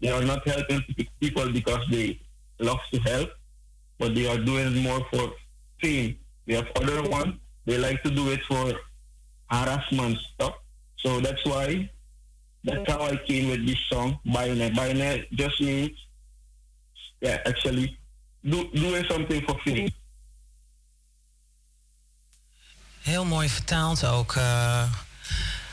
they 0.00 0.10
are 0.10 0.22
not 0.22 0.46
helping 0.46 0.82
people 1.20 1.50
because 1.52 1.84
they 1.90 2.20
love 2.58 2.80
to 2.92 3.00
help, 3.00 3.30
but 3.98 4.14
they 4.14 4.26
are 4.28 4.38
doing 4.38 4.76
more 4.82 5.00
for 5.10 5.32
fame. 5.80 6.16
We 6.46 6.54
have 6.54 6.68
other 6.76 7.02
ones, 7.08 7.34
they 7.64 7.78
like 7.78 8.02
to 8.02 8.10
do 8.10 8.30
it 8.30 8.42
for 8.44 8.72
harassment 9.50 10.18
stuff. 10.18 10.54
So 10.98 11.20
that's 11.20 11.44
why 11.44 11.90
that's 12.64 12.90
how 12.90 13.02
I 13.02 13.16
came 13.16 13.50
with 13.50 13.66
this 13.66 13.78
song, 13.88 14.18
Bayonet. 14.24 14.74
Bayonet 14.74 15.30
just 15.32 15.60
means, 15.60 15.96
yeah, 17.20 17.38
actually, 17.46 17.96
do, 18.44 18.68
doing 18.74 19.04
something 19.08 19.40
for 19.42 19.56
free. 19.58 19.94
Heel 23.02 23.24
mooi 23.24 23.48
vertaald 23.48 24.04
ook, 24.04 24.36
uh, 24.36 24.84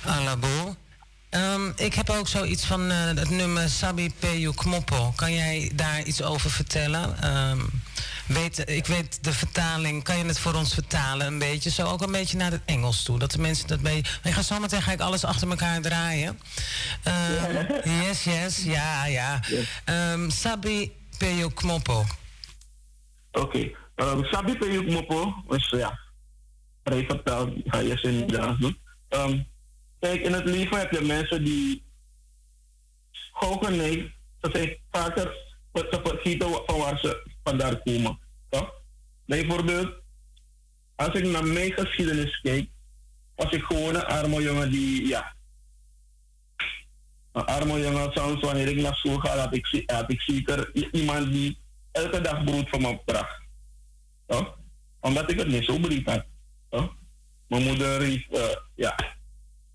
Alabo. 0.05 0.75
Um, 1.35 1.73
ik 1.75 1.93
heb 1.93 2.09
ook 2.09 2.27
zoiets 2.27 2.65
van 2.65 2.91
uh, 2.91 3.05
het 3.05 3.29
nummer 3.29 3.69
Sabi 3.69 4.13
Peyu 4.19 4.53
Kmopo. 4.53 5.13
Kan 5.15 5.33
jij 5.33 5.71
daar 5.75 6.03
iets 6.03 6.21
over 6.21 6.49
vertellen? 6.49 7.35
Um, 7.35 7.81
weet, 8.27 8.69
ik 8.69 8.85
weet 8.85 9.23
de 9.23 9.33
vertaling. 9.33 10.03
Kan 10.03 10.17
je 10.17 10.23
het 10.25 10.39
voor 10.39 10.53
ons 10.53 10.73
vertalen 10.73 11.27
een 11.27 11.39
beetje? 11.39 11.69
Zo 11.69 11.87
ook 11.87 12.01
een 12.01 12.11
beetje 12.11 12.37
naar 12.37 12.51
het 12.51 12.61
Engels 12.65 13.03
toe. 13.03 13.19
Dat 13.19 13.31
de 13.31 13.39
mensen 13.39 13.67
dat 13.67 13.81
mee. 13.81 13.97
Ik 14.23 14.31
ga 14.31 14.41
zo 14.41 14.59
meteen 14.59 14.81
ga 14.81 14.91
ik 14.91 14.99
alles 14.99 15.25
achter 15.25 15.49
elkaar 15.49 15.81
draaien. 15.81 16.39
Um, 17.07 18.01
yes, 18.01 18.23
yes, 18.23 18.63
ja, 18.63 19.05
ja. 19.05 19.39
Sabi 20.27 20.91
Peyo 21.17 21.49
Kmopo. 21.49 22.05
Oké. 23.31 23.71
Okay. 23.95 24.23
Sabi 24.31 24.57
Peyo 24.57 24.83
Kmopo 24.83 25.43
was 25.47 25.69
ja. 25.69 25.99
Vrij 26.83 27.05
vertaald. 27.07 27.49
Ga 27.65 27.79
je 27.79 27.99
niet 28.01 28.59
doen. 28.59 29.51
Kijk, 30.03 30.21
in 30.21 30.33
het 30.33 30.45
leven 30.45 30.79
heb 30.79 30.91
je 30.91 31.01
mensen 31.01 31.43
die. 31.43 31.83
Gewoon 33.11 33.65
geneigd. 33.65 34.09
Ze 34.41 34.49
zijn 34.53 34.77
vaker 34.91 35.35
te 35.73 35.99
vergeten 36.03 36.49
van 36.65 36.77
waar 36.77 36.99
ze 36.99 37.29
vandaan 37.43 37.81
komen. 37.83 38.19
Toch? 38.49 38.73
Bijvoorbeeld, 39.25 39.93
als 40.95 41.13
ik 41.13 41.25
naar 41.25 41.45
mijn 41.45 41.71
geschiedenis 41.71 42.39
kijk, 42.41 42.69
was 43.35 43.51
ik 43.51 43.63
gewoon 43.63 43.95
een 43.95 44.05
arme 44.05 44.41
jongen 44.41 44.71
die, 44.71 45.07
ja. 45.07 45.35
Een 47.31 47.45
arme 47.45 47.79
jongen, 47.79 48.11
soms 48.11 48.41
wanneer 48.41 48.67
ik 48.67 48.81
naar 48.81 48.95
school 48.95 49.17
ga, 49.17 49.37
had 49.37 49.55
ik, 49.55 49.67
ik 50.07 50.21
zeker 50.21 50.71
iemand 50.91 51.31
die 51.31 51.59
elke 51.91 52.21
dag 52.21 52.43
brood 52.43 52.69
van 52.69 52.81
me 52.81 52.99
bracht. 53.05 53.41
Toch? 54.27 54.57
Omdat 54.99 55.31
ik 55.31 55.39
het 55.39 55.47
niet 55.47 55.65
zo 55.65 55.79
breed 55.79 56.09
had. 56.09 56.25
Toch? 56.69 56.95
Mijn 57.47 57.63
moeder 57.63 58.01
heeft, 58.01 58.31
uh, 58.31 58.55
ja, 58.75 58.95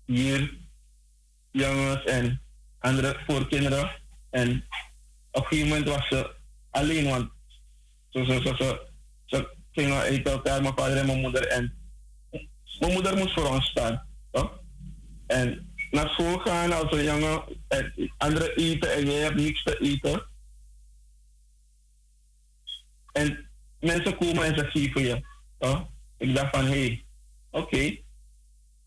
hier 0.09 0.57
jongens 1.51 2.03
en 2.03 2.41
andere 2.79 3.19
voorkinderen. 3.27 3.91
En 4.29 4.65
op 5.31 5.41
een 5.41 5.47
gegeven 5.47 5.67
moment 5.67 5.87
was 5.87 6.07
ze 6.07 6.35
alleen, 6.69 7.09
want 7.09 7.31
zo, 8.09 8.23
zo, 8.23 8.41
zo, 8.41 8.55
zo, 8.55 8.79
zo 9.25 9.45
gingen 9.71 9.97
uit 9.97 10.27
elkaar, 10.27 10.61
mijn 10.61 10.73
vader 10.77 10.97
en 10.97 11.05
mijn 11.05 11.19
moeder. 11.19 11.47
En 11.47 11.77
mijn 12.79 12.93
moeder 12.93 13.17
moest 13.17 13.33
voor 13.33 13.49
ons 13.49 13.65
staan. 13.65 14.07
Toch? 14.31 14.59
En 15.27 15.73
naar 15.91 16.09
school 16.09 16.37
gaan 16.39 16.73
als 16.73 16.91
een 16.91 17.03
jongen, 17.03 17.43
en 17.67 18.11
anderen 18.17 18.55
eten 18.55 18.93
en 18.93 19.05
jij 19.05 19.19
hebt 19.19 19.35
niks 19.35 19.63
te 19.63 19.79
eten. 19.79 20.27
En 23.11 23.49
mensen 23.79 24.17
komen 24.17 24.43
en 24.43 24.57
ze 24.57 24.65
geven 24.65 25.01
je. 25.01 25.25
Toch? 25.57 25.87
Ik 26.17 26.35
dacht 26.35 26.55
van, 26.55 26.65
hé, 26.65 26.85
hey, 26.85 27.05
oké, 27.49 27.97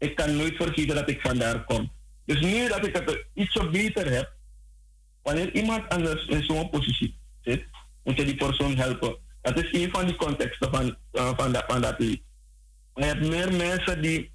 ik 0.02 0.16
kan 0.16 0.36
nooit 0.36 0.56
vergeten 0.56 0.94
dat 0.94 1.08
ik 1.08 1.20
vandaar 1.20 1.64
kom. 1.64 1.92
Dus 2.24 2.40
nu 2.40 2.68
dat 2.68 2.86
ik 2.86 2.96
het 2.96 3.26
iets 3.34 3.70
beter 3.70 4.12
heb, 4.12 4.32
wanneer 5.22 5.54
iemand 5.54 5.88
anders 5.88 6.26
in 6.26 6.44
zo'n 6.44 6.70
positie 6.70 7.18
zit, 7.40 7.64
moet 8.04 8.16
je 8.16 8.24
die 8.24 8.34
persoon 8.34 8.76
helpen. 8.76 9.16
Dat 9.42 9.58
is 9.58 9.72
een 9.72 9.90
van 9.90 10.06
die 10.06 10.16
contexten 10.16 10.70
van, 10.70 10.96
uh, 11.12 11.30
van, 11.36 11.52
dat, 11.52 11.64
van 11.66 11.80
dat. 11.80 11.98
Maar 11.98 12.08
je 12.94 13.04
hebt 13.04 13.28
meer 13.28 13.52
mensen 13.52 14.02
die 14.02 14.32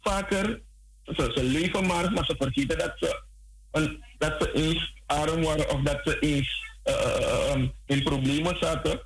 vaker, 0.00 0.62
ze, 1.02 1.42
leven 1.42 1.86
maar, 1.86 2.12
maar 2.12 2.24
ze 2.24 2.34
vergeten 2.38 2.78
dat 2.78 2.92
ze, 2.98 3.22
dat 4.18 4.42
ze 4.42 4.52
eens 4.52 4.94
arm 5.06 5.42
waren 5.42 5.70
of 5.70 5.80
dat 5.80 6.00
ze 6.04 6.18
eens 6.18 6.64
uh, 6.84 7.64
in 7.86 8.02
problemen 8.02 8.56
zaten. 8.60 9.00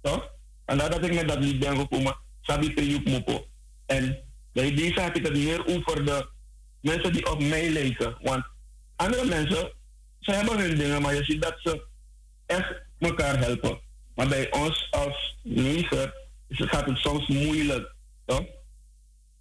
Toch? 0.00 0.30
En 0.64 0.76
nadat 0.76 1.04
ik 1.04 1.14
met 1.14 1.28
dat 1.28 1.38
lied 1.38 1.58
ben 1.58 1.76
gekomen, 1.76 2.16
Sabi 2.40 2.74
Peyuk 2.74 3.08
Mopo. 3.08 3.46
En 3.86 4.23
bij 4.54 4.74
deze 4.74 5.00
had 5.00 5.16
ik 5.16 5.24
het 5.24 5.36
meer 5.36 5.66
over 5.66 6.04
de 6.04 6.28
mensen 6.80 7.12
die 7.12 7.30
op 7.30 7.42
mij 7.42 7.70
lijken. 7.70 8.16
Want 8.22 8.44
andere 8.96 9.24
mensen, 9.24 9.72
ze 10.20 10.32
hebben 10.32 10.58
hun 10.58 10.78
dingen, 10.78 11.02
maar 11.02 11.14
je 11.14 11.24
ziet 11.24 11.42
dat 11.42 11.54
ze 11.62 11.86
echt 12.46 12.82
elkaar 12.98 13.38
helpen. 13.38 13.80
Maar 14.14 14.28
bij 14.28 14.52
ons 14.52 14.88
als 14.90 15.38
leger 15.42 16.14
gaat 16.48 16.86
het 16.86 16.98
soms 16.98 17.26
moeilijk. 17.28 17.94
Toch? 18.24 18.44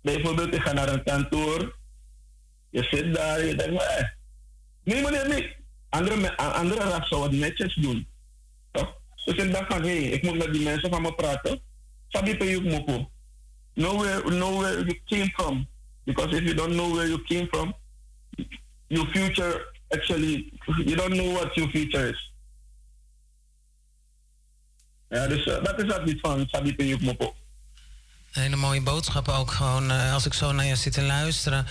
Bijvoorbeeld, 0.01 0.55
ik 0.55 0.61
ga 0.61 0.73
naar 0.73 0.93
een 0.93 1.03
kantoor, 1.03 1.77
je 2.69 2.83
zit 2.83 3.13
daar, 3.13 3.45
je 3.45 3.55
denkt, 3.55 3.83
eh, 3.83 4.07
nee 4.83 5.01
meneer, 5.01 5.27
nee. 5.27 5.55
Andere, 5.89 6.37
andere 6.37 6.89
raad 6.89 7.07
zou 7.07 7.23
het 7.23 7.31
netjes 7.31 7.75
doen. 7.75 8.07
Toch? 8.71 8.97
Dus 9.25 9.35
ik 9.35 9.51
dacht 9.51 9.73
van, 9.73 9.81
hé, 9.81 10.01
hey, 10.01 10.09
ik 10.09 10.23
moet 10.23 10.37
met 10.37 10.53
die 10.53 10.63
mensen 10.63 10.89
van 10.89 11.01
me 11.01 11.15
praten. 11.15 11.61
Sabi 12.07 12.37
pe 12.37 12.45
yuk 12.45 12.63
moko. 12.63 13.11
Know 13.75 13.97
where, 13.97 14.21
know 14.31 14.57
where 14.57 14.85
you 14.85 14.99
came 15.05 15.29
from. 15.35 15.67
Because 16.05 16.35
if 16.37 16.43
you 16.43 16.53
don't 16.53 16.75
know 16.75 16.89
where 16.89 17.07
you 17.07 17.19
came 17.23 17.47
from, 17.47 17.73
your 18.89 19.05
future 19.07 19.65
actually, 19.93 20.51
you 20.85 20.95
don't 20.95 21.13
know 21.13 21.31
what 21.31 21.55
your 21.55 21.69
future 21.69 22.09
is. 22.09 22.31
Ja, 25.09 25.27
dus 25.27 25.45
uh, 25.45 25.63
dat 25.63 25.81
is 25.81 25.87
dat 25.87 26.05
niet 26.05 26.19
van 26.19 26.47
Sabi 26.47 26.97
moko. 27.01 27.35
Hele 28.31 28.55
mooie 28.55 28.81
boodschap 28.81 29.27
ook 29.27 29.51
gewoon 29.51 29.91
uh, 29.91 30.13
als 30.13 30.25
ik 30.25 30.33
zo 30.33 30.51
naar 30.51 30.65
je 30.65 30.75
zit 30.75 30.93
te 30.93 31.01
luisteren. 31.01 31.65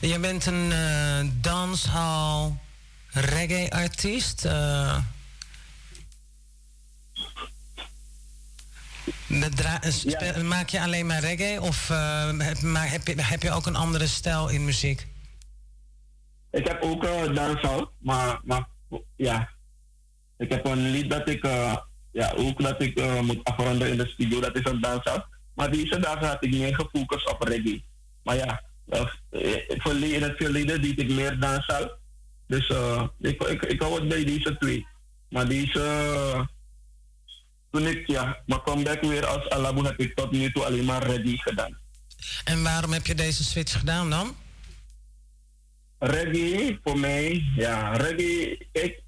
Je 0.00 0.18
bent 0.18 0.46
een 0.46 0.70
uh, 0.70 1.30
danshal 1.40 2.58
reggae-artiest. 3.10 4.44
Ja. 10.02 10.42
Maak 10.42 10.68
je 10.68 10.80
alleen 10.80 11.06
maar 11.06 11.20
reggae 11.20 11.60
of 11.60 11.88
heb, 12.38 12.60
maar 12.60 12.90
heb, 12.90 13.06
je, 13.06 13.22
heb 13.22 13.42
je 13.42 13.50
ook 13.50 13.66
een 13.66 13.76
andere 13.76 14.06
stijl 14.06 14.48
in 14.48 14.64
muziek? 14.64 15.06
Ik 16.50 16.66
heb 16.66 16.82
ook 16.82 17.04
uh, 17.04 17.34
danshal, 17.34 17.92
maar, 17.98 18.40
maar 18.44 18.68
ja. 19.16 19.48
Ik 20.38 20.50
heb 20.50 20.66
een 20.66 20.90
lied 20.90 21.10
dat 21.10 21.28
ik, 21.28 21.42
ja, 22.12 22.32
ook 22.36 22.62
dat 22.62 22.82
ik 22.82 23.22
moet 23.22 23.44
afronden 23.44 23.88
in 23.88 23.96
de 23.96 24.06
studio, 24.06 24.40
dat 24.40 24.56
is 24.56 24.64
een 24.64 24.80
danshal. 24.80 25.24
Maar 25.54 25.70
deze 25.70 25.98
dagen 25.98 26.26
had 26.26 26.44
ik 26.44 26.50
meer 26.50 26.74
gefocust 26.74 27.30
op 27.30 27.42
reggae. 27.42 27.84
Maar 28.22 28.36
ja, 28.36 28.62
in 29.90 30.22
het 30.22 30.36
verleden 30.36 30.82
deed 30.82 31.00
ik 31.00 31.10
meer 31.10 31.38
dansal. 31.38 31.90
Dus 32.46 32.72
ik, 33.18 33.42
ik, 33.42 33.62
ik 33.62 33.80
hou 33.80 33.94
het 33.94 34.08
bij 34.08 34.24
deze 34.24 34.56
twee. 34.58 34.86
Maar 35.28 35.48
deze, 35.48 36.48
toen 37.76 37.86
ik 37.86 38.06
ja, 38.06 38.42
mijn 38.46 38.62
comeback 38.62 39.00
weer 39.00 39.26
als 39.26 39.48
Alabu 39.48 39.84
heb 39.84 40.00
ik 40.00 40.14
tot 40.14 40.30
nu 40.30 40.52
toe 40.52 40.64
alleen 40.64 40.84
maar 40.84 41.02
reggae 41.02 41.38
gedaan. 41.38 41.78
En 42.44 42.62
waarom 42.62 42.92
heb 42.92 43.06
je 43.06 43.14
deze 43.14 43.44
switch 43.44 43.78
gedaan 43.78 44.10
dan? 44.10 44.36
Reggae, 45.98 46.78
voor 46.84 46.98
mij, 46.98 47.44
ja, 47.56 47.96
reggae, 47.96 48.66
kijk, 48.72 49.02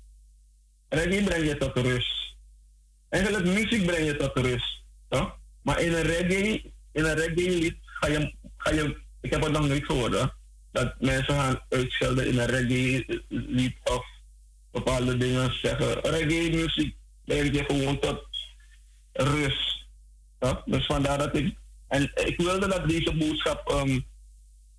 reggae 0.88 1.24
brengt 1.24 1.46
je 1.46 1.56
tot 1.56 1.76
rust. 1.76 2.36
Eigenlijk 3.08 3.44
muziek 3.44 3.86
brengt 3.86 4.06
je 4.06 4.16
tot 4.16 4.36
rust. 4.36 4.82
Toch? 5.08 5.36
Maar 5.62 5.80
in 5.80 5.92
een 5.92 6.02
reggae, 6.02 6.72
in 6.92 7.04
een 7.04 7.14
reggae 7.14 7.50
lied 7.50 7.76
ga 7.82 8.06
je, 8.06 8.34
ga 8.56 8.70
je, 8.70 8.96
ik 9.20 9.30
heb 9.30 9.42
het 9.42 9.52
nog 9.52 9.68
nooit 9.68 9.84
gehoord, 9.84 10.34
dat 10.72 10.94
mensen 11.00 11.34
gaan 11.34 11.60
uitschelden 11.68 12.26
in 12.26 12.38
een 12.38 12.46
reggae 12.46 13.22
lied 13.28 13.76
of 13.84 14.06
bepaalde 14.70 15.16
dingen 15.16 15.52
zeggen. 15.62 16.00
Reggae 16.00 16.50
muziek 16.50 16.96
brengt 17.28 17.54
je 17.56 17.64
gewoon 17.64 17.98
tot 17.98 18.27
rust. 19.18 19.86
Ja? 20.38 20.62
Dus 20.64 20.86
vandaar 20.86 21.18
dat 21.18 21.36
ik, 21.36 21.56
en 21.88 22.02
ik 22.02 22.34
wilde 22.36 22.68
dat 22.68 22.88
deze 22.88 23.16
boodschap 23.16 23.70
um, 23.70 24.04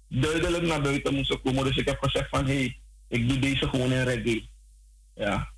duidelijk 0.07 0.63
naar 0.63 0.81
buiten 0.81 1.13
moest 1.13 1.41
komen. 1.41 1.63
Dus 1.63 1.77
ik 1.77 1.87
heb 1.87 1.97
gezegd 2.01 2.29
van, 2.29 2.45
hé, 2.45 2.55
hey, 2.55 2.79
ik 3.07 3.29
doe 3.29 3.39
deze 3.39 3.67
gewoon 3.69 3.91
in 3.91 4.03
reggae. 4.03 4.49
Ja. 5.15 5.51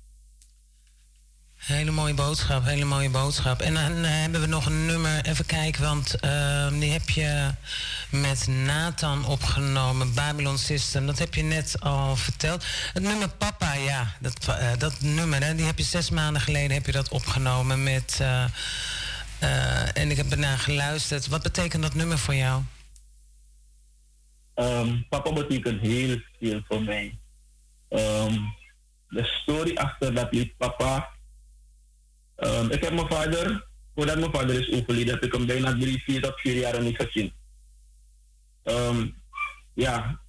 Hele 1.62 1.90
mooie 1.90 2.14
boodschap, 2.14 2.64
hele 2.64 2.84
mooie 2.84 3.10
boodschap. 3.10 3.60
En 3.60 3.74
dan 3.74 4.04
uh, 4.04 4.10
hebben 4.10 4.40
we 4.40 4.46
nog 4.46 4.66
een 4.66 4.86
nummer, 4.86 5.24
even 5.24 5.46
kijken, 5.46 5.82
want 5.82 6.14
uh, 6.24 6.68
die 6.68 6.90
heb 6.92 7.10
je 7.10 7.50
met 8.10 8.46
Nathan 8.46 9.26
opgenomen, 9.26 10.14
Babylon 10.14 10.58
System. 10.58 11.06
Dat 11.06 11.18
heb 11.18 11.34
je 11.34 11.42
net 11.42 11.80
al 11.80 12.16
verteld. 12.16 12.64
Het 12.92 13.02
nummer 13.02 13.28
Papa, 13.28 13.74
ja, 13.74 14.14
dat, 14.20 14.46
uh, 14.48 14.70
dat 14.78 15.00
nummer, 15.00 15.44
hè, 15.44 15.54
die 15.54 15.64
heb 15.64 15.78
je 15.78 15.84
zes 15.84 16.10
maanden 16.10 16.42
geleden 16.42 16.70
heb 16.70 16.86
je 16.86 16.92
dat 16.92 17.08
opgenomen 17.08 17.82
met... 17.82 18.20
en 19.94 20.10
ik 20.10 20.16
heb 20.16 20.30
ernaar 20.30 20.58
geluisterd. 20.58 21.26
Wat 21.26 21.42
betekent 21.42 21.82
dat 21.82 21.94
nummer 21.94 22.18
voor 22.18 22.34
jou? 22.34 22.62
Um, 24.54 25.06
papa 25.08 25.32
betekent 25.32 25.80
heel 25.80 26.20
veel 26.40 26.60
voor 26.68 26.82
mij. 26.82 27.18
Um, 27.88 28.54
de 29.08 29.24
story 29.24 29.76
achter 29.76 30.14
dat 30.14 30.32
lied 30.32 30.56
Papa 30.56 31.10
Um, 32.36 32.70
ik 32.70 32.82
heb 32.84 32.92
mijn 32.92 33.08
vader, 33.08 33.66
voordat 33.94 34.18
mijn 34.18 34.32
vader 34.32 34.60
is 34.60 34.80
overleden, 34.80 35.14
heb 35.14 35.22
ik 35.22 35.32
hem 35.32 35.46
bijna 35.46 35.78
drie, 35.78 36.02
vier 36.02 36.22
tot 36.22 36.40
vier 36.40 36.56
jaar 36.56 36.82
niet 36.82 36.96
gezien. 36.96 37.32
Um, 38.64 39.14
ja, 39.74 40.20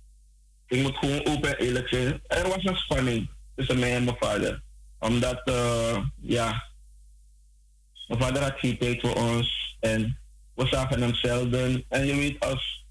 ik 0.67 0.81
moet 0.81 0.97
gewoon 0.97 1.25
open 1.25 1.57
en 1.57 1.65
eerlijk 1.65 1.87
zijn. 1.87 2.21
Er 2.27 2.47
was 2.47 2.63
een 2.63 2.77
spanning 2.77 3.29
tussen 3.55 3.79
mij 3.79 3.95
en 3.95 4.03
mijn 4.03 4.17
vader. 4.19 4.61
Omdat, 4.99 5.41
uh, 5.49 5.97
ja, 6.21 6.63
mijn 8.07 8.21
vader 8.21 8.41
had 8.41 8.59
geen 8.59 8.77
tijd 8.77 9.01
voor 9.01 9.15
ons 9.15 9.77
en 9.79 10.19
we 10.55 10.67
zagen 10.67 11.01
hem 11.01 11.15
zelden. 11.15 11.85
En 11.89 12.05
je 12.05 12.15
weet, 12.15 12.39
als 12.39 12.85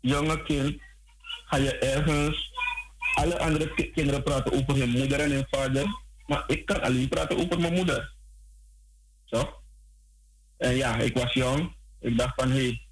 jonge 0.00 0.42
kind 0.42 0.80
ga 1.44 1.56
je 1.56 1.78
ergens, 1.78 2.50
alle 3.14 3.38
andere 3.38 3.90
kinderen 3.92 4.22
praten 4.22 4.52
over 4.52 4.76
hun 4.76 4.90
moeder 4.90 5.20
en 5.20 5.30
hun 5.30 5.46
vader. 5.50 5.86
Maar 6.26 6.44
ik 6.46 6.66
kan 6.66 6.82
alleen 6.82 7.08
praten 7.08 7.36
over 7.38 7.60
mijn 7.60 7.72
moeder. 7.72 8.14
Zo. 9.24 9.62
En 10.56 10.74
ja, 10.74 10.96
ik 10.96 11.16
was 11.16 11.32
jong. 11.32 11.76
Ik 12.00 12.18
dacht 12.18 12.34
van, 12.34 12.50
hé, 12.50 12.64
hey, 12.64 12.86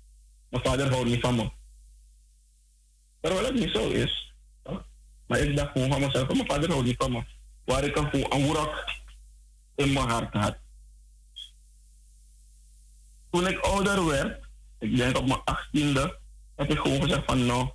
mijn 0.48 0.64
vader 0.64 0.90
houdt 0.90 1.08
niet 1.08 1.20
van 1.20 1.36
me. 1.36 1.50
Terwijl 3.20 3.44
het 3.44 3.54
niet 3.54 3.74
zo 3.74 3.88
is. 3.88 4.34
Maar 5.26 5.38
ik 5.38 5.56
dacht 5.56 5.72
gewoon 5.72 5.90
van 5.90 6.00
mezelf, 6.00 6.28
mijn 6.28 6.46
vader 6.46 6.70
houdt 6.70 6.86
niet 6.86 7.02
van 7.02 7.12
me. 7.12 7.24
Waar 7.64 7.84
ik 7.84 7.96
een, 7.96 8.32
een 8.32 8.70
in 9.74 9.92
mijn 9.92 10.08
hart 10.08 10.34
had. 10.34 10.58
Toen 13.30 13.46
ik 13.46 13.58
ouder 13.58 14.06
werd, 14.06 14.48
ik 14.78 14.96
denk 14.96 15.18
op 15.18 15.26
mijn 15.26 15.44
achttiende, 15.44 16.18
heb 16.56 16.70
ik 16.70 16.78
gewoon 16.78 17.02
gezegd 17.02 17.24
van, 17.24 17.46
nou, 17.46 17.70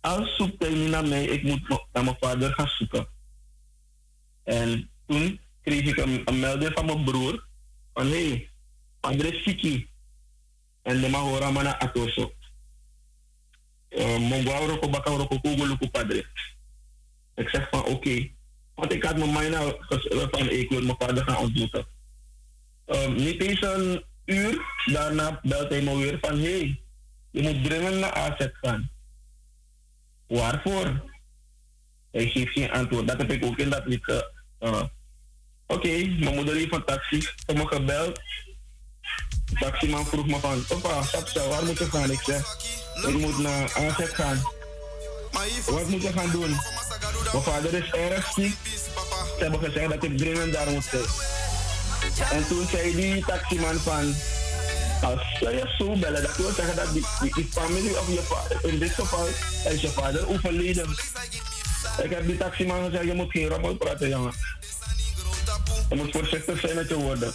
als 0.00 0.36
zoekt 0.36 0.62
hij 0.62 0.74
niet 0.74 0.90
naar 0.90 1.06
mij, 1.06 1.24
ik 1.24 1.42
moet 1.42 1.68
naar 1.92 2.04
mijn 2.04 2.16
vader 2.20 2.52
gaan 2.52 2.68
zoeken. 2.68 3.08
En 4.46 4.90
toen 5.06 5.40
kreeg 5.62 5.84
ik 5.84 5.96
een, 5.96 6.40
melding 6.40 6.72
van 6.74 6.86
mijn 6.86 7.04
broer. 7.04 7.46
Van 7.94 8.06
hé, 8.06 8.28
hey, 8.28 8.50
André 9.00 9.32
Siki. 9.32 9.88
En 10.82 11.00
de 11.00 11.08
mahora 11.08 11.50
mana 11.50 11.78
atoso. 11.78 12.32
Uh, 13.90 14.18
Mongwa 14.18 14.58
roko 14.58 14.88
baka 14.88 15.10
roko 15.10 15.38
luku 15.42 15.90
padre. 15.90 16.26
Ik 17.34 17.48
zeg 17.48 17.68
van 17.70 17.80
oké. 17.80 17.90
Okay. 17.90 18.34
Want 18.74 18.92
ik 18.92 19.04
had 19.04 19.16
mijn 19.16 19.32
mind 19.32 19.50
nou 19.50 19.76
van 20.30 20.50
ik 20.50 20.68
wil 20.68 20.82
mijn 20.82 20.96
vader 20.98 21.24
gaan 21.24 21.36
ontmoeten. 21.36 21.86
Um, 22.86 23.14
niet 23.14 23.42
eens 23.42 23.62
een 23.62 24.04
uur 24.24 24.60
daarna 24.84 25.40
belt 25.42 25.68
hij 25.68 25.82
me 25.82 25.96
weer 25.96 26.18
van 26.20 26.38
hé, 26.38 26.58
hey, 26.58 26.80
je 27.30 27.42
moet 27.42 27.64
dringend 27.64 27.98
naar 27.98 28.12
AZ 28.12 28.48
gaan. 28.52 28.90
Waarvoor? 30.26 31.04
Hij 32.10 32.28
geeft 32.28 32.52
geen 32.52 32.70
antwoord. 32.70 33.08
Dat 33.08 33.18
heb 33.18 33.30
ik 33.30 33.44
ook 33.44 33.58
in 33.58 33.70
dat 33.70 33.86
lied 33.86 34.04
uh, 34.60 34.82
Oké, 35.66 35.86
okay, 35.86 36.16
mijn 36.20 36.34
moeder 36.34 36.54
heeft 36.54 36.72
een 36.72 36.84
taxi 36.84 37.28
voor 37.46 37.56
me 37.56 37.66
gebeld. 37.66 38.20
De 39.44 39.56
taximan 39.58 40.06
vroeg 40.06 40.26
me 40.26 40.38
van, 40.38 40.64
papa, 40.68 41.02
waar 41.48 41.64
moet 41.64 41.78
je 41.78 41.84
gaan? 41.84 42.10
Ik 42.10 42.20
zeg, 42.20 42.56
ik 43.06 43.18
moet 43.18 43.38
naar 43.38 43.72
aanzet 43.74 44.14
gaan. 44.14 44.42
Wat 45.66 45.88
moet 45.88 46.02
je 46.02 46.12
gaan 46.12 46.30
doen? 46.30 46.56
Mijn 47.32 47.44
vader 47.44 47.74
is 47.74 47.90
erg 47.90 48.32
ziek. 48.32 48.56
Ze 49.36 49.42
hebben 49.42 49.60
gezegd 49.60 49.90
dat 49.90 50.02
ik 50.02 50.18
dringend 50.18 50.52
daar 50.52 50.70
moet 50.70 50.84
zijn. 50.84 51.04
En 52.30 52.46
toen 52.46 52.66
zei 52.70 52.94
die 52.94 53.24
taximan 53.24 53.74
van, 53.74 54.14
als 55.02 55.38
je 55.40 55.74
zo 55.78 55.96
bellen, 55.96 56.22
dat 56.22 56.36
wil 56.36 56.52
zeggen 56.52 56.76
dat 56.76 56.92
die, 56.92 57.04
die, 57.20 57.34
die 57.34 57.48
familie 57.50 57.98
of 57.98 58.08
je 58.08 58.22
vader, 58.22 58.64
in 58.64 58.78
dit 58.78 58.90
geval 58.90 59.26
is 59.68 59.80
je 59.80 59.88
vader 59.88 60.28
overleden. 60.28 60.94
Ik 62.02 62.10
heb 62.10 62.26
die 62.26 62.36
taximan 62.36 62.84
gezegd, 62.84 63.04
je 63.04 63.14
moet 63.14 63.30
geen 63.30 63.48
rommel 63.48 63.76
praten, 63.76 64.08
jongen. 64.08 64.32
Je 65.88 65.96
moet 65.96 66.12
voorzichtig 66.12 66.60
zijn 66.60 66.74
met 66.74 66.88
je 66.88 66.94
woorden. 66.94 67.32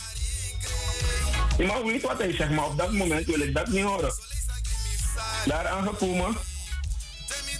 Je 1.57 1.65
mag 1.65 1.81
weten 1.81 2.07
wat 2.07 2.17
hij 2.17 2.33
zegt, 2.33 2.49
maar 2.51 2.65
op 2.65 2.77
dat 2.77 2.91
moment 2.91 3.25
wil 3.25 3.39
ik 3.39 3.53
dat 3.53 3.67
niet 3.67 3.83
horen. 3.83 4.13
Daar 5.45 5.67
aangekomen 5.67 6.35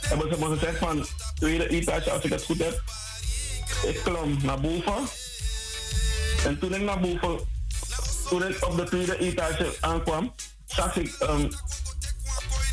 hebben 0.02 0.30
ze 0.30 0.40
me 0.40 0.58
gezegd 0.58 0.78
van 0.78 1.06
tweede 1.36 1.68
etage 1.68 2.12
als 2.12 2.24
ik 2.24 2.32
het 2.32 2.44
goed 2.44 2.58
heb. 2.58 2.82
Ik 3.88 4.00
klom 4.04 4.38
naar 4.44 4.60
boven. 4.60 5.08
En 6.46 6.60
toen 6.60 6.74
ik 6.74 6.82
naar 6.82 7.00
boven, 7.00 7.40
toen 8.30 8.48
ik 8.48 8.66
op 8.66 8.78
de 8.78 8.84
tweede 8.84 9.18
etage 9.18 9.76
aankwam, 9.80 10.34
zag 10.66 10.96
ik, 10.96 11.16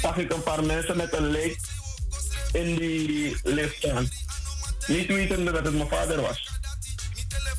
zag 0.00 0.16
ik 0.16 0.32
een 0.32 0.42
paar 0.42 0.64
mensen 0.64 0.96
met 0.96 1.12
een 1.12 1.26
leek 1.26 1.58
in 2.52 2.76
die 2.76 3.36
lift 3.44 3.76
staan. 3.76 4.10
Niet 4.86 5.06
wetende 5.06 5.52
dat 5.52 5.64
het 5.64 5.74
mijn 5.74 5.88
vader 5.88 6.20
was. 6.20 6.48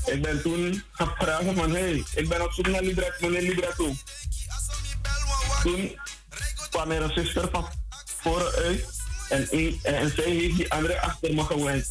Ik 0.05 0.21
ben 0.21 0.41
toen 0.41 0.83
vragen 0.95 1.55
van, 1.55 1.71
hey, 1.71 2.03
ik 2.15 2.29
ben 2.29 2.43
op 2.43 2.51
zoek 2.51 2.67
naar 2.67 2.81
Libra, 2.81 3.13
meneer 3.19 3.41
Liberato. 3.41 3.95
Toen 5.63 5.99
kwam 6.69 6.91
er 6.91 7.01
een 7.01 7.13
zuster 7.13 7.49
van 7.51 7.67
voren 8.05 8.51
uit 8.53 8.85
en, 9.29 9.49
en 9.83 10.11
zij 10.15 10.31
heeft 10.31 10.55
die 10.55 10.71
andere 10.71 11.01
achter 11.01 11.33
me 11.33 11.43
gewend. 11.43 11.87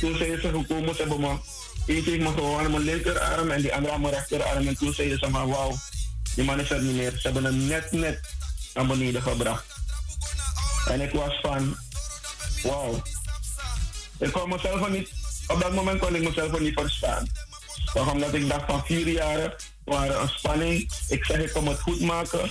Toen 0.00 0.16
zijn 0.16 0.40
ze 0.40 0.48
gekomen, 0.48 0.94
ze 0.94 1.00
hebben 1.00 1.20
me, 1.20 1.38
eentje 1.86 2.10
heeft 2.10 2.22
me 2.22 2.32
gewoon 2.32 2.64
aan 2.64 2.70
mijn 2.70 2.82
linkerarm 2.82 3.50
en 3.50 3.62
die 3.62 3.74
andere 3.74 3.94
aan 3.94 4.00
mijn 4.00 4.14
rechterarm. 4.14 4.66
En 4.66 4.76
toen 4.76 4.94
zeiden 4.94 5.18
ze 5.18 5.28
maar, 5.28 5.48
wauw, 5.48 5.76
die 6.34 6.44
man 6.44 6.60
is 6.60 6.70
er 6.70 6.82
niet 6.82 6.96
meer. 6.96 7.10
Ze 7.10 7.20
hebben 7.22 7.44
hem 7.44 7.66
net, 7.66 7.92
net 7.92 8.20
naar 8.74 8.86
beneden 8.86 9.22
gebracht. 9.22 9.75
En 10.86 11.00
ik 11.00 11.12
was 11.12 11.38
van, 11.42 11.76
wauw. 12.62 13.02
Ik 14.18 14.32
kon 14.32 14.48
mezelf 14.48 14.88
niet, 14.88 15.10
op 15.46 15.60
dat 15.60 15.72
moment 15.72 16.00
kon 16.00 16.14
ik 16.14 16.22
mezelf 16.22 16.60
niet 16.60 16.80
verstaan. 16.80 17.28
Toch 17.92 18.12
omdat 18.12 18.34
ik 18.34 18.48
dacht 18.48 18.64
van 18.66 18.84
vier 18.84 19.08
jaren 19.08 19.54
waren 19.84 20.20
een 20.20 20.28
spanning. 20.28 20.90
Ik 21.08 21.24
zeg 21.24 21.38
ik 21.38 21.52
kom 21.52 21.68
het 21.68 21.80
goed 21.80 22.00
maken. 22.00 22.50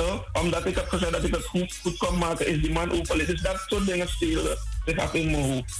Uh, 0.00 0.14
omdat 0.32 0.66
ik 0.66 0.74
heb 0.74 0.88
gezegd 0.88 1.12
dat 1.12 1.24
ik 1.24 1.34
het 1.34 1.44
goed, 1.44 1.78
goed 1.82 1.96
kon 1.96 2.18
maken, 2.18 2.46
is 2.46 2.60
die 2.60 2.72
man 2.72 2.92
overleden. 2.92 3.34
Dus 3.34 3.42
dat 3.42 3.64
soort 3.66 3.86
dingen 3.86 4.08
spelen 4.08 4.58
zich 4.84 4.98
af 4.98 5.14
in 5.14 5.30
mijn 5.30 5.42
hoofd. 5.42 5.74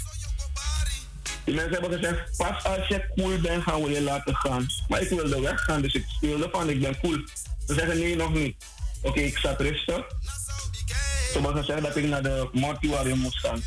Die 1.44 1.54
mensen 1.54 1.72
hebben 1.72 1.92
gezegd, 1.92 2.36
pas 2.36 2.64
als 2.64 2.88
je 2.88 3.12
cool 3.16 3.40
bent, 3.40 3.62
gaan 3.62 3.82
we 3.82 3.90
je 3.90 4.02
laten 4.02 4.36
gaan. 4.36 4.66
Maar 4.88 5.00
ik 5.00 5.08
wilde 5.08 5.40
weggaan, 5.40 5.82
dus 5.82 5.94
ik 5.94 6.04
speelde 6.08 6.48
van, 6.52 6.70
ik 6.70 6.80
ben 6.80 7.00
cool. 7.00 7.18
Ze 7.66 7.74
zeggen 7.74 7.98
nee, 7.98 8.16
nog 8.16 8.32
niet. 8.32 8.64
Oké, 9.02 9.20
ik 9.20 9.38
zat 9.38 9.60
rustig. 9.60 10.06
Ze 11.26 11.42
hebben 11.42 11.64
gezegd 11.64 11.82
dat 11.82 11.96
ik 11.96 12.04
naar 12.04 12.22
de 12.22 12.48
mortuarium 12.52 13.18
moest 13.18 13.38
gaan. 13.38 13.62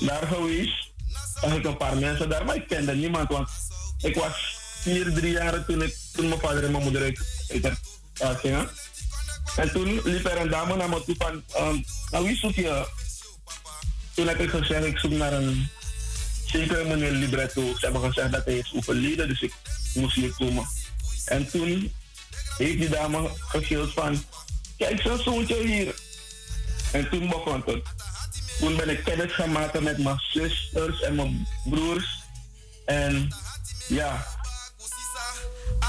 Daar 0.00 0.26
geweest, 0.26 0.92
zag 1.40 1.54
ik 1.54 1.64
een 1.64 1.76
paar 1.76 1.96
mensen 1.96 2.28
daar, 2.28 2.44
maar 2.44 2.56
ik 2.56 2.68
kende 2.68 2.94
niemand, 2.94 3.28
want 3.28 3.48
ik 3.98 4.14
was 4.14 4.56
vier, 4.80 5.12
drie 5.12 5.32
jaar 5.32 5.64
toen, 5.64 5.82
ik, 5.82 5.96
toen 6.12 6.28
mijn 6.28 6.40
vader 6.40 6.64
en 6.64 6.70
mijn 6.70 6.82
moeder 6.82 7.02
uit, 7.02 7.20
uit 7.48 7.64
het 7.64 7.78
uh, 8.22 8.38
gingen. 8.38 8.68
En 9.56 9.72
toen 9.72 10.00
liep 10.04 10.26
er 10.26 10.40
een 10.40 10.50
dame 10.50 10.76
naar 10.76 10.88
me 10.88 11.04
toe 11.04 11.14
van, 11.18 11.42
um, 11.66 11.84
nou 12.10 12.24
wie 12.24 12.36
zoek 12.36 12.54
je? 12.54 12.86
Toen 14.14 14.28
heb 14.28 14.40
ik 14.40 14.50
gezegd, 14.50 14.84
ik 14.84 14.98
zoek 14.98 15.10
naar 15.10 15.32
een 15.32 15.68
zekere 16.46 16.84
meneer 16.84 17.10
Libretto. 17.10 17.62
Ze 17.62 17.84
hebben 17.84 18.02
gezegd 18.02 18.32
dat 18.32 18.44
hij 18.44 18.58
is 18.58 18.72
overleden, 18.76 19.28
dus 19.28 19.42
ik 19.42 19.52
moest 19.94 20.14
hier 20.14 20.34
komen. 20.34 20.66
En 21.24 21.50
toen 21.50 21.92
heeft 22.56 22.78
die 22.78 22.88
dame 22.88 23.30
gegild 23.38 23.92
van, 23.92 24.24
kijk 24.76 25.00
zo'n 25.00 25.18
zoontje 25.18 25.66
hier. 25.66 25.94
En 26.92 27.10
toen 27.10 27.28
begon 27.28 27.62
het. 27.66 27.82
Toen 28.58 28.76
ben 28.76 28.88
ik 28.88 29.04
kennis 29.04 29.36
maken 29.36 29.82
met 29.82 29.98
mijn 29.98 30.18
zusters 30.18 31.00
en 31.00 31.14
mijn 31.14 31.46
broers. 31.64 32.20
En 32.84 33.34
ja, 33.88 34.26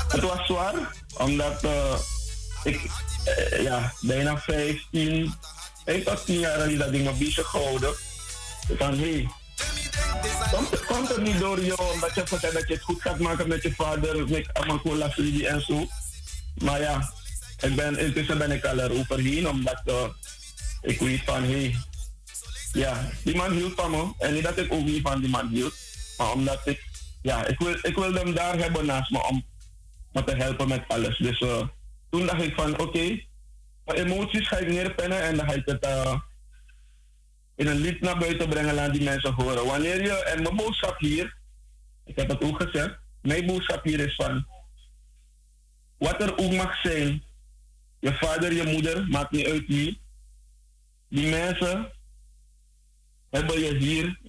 het 0.07 0.21
was 0.21 0.45
zwaar, 0.45 0.73
omdat 1.17 1.63
uh, 1.63 1.97
ik 2.63 2.81
uh, 3.27 3.63
ja, 3.63 3.93
bijna 4.01 4.37
15, 4.37 5.33
1 5.85 6.03
tot 6.03 6.25
10 6.25 6.39
jaar 6.39 6.67
niet 6.67 6.79
dat 6.79 6.93
ik 6.93 7.03
me 7.03 7.11
bezig 7.11 7.47
gehouden. 7.47 7.93
Van 8.77 8.97
hé, 8.97 9.11
hey, 9.11 9.27
komt, 10.51 10.85
komt 10.85 11.07
het 11.07 11.21
niet 11.21 11.39
door 11.39 11.63
jou 11.63 11.91
omdat 11.93 12.15
je 12.15 12.27
gezegd 12.27 12.53
dat 12.53 12.67
je 12.67 12.73
het 12.73 12.83
goed 12.83 13.01
gaat 13.01 13.19
maken 13.19 13.47
met 13.47 13.63
je 13.63 13.73
vader, 13.73 14.29
met 14.29 14.53
Amakola 14.53 15.09
Fridi 15.09 15.45
en 15.45 15.61
zo. 15.61 15.87
Maar 16.55 16.81
ja, 16.81 17.13
ik 17.59 17.75
ben, 17.75 17.97
intussen 17.97 18.37
ben 18.37 18.51
ik 18.51 18.65
al 18.65 18.79
eroverheen 18.79 19.49
omdat 19.49 19.81
uh, 19.85 20.03
ik 20.83 20.99
weet 20.99 21.23
van 21.23 21.43
hey, 21.43 21.75
ja, 22.73 23.09
die 23.23 23.35
man 23.35 23.51
hield 23.51 23.73
van 23.73 23.91
me. 23.91 24.13
En 24.17 24.33
niet 24.33 24.43
dat 24.43 24.57
ik 24.57 24.73
ook 24.73 24.85
niet 24.85 25.01
van 25.01 25.19
die 25.19 25.29
man 25.29 25.47
hield, 25.47 25.73
maar 26.17 26.31
omdat 26.31 26.61
ik, 26.67 26.83
ja, 27.21 27.45
ik 27.45 27.59
wil, 27.59 27.77
ik 27.81 27.95
wil 27.95 28.13
hem 28.13 28.33
daar 28.33 28.57
hebben 28.57 28.85
naast 28.85 29.11
me 29.11 29.27
om 29.27 29.45
me 30.11 30.23
te 30.23 30.35
helpen 30.35 30.67
met 30.67 30.83
alles. 30.87 31.17
Dus 31.17 31.41
uh, 31.41 31.67
toen 32.09 32.25
dacht 32.25 32.41
ik 32.41 32.55
van 32.55 32.71
oké, 32.71 32.81
okay, 32.81 33.27
emoties 33.85 34.47
ga 34.47 34.57
ik 34.57 34.67
neerpennen 34.67 35.21
en 35.21 35.35
dan 35.35 35.49
ga 35.49 35.53
ik 35.53 35.65
het 35.65 35.85
uh, 35.85 36.19
in 37.55 37.67
een 37.67 37.79
lied 37.79 38.01
naar 38.01 38.17
buiten 38.17 38.49
brengen, 38.49 38.73
laat 38.73 38.93
die 38.93 39.03
mensen 39.03 39.33
horen. 39.33 39.65
Wanneer 39.65 40.01
je, 40.01 40.23
en 40.23 40.43
mijn 40.43 40.55
boodschap 40.55 40.99
hier, 40.99 41.37
ik 42.05 42.15
heb 42.15 42.29
het 42.29 42.43
ook 42.43 42.61
gezegd, 42.61 42.97
mijn 43.21 43.45
boodschap 43.45 43.83
hier 43.83 43.99
is 43.99 44.15
van, 44.15 44.45
wat 45.97 46.21
er 46.21 46.37
ook 46.37 46.51
mag 46.51 46.81
zijn, 46.81 47.23
je 47.99 48.13
vader, 48.13 48.53
je 48.53 48.63
moeder, 48.63 49.07
maakt 49.07 49.31
niet 49.31 49.47
uit 49.47 49.67
wie, 49.67 50.01
die 51.13 51.29
mensen 51.29 51.91
hebben 53.29 53.59
je 53.59 53.77
hier 53.77 54.19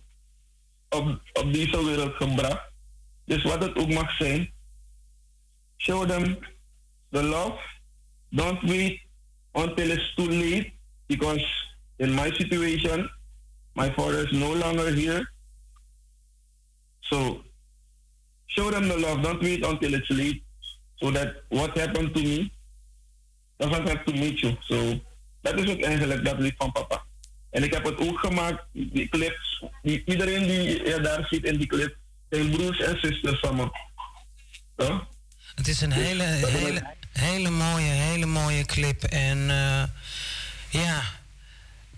op, 0.88 1.20
op 1.32 1.52
deze 1.52 1.84
wereld 1.84 2.14
gebracht. 2.14 2.72
Dus 3.24 3.42
wat 3.42 3.62
het 3.62 3.76
ook 3.76 3.88
mag 3.88 4.16
zijn, 4.16 4.52
show 5.76 6.08
them 6.08 6.38
the 7.10 7.22
love. 7.22 7.58
Don't 8.28 8.62
wait 8.62 9.00
until 9.52 9.90
it's 9.90 10.14
too 10.14 10.28
late 10.28 10.72
because 11.06 11.44
in 11.96 12.14
my 12.14 12.30
situation, 12.30 13.10
my 13.72 13.92
father 13.92 14.24
is 14.24 14.32
no 14.32 14.54
longer 14.54 14.94
here. 14.94 15.30
So 17.00 17.44
show 18.46 18.70
them 18.70 18.88
the 18.88 18.98
love. 18.98 19.22
Don't 19.22 19.42
wait 19.42 19.64
until 19.64 19.94
it's 19.94 20.10
late 20.10 20.42
so 20.96 21.10
that 21.10 21.44
what 21.48 21.78
happened 21.78 22.14
to 22.14 22.22
me 22.22 22.52
doesn't 23.58 23.88
have 23.88 24.04
to 24.04 24.12
meet 24.12 24.42
you. 24.42 24.56
So 24.68 25.00
dat 25.44 25.58
is 25.58 25.70
ook 25.70 25.80
eigenlijk 25.80 26.24
dat 26.24 26.38
lied 26.38 26.54
van 26.56 26.72
papa. 26.72 27.04
En 27.50 27.62
ik 27.62 27.72
heb 27.72 27.84
het 27.84 27.98
ook 27.98 28.18
gemaakt, 28.18 28.64
die 28.72 29.08
clips, 29.08 29.64
die, 29.82 30.02
iedereen 30.06 30.46
die 30.46 30.84
je 30.84 31.00
daar 31.02 31.26
ziet 31.30 31.44
in 31.44 31.58
die 31.58 31.66
clip, 31.66 31.96
zijn 32.30 32.50
broers 32.50 32.80
en 32.80 32.98
zusters 33.00 33.40
van 33.40 33.56
me. 33.56 33.68
Ja? 34.76 35.06
Het 35.54 35.68
is 35.68 35.80
een 35.80 35.92
hele, 35.92 36.22
hele, 36.22 36.94
hele 37.12 37.50
mooie, 37.50 37.90
hele 37.90 38.26
mooie 38.26 38.64
clip. 38.64 39.02
En 39.02 39.38
uh, 39.38 39.82
ja, 40.68 41.02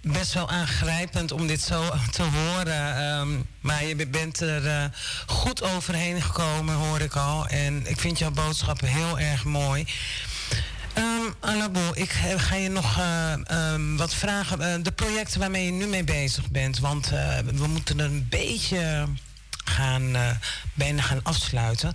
best 0.03 0.33
wel 0.35 0.49
aangrijpend 0.49 1.33
om 1.33 1.47
dit 1.47 1.61
zo 1.61 1.91
te 2.11 2.23
horen. 2.23 3.03
Um, 3.03 3.47
maar 3.61 3.85
je 3.85 4.07
bent 4.07 4.41
er 4.41 4.65
uh, 4.65 4.85
goed 5.27 5.63
overheen 5.63 6.23
gekomen, 6.23 6.75
hoor 6.75 7.01
ik 7.01 7.17
al. 7.17 7.47
En 7.47 7.87
ik 7.87 8.01
vind 8.01 8.19
jouw 8.19 8.31
boodschappen 8.31 8.89
heel 8.89 9.19
erg 9.19 9.45
mooi. 9.45 9.87
Um, 10.99 11.35
Alabo, 11.41 11.91
ik 11.95 12.11
ga 12.37 12.55
je 12.55 12.69
nog 12.69 12.99
uh, 12.99 13.35
um, 13.73 13.97
wat 13.97 14.15
vragen. 14.15 14.61
Uh, 14.61 14.83
de 14.83 14.93
projecten 14.93 15.41
waarmee 15.41 15.65
je 15.65 15.73
nu 15.73 15.87
mee 15.87 16.05
bezig 16.05 16.51
bent. 16.51 16.79
Want 16.79 17.13
uh, 17.13 17.39
we 17.39 17.67
moeten 17.67 17.99
een 17.99 18.27
beetje 18.31 19.07
gaan, 19.65 20.17
bijna 20.75 21.03
gaan 21.03 21.23
afsluiten. 21.23 21.95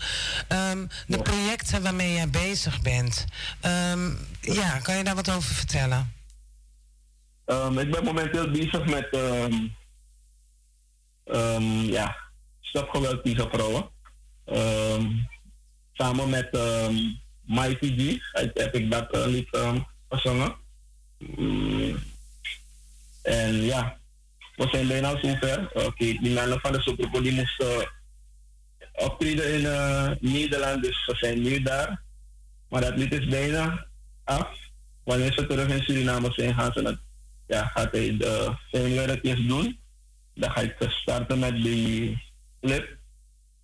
Um, 0.49 0.89
de 1.07 1.21
projecten 1.21 1.83
waarmee 1.83 2.13
jij 2.13 2.29
bezig 2.29 2.81
bent. 2.81 3.25
ja, 4.41 4.79
kan 4.81 4.97
je 4.97 5.03
daar 5.03 5.15
wat 5.15 5.31
over 5.31 5.55
vertellen? 5.55 6.13
ik 7.77 7.91
ben 7.91 8.03
momenteel 8.03 8.51
bezig 8.51 8.85
met 8.85 9.07
ja, 11.85 12.17
stopgeweld 12.61 13.23
tegen 13.23 13.49
vrouwen. 13.51 13.89
samen 15.93 16.29
met 16.29 16.49
Mighty 17.51 17.89
G 17.97 18.31
heb 18.53 18.75
ik 18.75 18.91
dat 18.91 19.15
uh, 19.15 19.25
lied 19.25 19.55
um, 19.55 19.85
gezongen. 20.09 20.55
Mm. 21.17 21.95
En 23.21 23.53
ja, 23.53 23.97
we 24.55 24.67
zijn 24.71 24.87
bijna 24.87 25.19
zover. 25.19 25.71
Oké, 25.73 26.05
die 26.05 26.33
mannen 26.33 26.59
van 26.59 26.71
de 26.71 26.81
Superbowl 26.81 27.23
die 27.23 27.31
moesten 27.31 27.91
optreden 28.93 29.53
in 29.53 29.61
uh, 29.61 30.11
Nederland, 30.19 30.83
dus 30.83 31.03
ze 31.05 31.15
zijn 31.15 31.41
nu 31.41 31.61
daar. 31.61 32.01
Maar 32.69 32.81
dat 32.81 32.97
lied 32.97 33.13
is 33.13 33.27
bijna 33.27 33.85
af. 34.23 34.59
Wanneer 35.03 35.33
ze 35.33 35.47
terug 35.47 35.67
in 35.67 35.83
Suriname 35.83 36.31
zijn, 36.31 36.53
gaan 36.53 36.71
ze 36.73 36.81
het, 36.81 36.99
ja, 37.47 37.65
gaat 37.65 37.91
hij 37.91 38.17
de 38.17 38.55
fijnwerkjes 38.69 39.47
doen. 39.47 39.79
Dan 40.33 40.51
ga 40.51 40.61
ik 40.61 40.75
starten 40.89 41.39
met 41.39 41.55
die 41.55 42.21
clip. 42.61 42.99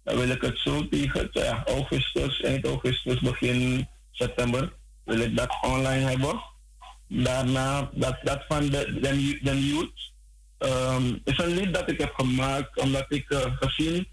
Dan 0.07 0.17
wil 0.17 0.29
ik 0.29 0.41
het 0.41 0.57
zo 0.57 0.87
tegen 0.89 1.29
ja, 1.31 1.63
augustus, 1.65 2.41
eind 2.41 2.65
augustus, 2.65 3.19
begin 3.19 3.87
september, 4.11 4.73
wil 5.03 5.19
ik 5.19 5.35
dat 5.35 5.57
online 5.61 6.05
hebben. 6.05 6.41
Daarna, 7.07 7.89
dat, 7.93 8.17
dat 8.23 8.43
van 8.47 8.69
de, 8.69 8.99
de, 9.01 9.39
de 9.41 9.67
youth, 9.67 10.13
um, 10.59 11.21
is 11.23 11.37
een 11.37 11.53
lied 11.53 11.73
dat 11.73 11.91
ik 11.91 11.99
heb 11.99 12.13
gemaakt 12.13 12.79
omdat 12.79 13.05
ik 13.09 13.29
uh, 13.29 13.57
gezien, 13.59 14.07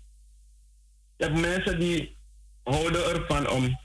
je 1.16 1.24
hebt 1.24 1.40
mensen 1.40 1.78
die 1.78 2.16
houden 2.62 3.04
ervan 3.04 3.48
om 3.50 3.80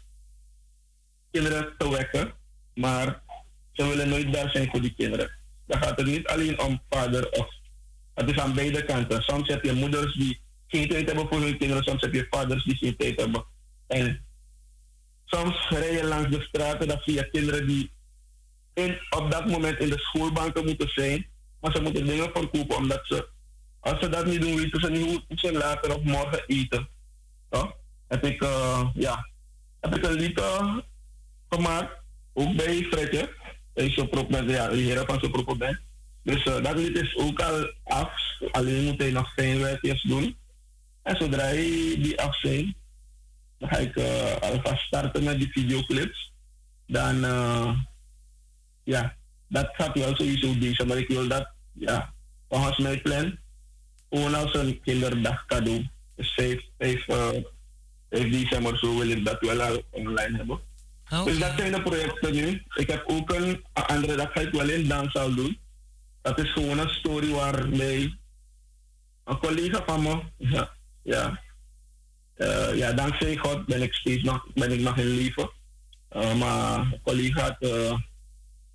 kinderen 1.31 1.73
te 1.77 1.89
wekken, 1.89 2.33
maar 2.73 3.21
ze 3.71 3.87
willen 3.87 4.09
nooit 4.09 4.33
daar 4.33 4.49
zijn 4.49 4.69
voor 4.69 4.81
die 4.81 4.93
kinderen. 4.93 5.31
Dan 5.67 5.83
gaat 5.83 5.97
het 5.97 6.07
niet 6.07 6.27
alleen 6.27 6.59
om 6.59 6.81
vader 6.89 7.29
of 7.29 7.47
het 8.13 8.29
is 8.29 8.39
aan 8.39 8.53
beide 8.53 8.85
kanten. 8.85 9.21
Soms 9.21 9.47
heb 9.47 9.63
je 9.63 9.73
moeders 9.73 10.13
die 10.13 10.47
geen 10.69 10.87
tijd 10.87 11.07
hebben 11.07 11.27
voor 11.27 11.41
hun 11.41 11.57
kinderen, 11.57 11.83
soms 11.83 12.01
heb 12.01 12.13
je 12.13 12.27
vaders 12.29 12.63
die 12.63 12.75
geen 12.75 12.95
tijd 12.95 13.19
hebben. 13.19 13.45
En 13.87 14.25
soms 15.25 15.69
rij 15.69 15.91
je 15.91 16.05
langs 16.05 16.29
de 16.29 16.41
straten, 16.41 17.01
zie 17.03 17.13
je 17.13 17.29
kinderen 17.29 17.67
die 17.67 17.91
in, 18.73 18.99
op 19.09 19.31
dat 19.31 19.45
moment 19.45 19.79
in 19.79 19.89
de 19.89 19.99
schoolbanken 19.99 20.65
moeten 20.65 20.89
zijn, 20.89 21.27
maar 21.61 21.71
ze 21.71 21.81
moeten 21.81 22.05
dingen 22.05 22.31
verkopen 22.33 22.77
omdat 22.77 23.01
ze, 23.03 23.29
als 23.79 23.99
ze 23.99 24.09
dat 24.09 24.25
niet 24.25 24.41
doen, 24.41 24.55
weten 24.55 24.81
ze 24.81 24.89
niet 24.89 25.05
hoe 25.27 25.37
ze 25.37 25.51
later 25.51 25.95
of 25.95 26.03
morgen 26.03 26.43
eten. 26.47 26.89
Ja? 27.49 27.75
Heb 28.07 28.25
ik, 28.25 28.43
uh, 28.43 28.89
ja, 28.93 29.29
heb 29.79 29.95
ik 29.95 30.05
een 30.05 30.13
lied 30.13 30.39
uh, 30.39 30.77
gemaakt, 31.49 32.01
ook 32.33 32.55
bij 32.55 32.83
Fredje, 32.83 33.33
bij 33.73 33.89
Soprop, 33.89 34.31
ja, 34.31 34.67
de 34.67 34.77
heren 34.77 35.05
van 35.05 35.19
Soprop. 35.19 35.77
Dus 36.23 36.45
uh, 36.45 36.63
dat 36.63 36.75
lied 36.75 36.97
is 36.97 37.15
ook 37.15 37.41
al 37.41 37.73
af, 37.83 38.11
alleen 38.51 38.83
moet 38.83 39.01
hij 39.01 39.11
nog 39.11 39.33
fijnwerkjes 39.33 40.01
doen. 40.01 40.37
En 41.01 41.15
zodra 41.15 41.51
die 41.51 42.21
af 42.21 42.39
zijn, 42.39 42.75
dan 43.57 43.69
ga 43.69 43.77
ik 43.77 43.95
uh, 43.95 44.35
alvast 44.35 44.83
starten 44.85 45.23
met 45.23 45.37
die 45.39 45.51
videoclips. 45.51 46.33
Dan, 46.87 47.15
uh, 47.15 47.77
ja, 48.83 49.15
dat 49.47 49.69
gaat 49.73 49.97
wel 49.97 50.15
sowieso 50.15 50.57
deze, 50.57 50.85
maar 50.85 50.97
ik 50.97 51.07
wil 51.07 51.27
dat, 51.27 51.49
ja, 51.73 52.13
volgens 52.49 52.77
mijn 52.77 53.01
plan, 53.01 53.37
gewoon 54.09 54.33
als 54.33 54.53
een 54.53 54.81
kinderdag 54.81 55.45
cadeau. 55.45 55.87
Dus 56.15 56.33
5, 56.33 56.61
5, 56.77 57.07
uh, 57.07 57.27
5 58.09 58.31
december 58.31 58.77
zo 58.77 58.97
wil 58.97 59.09
ik 59.09 59.25
dat 59.25 59.39
wel 59.39 59.61
al 59.61 59.83
online 59.89 60.37
hebben. 60.37 60.59
Okay. 61.05 61.23
Dus 61.23 61.39
dat 61.39 61.53
zijn 61.57 61.71
de 61.71 61.81
projecten 61.81 62.33
nu. 62.33 62.63
Ik 62.75 62.89
heb 62.89 63.03
ook 63.07 63.33
een 63.33 63.65
andere, 63.71 64.15
dat 64.15 64.31
ga 64.31 64.39
ik 64.39 64.51
wel 64.51 64.69
in 64.69 64.87
danszaal 64.87 65.35
doen. 65.35 65.59
Dat 66.21 66.39
is 66.39 66.51
gewoon 66.51 66.79
een 66.79 66.89
story 66.89 67.29
waarbij 67.29 68.17
een 69.23 69.39
collega 69.39 69.83
van 69.85 70.01
me, 70.01 70.21
ja, 70.37 70.71
ja, 71.09 71.41
uh, 72.37 72.77
ja 72.77 72.93
dankzij 72.93 73.37
God 73.37 73.65
ben 73.65 73.81
ik 73.81 73.93
steeds 73.93 74.23
nog, 74.23 74.47
ben 74.53 74.71
ik 74.71 74.79
nog 74.79 74.97
in 74.97 75.07
leven. 75.07 75.49
Uh, 76.15 76.33
maar 76.35 76.79
een 76.79 76.99
collega 77.03 77.41
had 77.41 77.55
uh, 77.59 77.97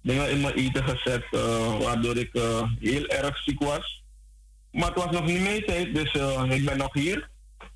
dingen 0.03 0.31
in 0.31 0.41
mijn 0.41 0.55
eten 0.55 0.85
gezet 0.85 1.25
waardoor 1.83 2.17
ik 2.17 2.33
heel 2.81 3.07
erg 3.07 3.43
ziek 3.43 3.63
was. 3.63 4.03
Maar 4.71 4.89
het 4.89 5.03
was 5.03 5.11
nog 5.11 5.27
niet 5.27 5.41
mijn 5.41 5.65
tijd, 5.65 5.95
dus 5.95 6.13
ik 6.57 6.65
ben 6.65 6.79
nog 6.79 6.93
hier. 6.93 7.29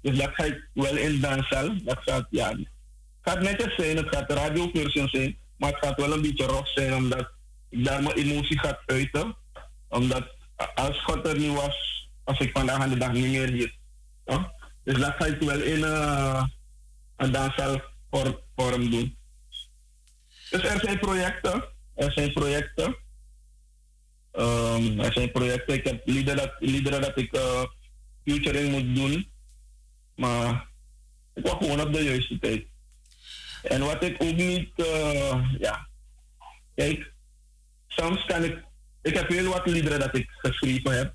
Dus 0.03 0.19
dat 0.19 0.31
ga 0.33 0.45
ik 0.45 0.69
wel 0.75 0.97
in 0.97 1.21
dansen. 1.21 1.81
Dat 1.85 1.99
gaat, 2.01 2.27
ja, 2.31 2.49
het 2.49 2.67
gaat 3.21 3.41
netjes 3.41 3.75
zijn, 3.75 3.97
het 3.97 4.09
gaat 4.09 4.31
radiocursus 4.31 5.11
zijn, 5.11 5.39
maar 5.57 5.71
het 5.71 5.85
gaat 5.85 6.01
wel 6.01 6.13
een 6.13 6.23
beetje 6.23 6.47
rough 6.47 6.71
zijn 6.75 6.95
omdat 6.95 7.31
ik 7.69 7.85
daar 7.85 8.03
mijn 8.03 8.17
emotie 8.17 8.59
ga 8.59 8.83
uiten. 8.87 9.37
Omdat 9.89 10.35
als 10.75 11.03
God 11.03 11.27
er 11.27 11.39
niet 11.39 11.55
was, 11.55 12.09
was 12.25 12.39
ik 12.39 12.51
vandaag 12.53 12.81
aan 12.81 12.91
de 12.91 12.99
dag 12.99 13.13
niet 13.13 13.27
meer 13.27 13.51
hier. 13.51 13.78
Ja? 14.29 14.53
Dus 14.85 14.99
dat 14.99 15.15
ga 15.19 15.25
ik 15.25 15.41
wel 15.41 15.61
in 15.61 15.79
uh, 15.79 16.45
een 17.17 17.33
danszaal 17.33 17.81
vorm, 18.11 18.39
vorm 18.57 18.91
doen. 18.91 19.17
Dus 20.51 20.63
er 20.63 20.81
zijn 20.81 20.99
projecten. 20.99 21.65
Er 21.95 22.13
zijn 22.13 22.33
projecten. 22.33 22.97
Um, 24.33 25.01
er 25.01 25.13
zijn 25.13 25.33
projecten. 25.33 25.75
Ik 25.75 25.85
heb 25.85 26.01
liederen 26.05 26.37
dat, 26.37 26.55
liederen 26.59 27.01
dat 27.01 27.19
ik 27.19 27.37
uh, 27.37 27.65
featuring 28.25 28.71
moet 28.71 28.95
doen. 28.95 29.31
Maar 30.17 30.69
ik 31.35 31.47
wacht 31.47 31.65
gewoon 31.65 31.81
op 31.81 31.93
de 31.93 32.05
juiste 32.05 32.39
tijd. 32.39 32.67
En 33.63 33.81
wat 33.81 34.03
ik 34.03 34.23
ook 34.23 34.35
niet, 34.35 34.71
uh, 34.77 35.51
ja, 35.59 35.89
kijk, 36.75 37.13
soms 37.87 38.25
kan 38.25 38.45
ik, 38.45 38.65
ik 39.03 39.15
heb 39.15 39.29
heel 39.29 39.51
wat 39.51 39.67
liederen 39.67 40.01
dat 40.01 40.17
ik 40.17 40.31
geschreven 40.31 40.97
heb, 40.97 41.15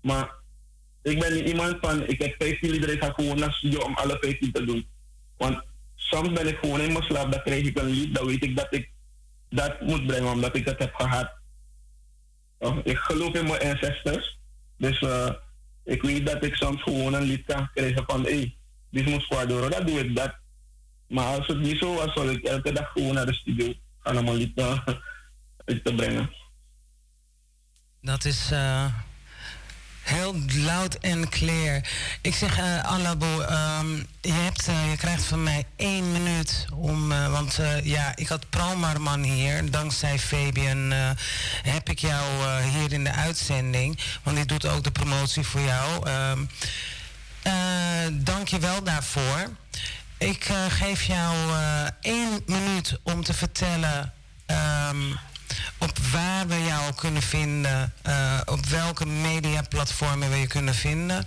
maar 0.00 0.34
ik 1.06 1.18
ben 1.18 1.46
iemand 1.48 1.76
van, 1.80 2.06
ik 2.06 2.22
heb 2.22 2.34
15 2.38 2.70
liederen, 2.70 2.94
ik 2.94 3.02
ga 3.02 3.12
gewoon 3.12 3.38
naar 3.38 3.52
studio 3.52 3.80
om 3.80 3.94
alle 3.94 4.16
15 4.20 4.52
te 4.52 4.64
doen. 4.64 4.88
Want 5.36 5.62
soms 5.94 6.32
ben 6.32 6.46
ik 6.46 6.58
gewoon 6.58 6.80
in 6.80 6.92
mijn 6.92 7.04
slaap, 7.04 7.32
dan 7.32 7.42
krijg 7.42 7.66
ik 7.66 7.78
een 7.78 7.86
lied, 7.86 8.14
dan 8.14 8.26
weet 8.26 8.44
ik 8.44 8.56
dat 8.56 8.66
ik 8.70 8.90
dat 9.48 9.80
moet 9.80 10.06
brengen, 10.06 10.30
omdat 10.30 10.56
ik 10.56 10.66
dat 10.66 10.78
heb 10.78 10.94
gehad. 10.94 11.30
Uh, 12.60 12.76
ik 12.84 12.96
geloof 12.96 13.34
in 13.34 13.46
mijn 13.46 13.62
ancestors, 13.62 14.38
dus 14.76 15.00
uh, 15.00 15.30
ik 15.84 16.02
weet 16.02 16.26
dat 16.26 16.44
ik 16.44 16.54
soms 16.54 16.82
gewoon 16.82 17.14
een 17.14 17.22
lied 17.22 17.44
kan 17.44 17.70
krijgen 17.74 18.04
van, 18.06 18.22
hé, 18.22 18.38
hey, 18.38 18.56
dit 18.90 19.06
moet 19.06 19.48
door, 19.48 19.70
dat 19.70 19.86
doe 19.86 19.98
ik 19.98 20.16
dat. 20.16 20.34
Maar 21.08 21.36
als 21.36 21.46
het 21.46 21.60
niet 21.60 21.78
zo 21.78 21.94
was, 21.94 22.12
zal 22.12 22.30
ik 22.30 22.44
elke 22.44 22.72
dag 22.72 22.92
gewoon 22.92 23.14
naar 23.14 23.26
de 23.26 23.34
studio 23.34 23.72
gaan 23.98 24.18
om 24.18 24.28
een 24.28 24.34
lied 24.34 24.58
uh, 24.60 24.78
te 25.64 25.94
brengen. 25.94 26.30
Dat 28.00 28.24
is 28.24 28.52
uh, 28.52 28.86
heel 30.06 30.34
luid 30.54 30.98
en 30.98 31.28
clear. 31.28 31.80
Ik 32.20 32.34
zeg, 32.34 32.58
uh, 32.58 33.00
je, 34.20 34.32
hebt, 34.32 34.68
uh, 34.68 34.90
je 34.90 34.96
krijgt 34.96 35.24
van 35.24 35.42
mij 35.42 35.64
één 35.76 36.12
minuut 36.12 36.66
om. 36.72 37.08
want 37.08 37.58
ja, 37.82 38.16
ik 38.16 38.28
had 38.28 38.50
Promarman 38.50 39.22
hier. 39.22 39.70
Dankzij 39.70 40.18
Fabian 40.18 40.92
heb 41.62 41.88
ik 41.88 41.98
jou 41.98 42.62
hier 42.62 42.92
in 42.92 43.04
de 43.04 43.12
uitzending. 43.12 43.98
Want 44.22 44.36
die 44.36 44.46
doet 44.46 44.66
ook 44.66 44.84
de 44.84 44.90
promotie 44.90 45.42
voor 45.42 45.60
jou. 45.60 46.08
Um, 46.10 46.48
dank 48.24 48.48
je 48.48 48.58
wel 48.58 48.82
daarvoor. 48.82 49.50
Ik 50.18 50.50
geef 50.68 51.02
jou 51.02 51.36
één 52.00 52.40
minuut 52.46 52.98
om 53.02 53.24
te 53.24 53.34
vertellen. 53.34 54.12
Um, 54.46 55.18
op 55.78 55.98
waar 55.98 56.46
we 56.46 56.62
jou 56.62 56.94
kunnen 56.94 57.22
vinden, 57.22 57.92
uh, 58.06 58.40
op 58.44 58.66
welke 58.66 59.06
mediaplatformen 59.06 60.30
we 60.30 60.36
je 60.36 60.46
kunnen 60.46 60.74
vinden. 60.74 61.26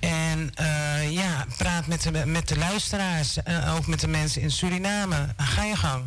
En 0.00 0.52
uh, 0.60 1.12
ja, 1.12 1.46
praat 1.58 1.86
met 1.86 2.02
de, 2.02 2.26
met 2.26 2.48
de 2.48 2.58
luisteraars, 2.58 3.38
uh, 3.48 3.74
ook 3.76 3.86
met 3.86 4.00
de 4.00 4.08
mensen 4.08 4.42
in 4.42 4.50
Suriname. 4.50 5.28
Ga 5.36 5.64
je 5.64 5.76
gang. 5.76 6.06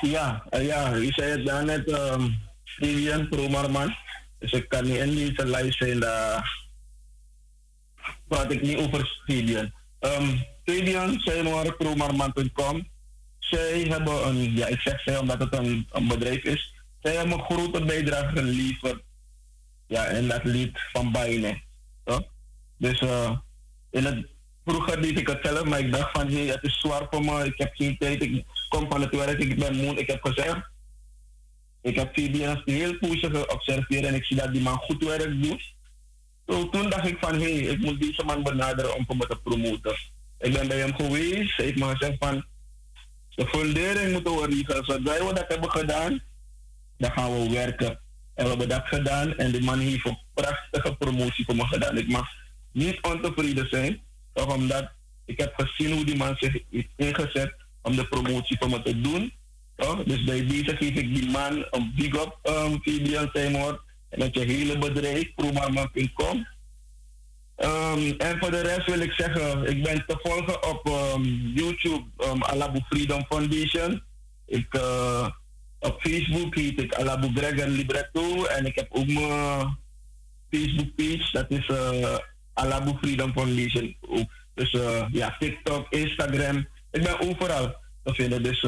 Ja, 0.00 0.44
ja, 0.50 0.92
u 0.92 1.10
zei 1.10 1.30
het 1.30 1.46
daarnet, 1.46 1.88
um, 1.88 2.38
Vivian 2.64 3.28
Promarman. 3.28 3.96
Dus 4.38 4.52
ik 4.52 4.68
kan 4.68 4.84
niet 4.84 4.96
in 4.96 5.14
deze 5.14 5.46
live 5.46 5.72
zijn, 5.72 6.00
daar 6.00 6.66
praat 8.28 8.52
ik 8.52 8.62
niet 8.62 8.76
over 8.76 9.20
Vivian. 9.26 9.72
Um, 10.00 10.44
Vivian, 10.64 11.20
zei 11.20 11.42
maar, 11.42 11.72
promarman.com 11.76 12.88
zij 13.50 13.80
hebben 13.80 14.26
een, 14.26 14.56
ja, 14.56 14.66
ik 14.66 14.80
zeg 14.80 15.00
zij 15.00 15.18
omdat 15.18 15.38
het 15.38 15.54
een, 15.54 15.88
bedrijf 16.08 16.42
is, 16.42 16.74
zij 17.00 17.14
hebben 17.14 17.38
een 17.38 17.44
grote 17.44 17.84
bijdrage 17.84 18.36
geleverd 18.36 19.02
ja, 19.86 20.06
in 20.06 20.28
dat 20.28 20.44
lied 20.44 20.78
van. 20.92 21.16
Ja? 22.04 22.22
Dus 22.76 23.00
uh, 23.00 23.36
in 23.90 24.04
het, 24.04 24.26
vroeger 24.64 25.02
deed 25.02 25.18
ik 25.18 25.28
het 25.28 25.38
zelf, 25.42 25.64
maar 25.64 25.78
ik 25.78 25.92
dacht 25.92 26.10
van 26.12 26.28
hey, 26.28 26.46
het 26.46 26.62
is 26.62 26.80
zwaar 26.80 27.06
voor 27.10 27.24
me, 27.24 27.44
ik 27.44 27.58
heb 27.58 27.74
geen 27.74 27.98
tijd, 27.98 28.22
ik 28.22 28.44
kom 28.68 28.90
van 28.90 29.00
het 29.00 29.14
werk, 29.14 29.38
ik 29.38 29.58
ben 29.58 29.76
moe. 29.76 29.94
Ik 29.94 30.06
heb 30.06 30.24
gezegd, 30.24 30.70
ik 31.82 31.96
heb 31.96 32.14
VBS 32.14 32.62
heel 32.64 32.98
poesje 32.98 33.30
geobserveerd 33.30 34.04
en 34.04 34.14
ik 34.14 34.24
zie 34.24 34.36
dat 34.36 34.52
die 34.52 34.62
man 34.62 34.76
goed 34.78 35.04
werk 35.04 35.42
doet. 35.42 35.76
Toen 36.46 36.90
dacht 36.90 37.08
ik 37.08 37.16
van 37.20 37.40
hé, 37.40 37.48
ik 37.48 37.78
moet 37.78 38.00
deze 38.00 38.24
man 38.24 38.42
benaderen 38.42 38.94
om 38.94 39.04
me 39.08 39.26
te 39.26 39.40
promoten. 39.42 39.96
Ik 40.38 40.52
ben 40.52 40.68
bij 40.68 40.78
hem 40.78 40.94
geweest, 40.94 41.56
hij 41.56 41.64
heeft 41.64 41.78
me 41.78 41.84
gezegd 41.84 42.16
van 42.18 42.44
de 43.38 43.46
fundering 43.46 44.12
moeten 44.12 44.36
we 44.36 44.46
regelen. 44.46 44.84
Zodra 44.84 45.26
we 45.26 45.32
dat 45.34 45.44
hebben 45.48 45.70
gedaan, 45.70 46.20
dan 46.96 47.10
gaan 47.10 47.32
we 47.32 47.50
werken. 47.50 48.00
En 48.34 48.44
we 48.44 48.48
hebben 48.48 48.68
dat 48.68 48.82
gedaan 48.84 49.36
en 49.36 49.52
die 49.52 49.64
man 49.64 49.78
heeft 49.78 50.06
een 50.06 50.18
prachtige 50.34 50.96
promotie 50.96 51.44
voor 51.44 51.56
me 51.56 51.66
gedaan. 51.66 51.98
Ik 51.98 52.08
mag 52.08 52.28
niet 52.72 52.98
ontevreden 53.02 53.68
zijn, 53.68 54.00
toch 54.32 54.54
omdat 54.54 54.90
ik 55.24 55.38
heb 55.38 55.54
gezien 55.56 55.94
hoe 55.94 56.04
die 56.04 56.16
man 56.16 56.36
zich 56.38 56.52
heeft 56.70 56.88
ingezet 56.96 57.54
om 57.82 57.96
de 57.96 58.08
promotie 58.08 58.56
voor 58.58 58.70
me 58.70 58.82
te 58.82 59.00
doen. 59.00 59.32
Toch? 59.76 60.04
Dus 60.04 60.24
bij 60.24 60.46
deze 60.46 60.76
geef 60.76 60.94
ik 60.94 61.14
die 61.14 61.30
man 61.30 61.66
een 61.70 61.92
big 61.96 62.14
up, 62.14 62.38
um, 62.42 62.82
Fabian 62.82 63.30
Seymour, 63.32 63.80
en 64.08 64.18
met 64.18 64.34
je 64.34 64.40
hele 64.40 64.78
bedrijf, 64.78 65.34
promarman.com. 65.34 66.46
Ehm, 67.58 68.10
en 68.18 68.38
voor 68.38 68.50
de 68.50 68.60
rest 68.60 68.86
wil 68.86 69.00
ik 69.00 69.12
zeggen, 69.12 69.66
ik 69.66 69.82
ben 69.82 70.04
te 70.06 70.18
volgen 70.22 70.68
op 70.68 70.86
ehm, 70.86 71.22
YouTube, 71.54 72.04
um, 72.18 72.42
Alabu 72.42 72.80
Freedom 72.88 73.24
Foundation. 73.28 74.02
Ik, 74.46 74.74
eh, 74.74 75.28
op 75.78 76.00
Facebook 76.00 76.54
heet 76.54 76.80
ik 76.80 76.94
Alabu 76.94 77.30
Gregor 77.34 77.68
Libretto 77.68 78.44
en 78.44 78.66
ik 78.66 78.74
heb 78.74 78.86
ook 78.90 79.06
mijn 79.06 79.78
Facebook 80.50 80.94
page, 80.94 81.28
dat 81.32 81.50
is 81.50 81.68
uh, 81.68 82.16
Alabu 82.54 82.92
Freedom 83.00 83.32
Foundation. 83.32 83.96
Dus 84.54 84.70
eh, 84.70 85.04
ja, 85.10 85.36
TikTok, 85.38 85.86
Instagram, 85.92 86.68
ik 86.90 87.02
ben 87.02 87.20
overal 87.20 87.76
te 88.02 88.14
vinden. 88.14 88.42
Dus 88.42 88.60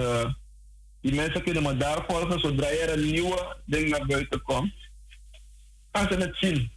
die 1.01 1.15
mensen 1.15 1.43
kunnen 1.43 1.63
me 1.63 1.77
daar 1.77 2.05
volgen 2.09 2.41
zodra 2.41 2.67
er 2.67 2.93
een 2.93 3.11
nieuwe 3.11 3.57
ding 3.67 3.89
naar 3.89 4.07
buiten 4.07 4.43
komt. 4.43 4.73
Gaan 5.93 6.09
ze 6.13 6.19
het 6.19 6.37
zien. 6.37 6.71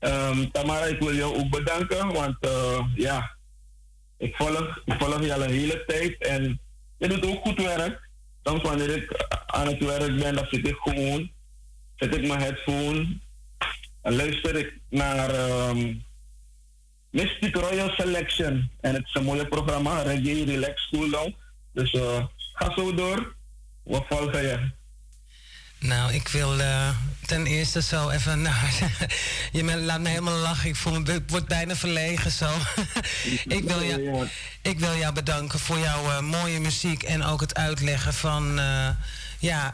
Um, 0.00 0.50
Tamara, 0.50 0.84
ik 0.84 0.98
wil 0.98 1.14
jou 1.14 1.36
ook 1.36 1.50
bedanken, 1.50 2.12
want 2.12 2.36
uh, 2.40 2.84
ja, 2.94 3.36
ik 4.16 4.36
volg, 4.36 4.82
ik 4.84 4.94
volg 4.98 5.24
je 5.24 5.34
al 5.34 5.42
een 5.42 5.50
hele 5.50 5.84
tijd 5.86 6.26
en 6.26 6.60
je 6.98 7.08
doet 7.08 7.26
ook 7.26 7.42
goed 7.42 7.62
werk. 7.62 8.08
Soms 8.42 8.62
wanneer 8.62 8.96
ik 8.96 9.26
aan 9.46 9.66
het 9.66 9.84
werk 9.84 10.18
ben, 10.18 10.34
dan 10.34 10.46
zit 10.50 10.66
ik 10.66 10.76
gewoon, 10.76 11.30
zet 11.96 12.14
ik 12.14 12.26
mijn 12.26 12.40
headphone 12.40 13.18
en 14.02 14.16
luister 14.16 14.56
ik 14.56 14.78
naar 14.88 15.34
um, 15.68 16.04
Mystic 17.10 17.56
Royal 17.56 17.90
Selection. 17.90 18.70
En 18.80 18.94
het 18.94 19.06
is 19.06 19.14
een 19.14 19.24
mooi 19.24 19.46
programma, 19.46 20.02
Reggae 20.02 20.44
Relax 20.44 20.90
Down. 20.90 21.36
Dus 21.72 21.92
uh, 21.92 22.24
ga 22.52 22.72
zo 22.76 22.94
door, 22.94 23.34
we 23.82 24.02
volgen 24.08 24.42
je. 24.42 24.70
Nou, 25.80 26.12
ik 26.12 26.28
wil 26.28 26.60
uh, 26.60 26.88
ten 27.26 27.46
eerste 27.46 27.82
zo 27.82 28.08
even. 28.08 28.42
Nou, 28.42 28.56
je 29.52 29.76
laat 29.76 30.00
me 30.00 30.08
helemaal 30.08 30.38
lachen. 30.38 30.68
Ik, 30.68 30.76
voel 30.76 31.00
me, 31.00 31.14
ik 31.14 31.22
word 31.26 31.46
bijna 31.46 31.76
verlegen 31.76 32.30
zo. 32.30 32.50
ik, 33.58 33.64
wil 33.64 33.82
jou, 33.82 34.28
ik 34.62 34.78
wil 34.78 34.96
jou 34.96 35.14
bedanken 35.14 35.58
voor 35.58 35.78
jouw 35.78 36.04
uh, 36.04 36.20
mooie 36.20 36.60
muziek 36.60 37.02
en 37.02 37.24
ook 37.24 37.40
het 37.40 37.54
uitleggen 37.54 38.14
van. 38.14 38.58
Uh, 38.58 38.88
ja, 39.38 39.72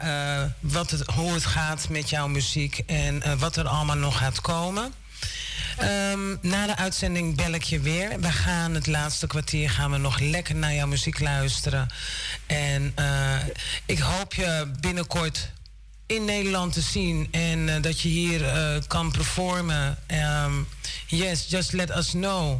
wat 0.59 0.91
het, 0.91 1.11
hoe 1.11 1.33
het 1.33 1.45
gaat 1.45 1.89
met 1.89 2.09
jouw 2.09 2.27
muziek 2.27 2.77
en 2.85 3.39
wat 3.39 3.55
er 3.55 3.67
allemaal 3.67 3.95
nog 3.95 4.17
gaat 4.17 4.41
komen. 4.41 4.93
Um, 6.11 6.37
na 6.41 6.65
de 6.65 6.75
uitzending 6.75 7.35
bel 7.35 7.51
ik 7.51 7.63
je 7.63 7.79
weer. 7.79 8.19
We 8.19 8.31
gaan 8.31 8.73
het 8.73 8.87
laatste 8.87 9.27
kwartier 9.27 9.69
gaan 9.69 9.91
we 9.91 9.97
nog 9.97 10.19
lekker 10.19 10.55
naar 10.55 10.73
jouw 10.73 10.87
muziek 10.87 11.19
luisteren. 11.19 11.87
En 12.45 12.93
ik 13.85 13.99
hoop 13.99 14.33
je 14.33 14.71
binnenkort 14.79 15.49
in 16.07 16.25
Nederland 16.25 16.73
te 16.73 16.81
zien 16.81 17.27
en 17.31 17.67
uh, 17.67 17.81
dat 17.81 18.01
je 18.01 18.09
hier 18.09 18.41
uh, 18.41 18.77
kan 18.87 19.11
performen. 19.11 19.97
Um, 20.45 20.67
yes, 21.07 21.45
just 21.49 21.73
let 21.73 21.89
us 21.89 22.09
know. 22.09 22.59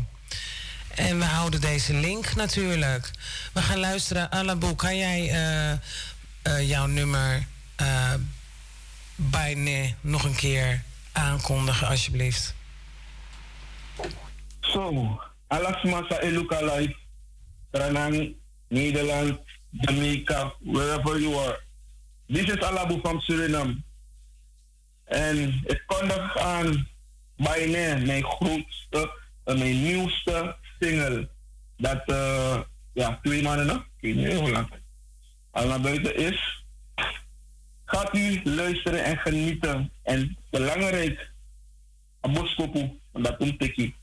En 0.95 1.19
we 1.19 1.25
houden 1.25 1.61
deze 1.61 1.93
link 1.93 2.35
natuurlijk. 2.35 3.11
We 3.53 3.61
gaan 3.61 3.79
luisteren. 3.79 4.31
Alabou, 4.31 4.75
kan 4.75 4.97
jij 4.97 5.21
uh, 6.43 6.67
jouw 6.69 6.85
nummer 6.85 7.47
bijna 9.15 9.87
nog 10.01 10.23
een 10.23 10.35
keer 10.35 10.83
aankondigen, 11.11 11.87
alsjeblieft? 11.87 12.53
Zo, 13.97 14.09
so, 14.59 15.21
Alas 15.47 15.83
Massa 15.83 16.19
Eluka 16.19 16.75
Live, 16.75 16.95
Tranang, 17.71 18.35
Nederland, 18.67 19.39
Jamaica, 19.71 20.53
wherever 20.59 21.19
you 21.19 21.35
are. 21.35 21.65
Dit 22.27 22.49
is 22.49 22.59
Alabu 22.59 22.99
van 23.01 23.21
Suriname. 23.21 23.77
En 25.03 25.61
ik 25.65 25.83
kondig 25.85 26.37
aan 26.37 26.87
bijna 27.35 28.05
mijn 28.05 28.23
grootste, 28.23 29.11
uh, 29.45 29.57
mijn 29.57 29.83
nieuwste 29.83 30.55
single. 30.79 31.29
Dat 31.77 32.03
uh, 32.05 32.59
ja, 32.93 33.19
twee 33.23 33.43
maanden 33.43 33.65
nog, 33.65 33.87
ik 33.99 34.15
weet 34.15 34.37
hoe 34.37 34.51
lang, 34.51 34.69
al 35.51 35.67
naar 35.67 35.81
buiten 35.81 36.15
is. 36.15 36.65
Gaat 37.85 38.15
u 38.15 38.41
luisteren 38.43 39.03
en 39.03 39.17
genieten. 39.17 39.91
En 40.03 40.37
belangrijk, 40.49 41.31
aboskopu, 42.21 42.99
dat 43.11 43.37
komt 43.37 43.59
teki. 43.59 43.95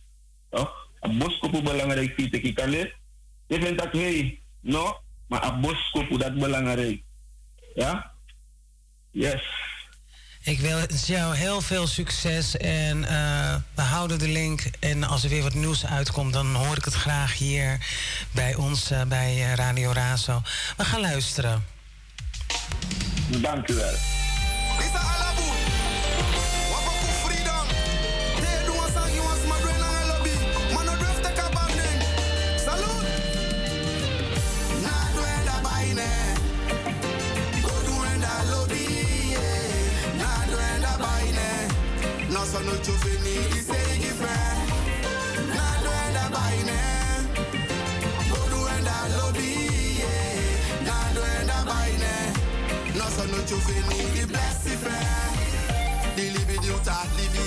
Toch? 0.50 0.88
Aboskopu 1.00 1.62
belangrijk, 1.62 2.16
teki 2.16 2.52
kan 2.52 2.70
Je 2.70 2.90
vindt 3.46 3.78
dat, 3.78 3.92
no, 4.60 5.00
maar 5.26 5.40
aboskopu 5.40 6.16
dat 6.16 6.34
belangrijk. 6.34 7.02
Ja? 7.74 8.13
Yes. 9.14 9.42
Ik 10.42 10.60
wil 10.60 10.78
jou 11.06 11.36
heel 11.36 11.60
veel 11.60 11.86
succes 11.86 12.56
en 12.56 12.98
uh, 12.98 13.54
we 13.74 13.82
houden 13.82 14.18
de 14.18 14.28
link. 14.28 14.62
En 14.80 15.04
als 15.04 15.24
er 15.24 15.30
weer 15.30 15.42
wat 15.42 15.54
nieuws 15.54 15.86
uitkomt, 15.86 16.32
dan 16.32 16.54
hoor 16.54 16.76
ik 16.76 16.84
het 16.84 16.94
graag 16.94 17.38
hier 17.38 17.86
bij 18.30 18.54
ons, 18.54 18.92
uh, 18.92 19.02
bij 19.02 19.36
uh, 19.36 19.54
Radio 19.54 19.92
Razo. 19.92 20.42
We 20.76 20.84
gaan 20.84 21.00
luisteren. 21.00 21.64
Dank 23.28 23.68
u 23.68 23.74
wel. 23.74 24.23
Sono 53.14 53.44
giovani 53.44 54.10
di 54.12 54.26
blessi 54.26 54.76
fe 54.76 56.12
di 56.14 56.30
libi 56.32 56.58
di 56.58 56.68
uta 56.68 57.06
libi 57.16 57.43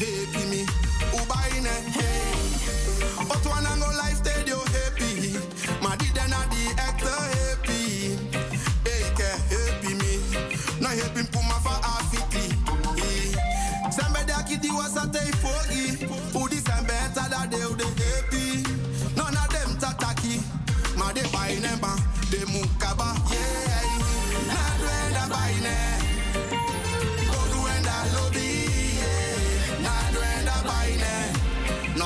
You 0.00 0.51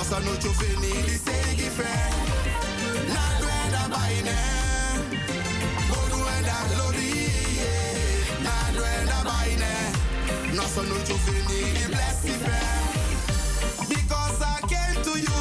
No 0.08 0.12
sa 0.12 0.18
no 0.20 0.36
chufeni 0.36 0.92
di 1.04 1.18
segi 1.18 1.68
fe. 1.68 1.94
Na 3.12 3.22
duenda 3.40 3.88
baine. 3.90 4.36
Oduenda 5.90 6.56
lobby. 6.78 7.26
Yeah. 7.58 8.42
Na 8.44 8.54
duenda 8.72 9.18
baine. 9.24 9.72
No 10.54 10.62
sa 10.62 10.82
no 10.82 10.94
chufeni 11.06 11.72
di 11.74 11.84
blessy 11.92 12.32
fe. 12.44 12.60
Because 13.88 14.40
I 14.42 14.60
came 14.70 15.02
to 15.02 15.18
you 15.18 15.40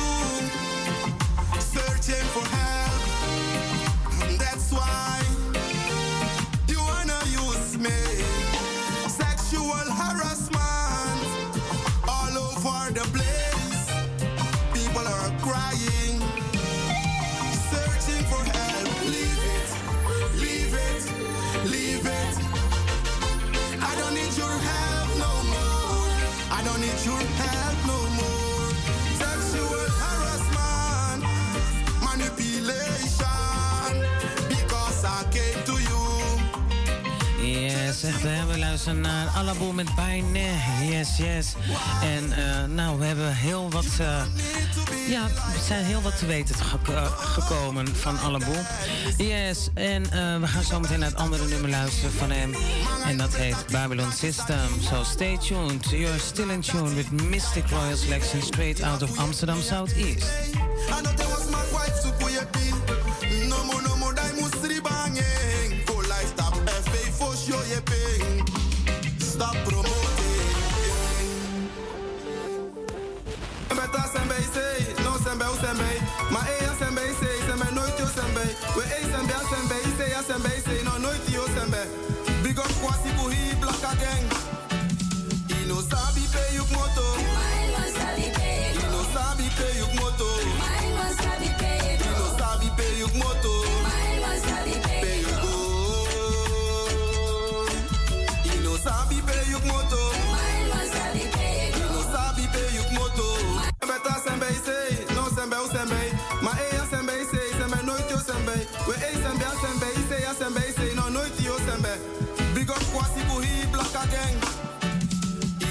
luisteren 38.86 39.02
naar 39.02 39.28
Alabo 39.36 39.72
met 39.72 39.96
Bijne. 39.96 40.40
Yes, 40.90 41.18
yes. 41.18 41.54
En 42.02 42.24
uh, 42.30 42.76
nou, 42.76 43.00
we 43.00 43.06
hebben 43.06 43.36
heel 43.36 43.70
wat... 43.72 43.86
Uh, 44.02 44.22
ja, 45.10 45.28
we 45.28 45.64
zijn 45.68 45.86
heel 45.86 46.02
wat 46.02 46.18
te 46.18 46.26
weten 46.26 46.56
uh, 46.90 47.06
gekomen 47.20 47.96
van 47.96 48.20
Alabo. 48.20 48.52
Yes, 49.18 49.70
en 49.74 50.04
we 50.42 50.48
gaan 50.48 50.64
zo 50.64 50.80
meteen 50.80 51.00
naar 51.00 51.10
het 51.10 51.18
andere 51.18 51.48
nummer 51.48 51.70
luisteren 51.70 52.12
van 52.12 52.32
hem. 52.32 52.56
En 53.06 53.18
dat 53.18 53.36
heet 53.36 53.66
Babylon 53.72 54.12
System. 54.12 54.82
So 54.90 55.04
stay 55.04 55.38
tuned. 55.38 55.86
You're 55.90 56.20
still 56.20 56.50
in 56.50 56.62
tune 56.62 56.94
with 56.94 57.12
Mystic 57.12 57.68
Royal 57.68 57.98
Selection 57.98 58.42
straight 58.42 58.84
out 58.84 59.02
of 59.02 59.18
Amsterdam 59.18 59.62
Southeast. 59.62 60.26
Sembe 75.66 75.84
o 75.84 75.98
sembe. 75.98 76.02
Ma 76.32 76.40
e 76.50 76.64
ya 76.64 76.76
sembe 76.76 77.02
say, 77.20 77.40
sembe 77.48 77.72
nooit 77.72 78.00
yo 78.00 78.08
sembe. 78.08 78.44
We 78.76 78.84
e 78.84 79.02
sembe 79.04 79.34
a 79.34 79.44
sembe, 79.50 79.76
i 79.76 79.98
say 79.98 80.12
ya 80.12 80.24
sembe 80.24 80.55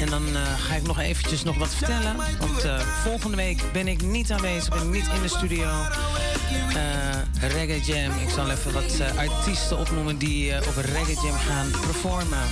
En 0.00 0.06
dan 0.06 0.28
uh, 0.28 0.42
ga 0.58 0.74
ik 0.74 0.82
nog 0.82 0.98
eventjes 0.98 1.42
nog 1.42 1.56
wat 1.56 1.74
vertellen. 1.74 2.16
Want 2.38 2.64
uh, 2.64 2.78
volgende 2.78 3.36
week 3.36 3.62
ben 3.72 3.88
ik 3.88 4.02
niet 4.02 4.32
aanwezig, 4.32 4.68
ben 4.68 4.90
niet 4.90 5.06
in 5.14 5.22
de 5.22 5.28
studio. 5.28 5.68
Uh, 5.68 7.50
Reggae 7.50 7.80
Jam. 7.80 8.18
Ik 8.18 8.30
zal 8.30 8.50
even 8.50 8.72
wat 8.72 9.00
artiesten 9.16 9.78
opnoemen 9.78 10.18
die 10.18 10.56
op 10.56 10.76
Reggae 10.76 11.14
Jam 11.22 11.36
gaan 11.36 11.70
performen. 11.70 12.46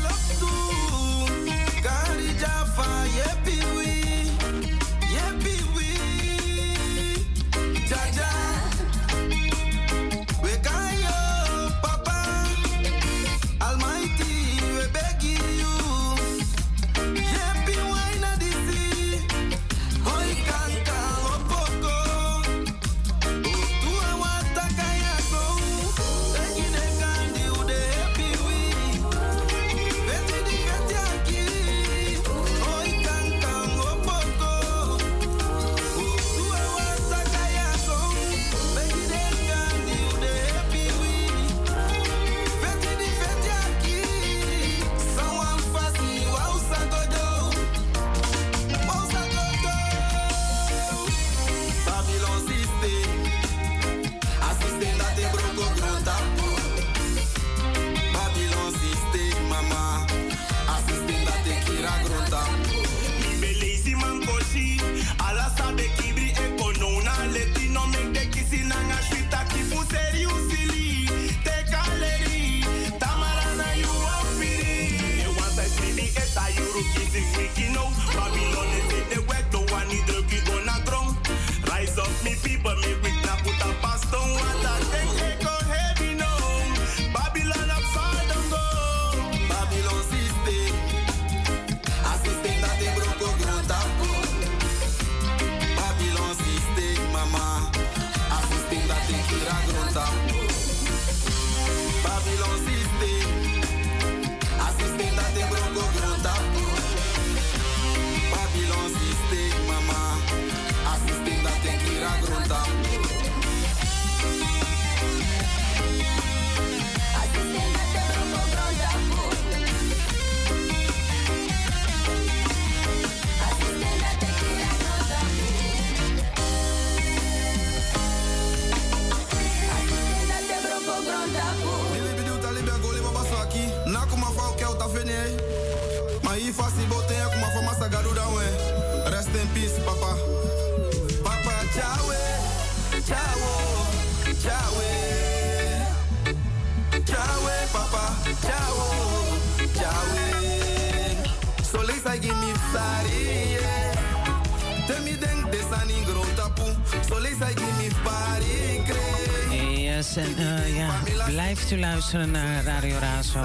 En 160.15 160.37
eh, 160.39 160.77
ja, 160.77 160.91
blijft 161.27 161.71
u 161.71 161.79
luisteren 161.79 162.31
naar 162.31 162.65
Radio 162.65 162.99
Razo. 162.99 163.41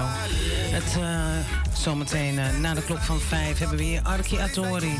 Het, 0.70 0.96
eh, 1.00 1.76
zometeen 1.76 2.38
eh, 2.38 2.58
na 2.60 2.74
de 2.74 2.84
klok 2.84 3.00
van 3.00 3.20
vijf 3.20 3.58
hebben 3.58 3.76
we 3.76 3.82
hier 3.82 4.02
Arki 4.02 4.36
Atori. 4.36 4.98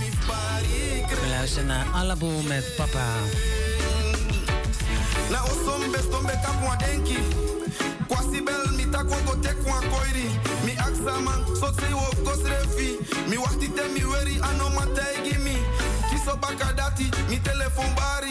We 1.08 1.28
luisteren 1.28 1.66
naar 1.66 1.86
Alaboe 1.94 2.42
met 2.42 2.72
papa. 2.76 3.04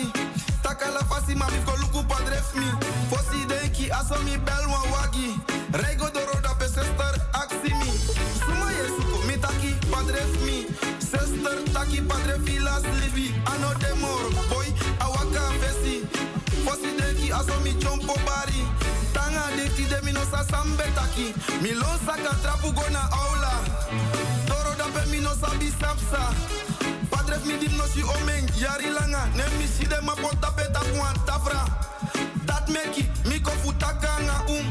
Mi. 0.02 0.21
Takala 0.82 1.06
fasi 1.06 1.36
ma 1.36 1.46
mi 1.46 1.62
ko 1.64 1.78
luku 1.78 2.02
padref 2.10 2.56
mi. 2.56 2.66
Fosi 3.10 3.46
denki 3.46 3.92
aso 3.92 4.18
mi 4.26 4.36
bel 4.38 4.66
wa 4.66 4.82
wagi. 4.90 5.38
Rego 5.78 6.10
doro 6.10 6.42
da 6.42 6.56
pe 6.58 6.66
sister 6.66 7.14
aksi 7.38 7.70
mi. 7.70 7.92
Suma 8.42 8.66
yesuko 8.74 9.22
mi 9.28 9.38
taki 9.38 9.78
mi. 10.42 10.66
Sister 10.98 11.58
taki 11.72 12.02
las 12.66 12.82
livi. 12.98 13.30
Ano 13.46 13.70
demor 13.78 14.26
boy 14.50 14.66
awaka 15.06 15.54
fesi. 15.62 16.02
Fosi 16.66 16.98
denki 16.98 17.30
aso 17.32 17.54
mi 17.62 17.78
chompo 17.78 18.18
bari. 18.26 18.66
Tanga 19.14 19.54
dekti 19.56 19.86
de 19.86 20.02
mi 20.04 20.12
no 20.12 20.24
sa 20.32 20.42
sambe 20.50 20.86
taki. 20.96 21.30
Mi 21.62 21.74
lon 21.78 21.98
saka 22.06 22.34
trapu 22.42 22.74
go 22.74 22.86
na 22.90 23.06
aula. 23.22 23.54
Doro 24.50 24.74
da 24.80 25.06
mi 25.12 25.20
no 25.22 25.30
sabi 25.36 25.70
sapsa. 25.70 26.81
Padref 27.32 27.48
mi 27.48 27.58
dim 27.60 27.78
no 27.78 27.86
si 27.86 28.04
omen 28.04 28.44
yari 28.60 28.92
langa. 28.92 29.24
Ne 29.38 29.44
mi 29.58 29.66
si 29.66 29.86
de 29.88 29.96
ma 30.04 30.14
pota 30.16 30.52
pe 30.52 30.64
tapu 30.74 31.00
an 31.00 31.16
tafra. 31.26 31.64
Dat 32.44 32.68
meki 32.68 33.08
mi 33.24 33.40
ko 33.40 33.52
futaka 33.64 34.20
nga 34.28 34.36
um. 34.52 34.66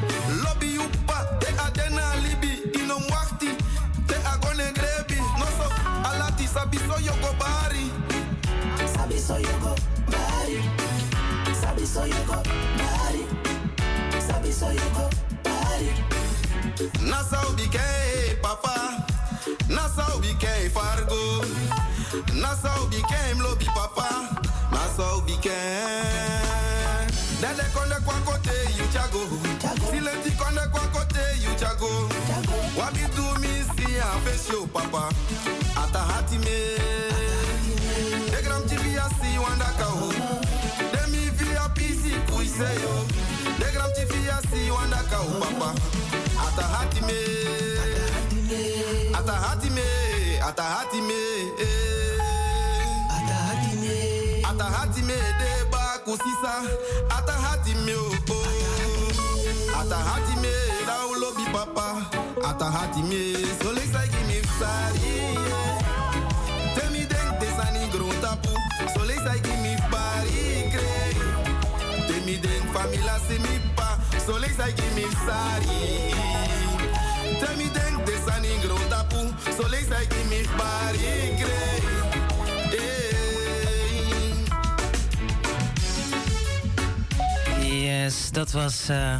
Lobby 0.44 0.76
upa 0.76 1.24
te 1.40 1.48
adena 1.56 2.04
libi. 2.20 2.52
Inom 2.76 3.02
wachti 3.08 3.56
te 4.06 4.16
agone 4.32 4.66
grebi. 4.76 5.16
No 5.40 5.46
so 5.56 5.66
alati 6.04 6.46
sabi 6.46 6.76
so 6.76 7.00
yoko 7.00 7.32
bari. 7.40 7.88
Sabi 8.92 9.16
so 9.18 9.36
yoko 9.40 9.72
bari. 10.12 10.60
Sabi 11.62 11.86
so 11.86 12.04
yoko 12.04 12.42
bari. 12.76 13.24
Sabi 14.20 14.52
so 14.52 14.68
yoko 14.68 15.08
bari. 15.42 15.90
Nasa 17.08 17.40
ubike 17.48 17.88
papa. 18.42 19.06
Nasa 19.68 20.04
ubike 20.12 20.68
fargo. 20.76 21.40
Nasa 22.12 22.70
ubike 22.82 23.34
mlobi 23.36 23.64
papa. 23.66 24.08
Nasa 24.72 25.14
ubike. 25.16 25.54
Dede 27.40 27.62
konde 27.72 27.94
kwa 28.04 28.14
kote 28.26 28.50
you 28.76 28.84
chago. 28.92 29.20
Silenti 29.90 30.30
konde 30.36 30.60
kwa 30.72 30.80
kote 30.80 31.20
you 31.42 31.54
chago. 31.54 32.08
Wabi 32.76 33.00
tu 33.14 33.22
mi 33.40 33.62
si 33.76 33.98
a 34.00 34.66
papa. 34.72 35.08
Ata 35.76 35.98
hati 35.98 36.38
me. 36.38 36.76
De 38.30 38.42
gram 38.42 38.62
a 38.62 39.08
si 39.20 39.38
wanda 39.38 39.70
ka 39.78 39.84
ho. 39.84 40.10
De 40.92 41.06
mi 41.12 41.30
vi 41.30 41.54
a 41.54 41.68
pisi 41.68 42.10
kuise 42.26 42.70
yo. 42.82 43.06
De 43.60 43.70
gram 43.72 43.90
a 43.90 44.42
si 44.50 44.70
wanda 44.70 44.96
ka 45.08 45.16
ho 45.16 45.38
papa. 45.38 45.74
Me. 45.74 46.42
Ata 46.42 46.62
hati 46.62 47.06
me. 47.06 47.14
Ata 49.14 49.32
hati 49.32 49.70
me. 49.70 49.82
Ata 50.42 50.62
hati 50.62 51.00
me. 51.00 51.89
Ata 54.60 54.76
hati 54.76 55.00
me 55.02 55.14
de 55.14 55.70
ba 55.70 55.98
kusisa. 56.04 56.52
Ata 57.08 57.32
hati 57.32 57.72
me 57.86 57.94
oh 57.94 58.12
oh. 58.28 59.80
Ata 59.80 59.96
hati 59.96 60.36
me 60.42 60.52
da 60.84 61.06
ulobi 61.06 61.50
papa. 61.50 62.04
Ata 62.44 62.66
hati 62.66 63.00
me. 63.08 63.32
So 63.62 63.72
let's 63.72 63.94
like 63.94 64.12
me 64.28 64.42
fari. 64.60 65.16
Tell 66.76 66.90
me 66.92 67.06
denk 67.08 67.40
desani 67.40 67.88
grotapu. 67.88 68.52
So 68.92 69.00
let's 69.08 69.24
like 69.24 69.48
me 69.64 69.76
fari 69.88 70.68
kre. 70.72 70.92
Tell 72.06 72.20
me 72.26 72.36
denk 72.36 72.64
famila 72.74 73.16
se 73.26 73.38
mi 73.38 73.56
pa. 73.74 73.98
So 74.26 74.36
let's 74.36 74.58
like 74.58 74.76
me 74.94 75.04
me 77.56 77.64
denk 77.72 78.04
desani 78.04 78.60
grotapu. 78.60 79.32
So 79.56 79.66
let's 79.68 79.88
like 79.88 80.10
give 80.10 80.28
me. 80.28 80.40
Yes, 87.90 88.30
dat 88.30 88.52
was 88.52 88.88
eh 88.88 89.16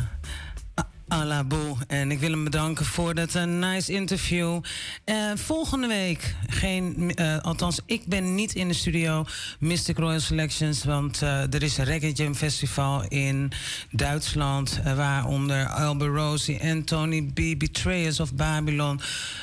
Alabo. 1.08 1.76
En 1.86 2.10
ik 2.10 2.18
wil 2.18 2.30
hem 2.30 2.44
bedanken 2.44 2.84
voor 2.84 3.14
dat 3.14 3.34
een 3.34 3.58
nice 3.58 3.92
interview. 3.92 4.60
Eh, 5.04 5.32
volgende 5.34 5.86
week, 5.86 6.34
geen, 6.46 7.14
althans, 7.42 7.80
ik 7.86 8.06
ben 8.06 8.34
niet 8.34 8.54
in 8.54 8.68
de 8.68 8.74
studio, 8.74 9.24
Mystic 9.58 9.98
Royal 9.98 10.20
Selections. 10.20 10.84
Want 10.84 11.20
er 11.20 11.62
is 11.62 11.78
een 11.78 11.84
Reggae 11.84 12.12
Jam 12.12 12.34
Festival 12.34 13.04
in 13.08 13.52
Duitsland. 13.90 14.80
waaronder 14.96 15.66
Albert 15.66 16.14
Rosie, 16.14 16.62
Anthony 16.62 17.22
B., 17.22 17.58
Betrayers 17.58 18.20
of 18.20 18.34
Babylon, 18.34 19.00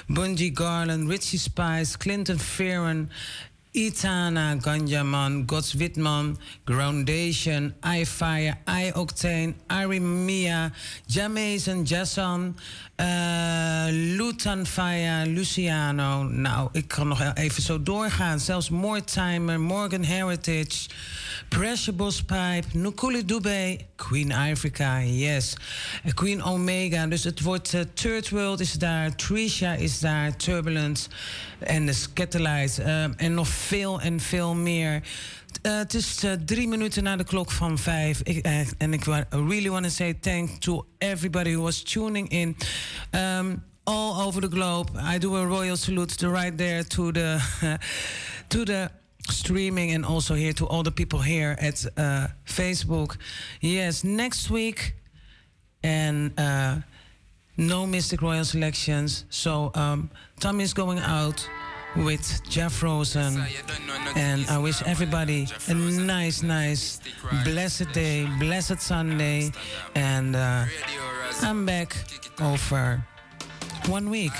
Bungie 0.07 0.51
Garland, 0.53 1.09
Richie 1.09 1.39
Spice, 1.39 1.97
Clinton 1.97 2.39
Fearon. 2.39 3.09
Itana, 3.73 4.55
Ganjaman, 4.61 5.45
Gods 5.45 5.73
Witman, 5.73 6.37
Groundation, 6.65 7.73
iFire, 7.83 8.57
iOctane, 8.65 9.53
Arimia, 9.69 10.71
Jamason, 11.07 11.83
Jason, 11.85 12.55
uh, 12.99 13.89
Lutan 13.91 14.65
Fire, 14.65 15.25
Luciano. 15.25 16.23
Nou, 16.23 16.69
ik 16.71 16.87
kan 16.87 17.07
nog 17.07 17.31
even 17.33 17.63
zo 17.63 17.83
doorgaan. 17.83 18.39
Zelfs 18.39 18.69
Mortimer, 18.69 19.59
Morgan 19.59 20.03
Heritage, 20.03 20.89
Pressure 21.49 21.95
Boss 21.95 22.23
Pipe, 22.23 22.65
Nukuli 22.73 23.25
Dube, 23.25 23.79
Queen 23.95 24.31
Africa, 24.31 25.01
yes. 25.03 25.55
Queen 26.13 26.43
Omega. 26.43 27.07
Dus 27.07 27.23
het 27.23 27.41
wordt 27.41 27.73
uh, 27.73 27.81
Third 27.93 28.29
World 28.29 28.59
is 28.59 28.71
daar, 28.71 29.15
Trisha 29.15 29.73
is 29.73 29.99
daar, 29.99 30.35
Turbulence 30.35 31.09
en 31.59 31.85
de 31.85 31.93
Scatterlight. 31.93 32.79
Uh, 32.79 33.03
en 33.03 33.33
nog 33.33 33.47
veel 33.47 34.01
en 34.01 34.19
veel 34.19 34.55
meer. 34.55 35.03
Uh, 35.61 35.77
het 35.77 35.93
is 35.93 36.23
uh, 36.23 36.31
drie 36.45 36.67
minuten 36.67 37.03
na 37.03 37.15
de 37.15 37.23
klok 37.23 37.51
van 37.51 37.77
vijf. 37.77 38.21
Uh, 38.27 38.59
en 38.77 38.93
ik 38.93 39.03
really 39.29 39.69
want 39.69 39.83
to 39.83 39.89
say 39.89 40.13
thank 40.13 40.49
to 40.49 40.85
everybody 40.97 41.53
who 41.53 41.61
was 41.61 41.83
tuning 41.83 42.29
in. 42.29 42.55
Um, 43.11 43.63
all 43.83 44.21
over 44.25 44.41
the 44.41 44.49
globe. 44.49 44.89
I 44.97 45.17
do 45.17 45.35
a 45.35 45.45
royal 45.45 45.77
salute 45.77 46.17
to 46.17 46.29
right 46.29 46.57
there 46.57 46.83
to 46.83 47.11
the 47.11 47.39
to 48.49 48.65
the 48.65 48.91
streaming 49.31 49.91
and 49.91 50.05
also 50.05 50.35
here 50.35 50.53
to 50.53 50.65
all 50.65 50.83
the 50.83 50.91
people 50.91 51.19
here 51.19 51.55
at 51.59 51.85
uh, 51.97 52.27
Facebook. 52.45 53.17
Yes, 53.61 54.03
next 54.03 54.49
week 54.49 54.95
and 55.83 56.37
uh, 56.39 56.77
no 57.57 57.85
Mystic 57.85 58.21
Royal 58.21 58.45
selections. 58.45 59.25
So 59.29 59.71
um, 59.75 60.09
Tommy 60.39 60.63
is 60.63 60.73
going 60.73 60.99
out 60.99 61.47
with 61.95 62.41
Jeff 62.49 62.83
Rosen, 62.83 63.43
and 64.15 64.45
I 64.49 64.57
wish 64.59 64.83
everybody 64.83 65.47
a 65.67 65.73
nice, 65.73 66.43
nice, 66.43 66.99
blessed 67.43 67.91
day, 67.93 68.27
blessed 68.39 68.79
Sunday, 68.81 69.51
and 69.95 70.35
uh, 70.35 70.65
I'm 71.41 71.65
back 71.65 71.95
over 72.39 73.03
one 73.87 74.09
week. 74.09 74.33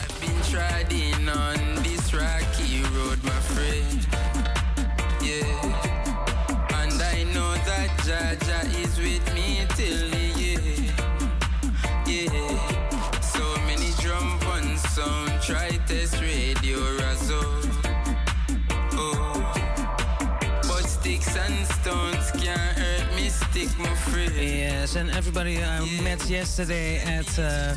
Yes, 24.48 24.96
and 24.96 25.12
everybody 25.12 25.62
I 25.62 25.82
met 26.02 26.30
yesterday 26.30 27.00
at 27.00 27.38
uh, 27.38 27.76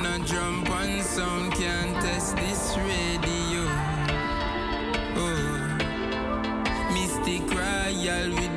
can't 1.51 2.01
test 2.01 2.35
this 2.37 2.75
radio. 2.77 3.67
Oh, 5.17 5.77
Mystic 6.91 7.43
Royal 7.53 8.29
with 8.31 8.55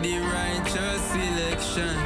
selection. 1.79 1.97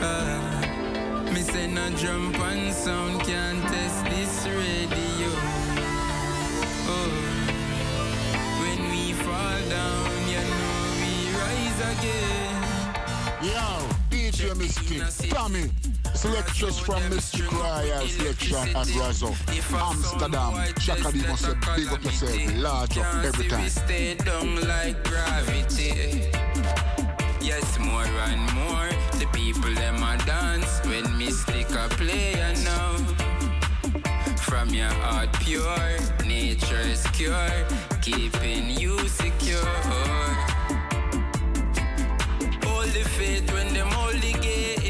Ah, 0.00 1.30
me 1.32 1.40
say 1.40 1.66
no 1.66 1.90
jump 1.90 2.38
on 2.40 2.72
sound 2.72 3.20
can't 3.22 3.62
test 3.68 4.04
this 4.06 4.46
radio. 4.46 5.30
Oh, 6.88 7.12
when 8.60 8.90
we 8.90 9.12
fall 9.12 9.60
down, 9.68 10.10
you 10.28 10.42
know 10.58 10.82
we 11.00 11.12
rise 11.40 11.80
again. 11.92 12.54
Yo, 13.42 13.60
DJ 14.10 14.56
Mystic, 14.56 15.30
Tommy. 15.30 15.70
Selections 16.14 16.78
from 16.78 17.02
Mystic 17.08 17.50
Royal 17.50 18.06
Selection 18.06 18.76
at 18.76 18.86
Razo. 18.98 19.34
Amsterdam, 19.74 20.74
Chaka 20.78 21.10
D 21.10 21.26
must 21.26 21.44
say 21.44 21.54
big 21.74 21.88
up 21.88 22.04
yourself, 22.04 22.56
large 22.56 22.98
up 22.98 23.24
every 23.24 23.48
time. 23.48 23.68
stay 23.68 24.14
down 24.14 24.60
like 24.68 25.02
gravity. 25.04 26.30
Yes, 27.42 27.76
more 27.80 28.04
and 28.04 28.54
more. 28.54 28.88
The 29.18 29.26
people 29.32 29.74
them 29.74 29.96
a 29.96 30.16
dance 30.24 30.80
when 30.86 31.18
me 31.18 31.30
stick 31.32 31.68
a 31.70 31.88
player 31.88 32.54
now. 32.62 32.96
From 34.36 34.68
your 34.68 34.92
heart 35.02 35.32
pure, 35.40 35.98
nature's 36.24 37.02
cure, 37.08 37.66
keeping 38.00 38.70
you 38.70 38.96
secure. 39.08 39.74
All 42.68 42.86
the 42.96 43.04
faith 43.18 43.52
when 43.52 43.74
them 43.74 43.88
all 43.92 44.12
the 44.12 44.34
gate. 44.40 44.81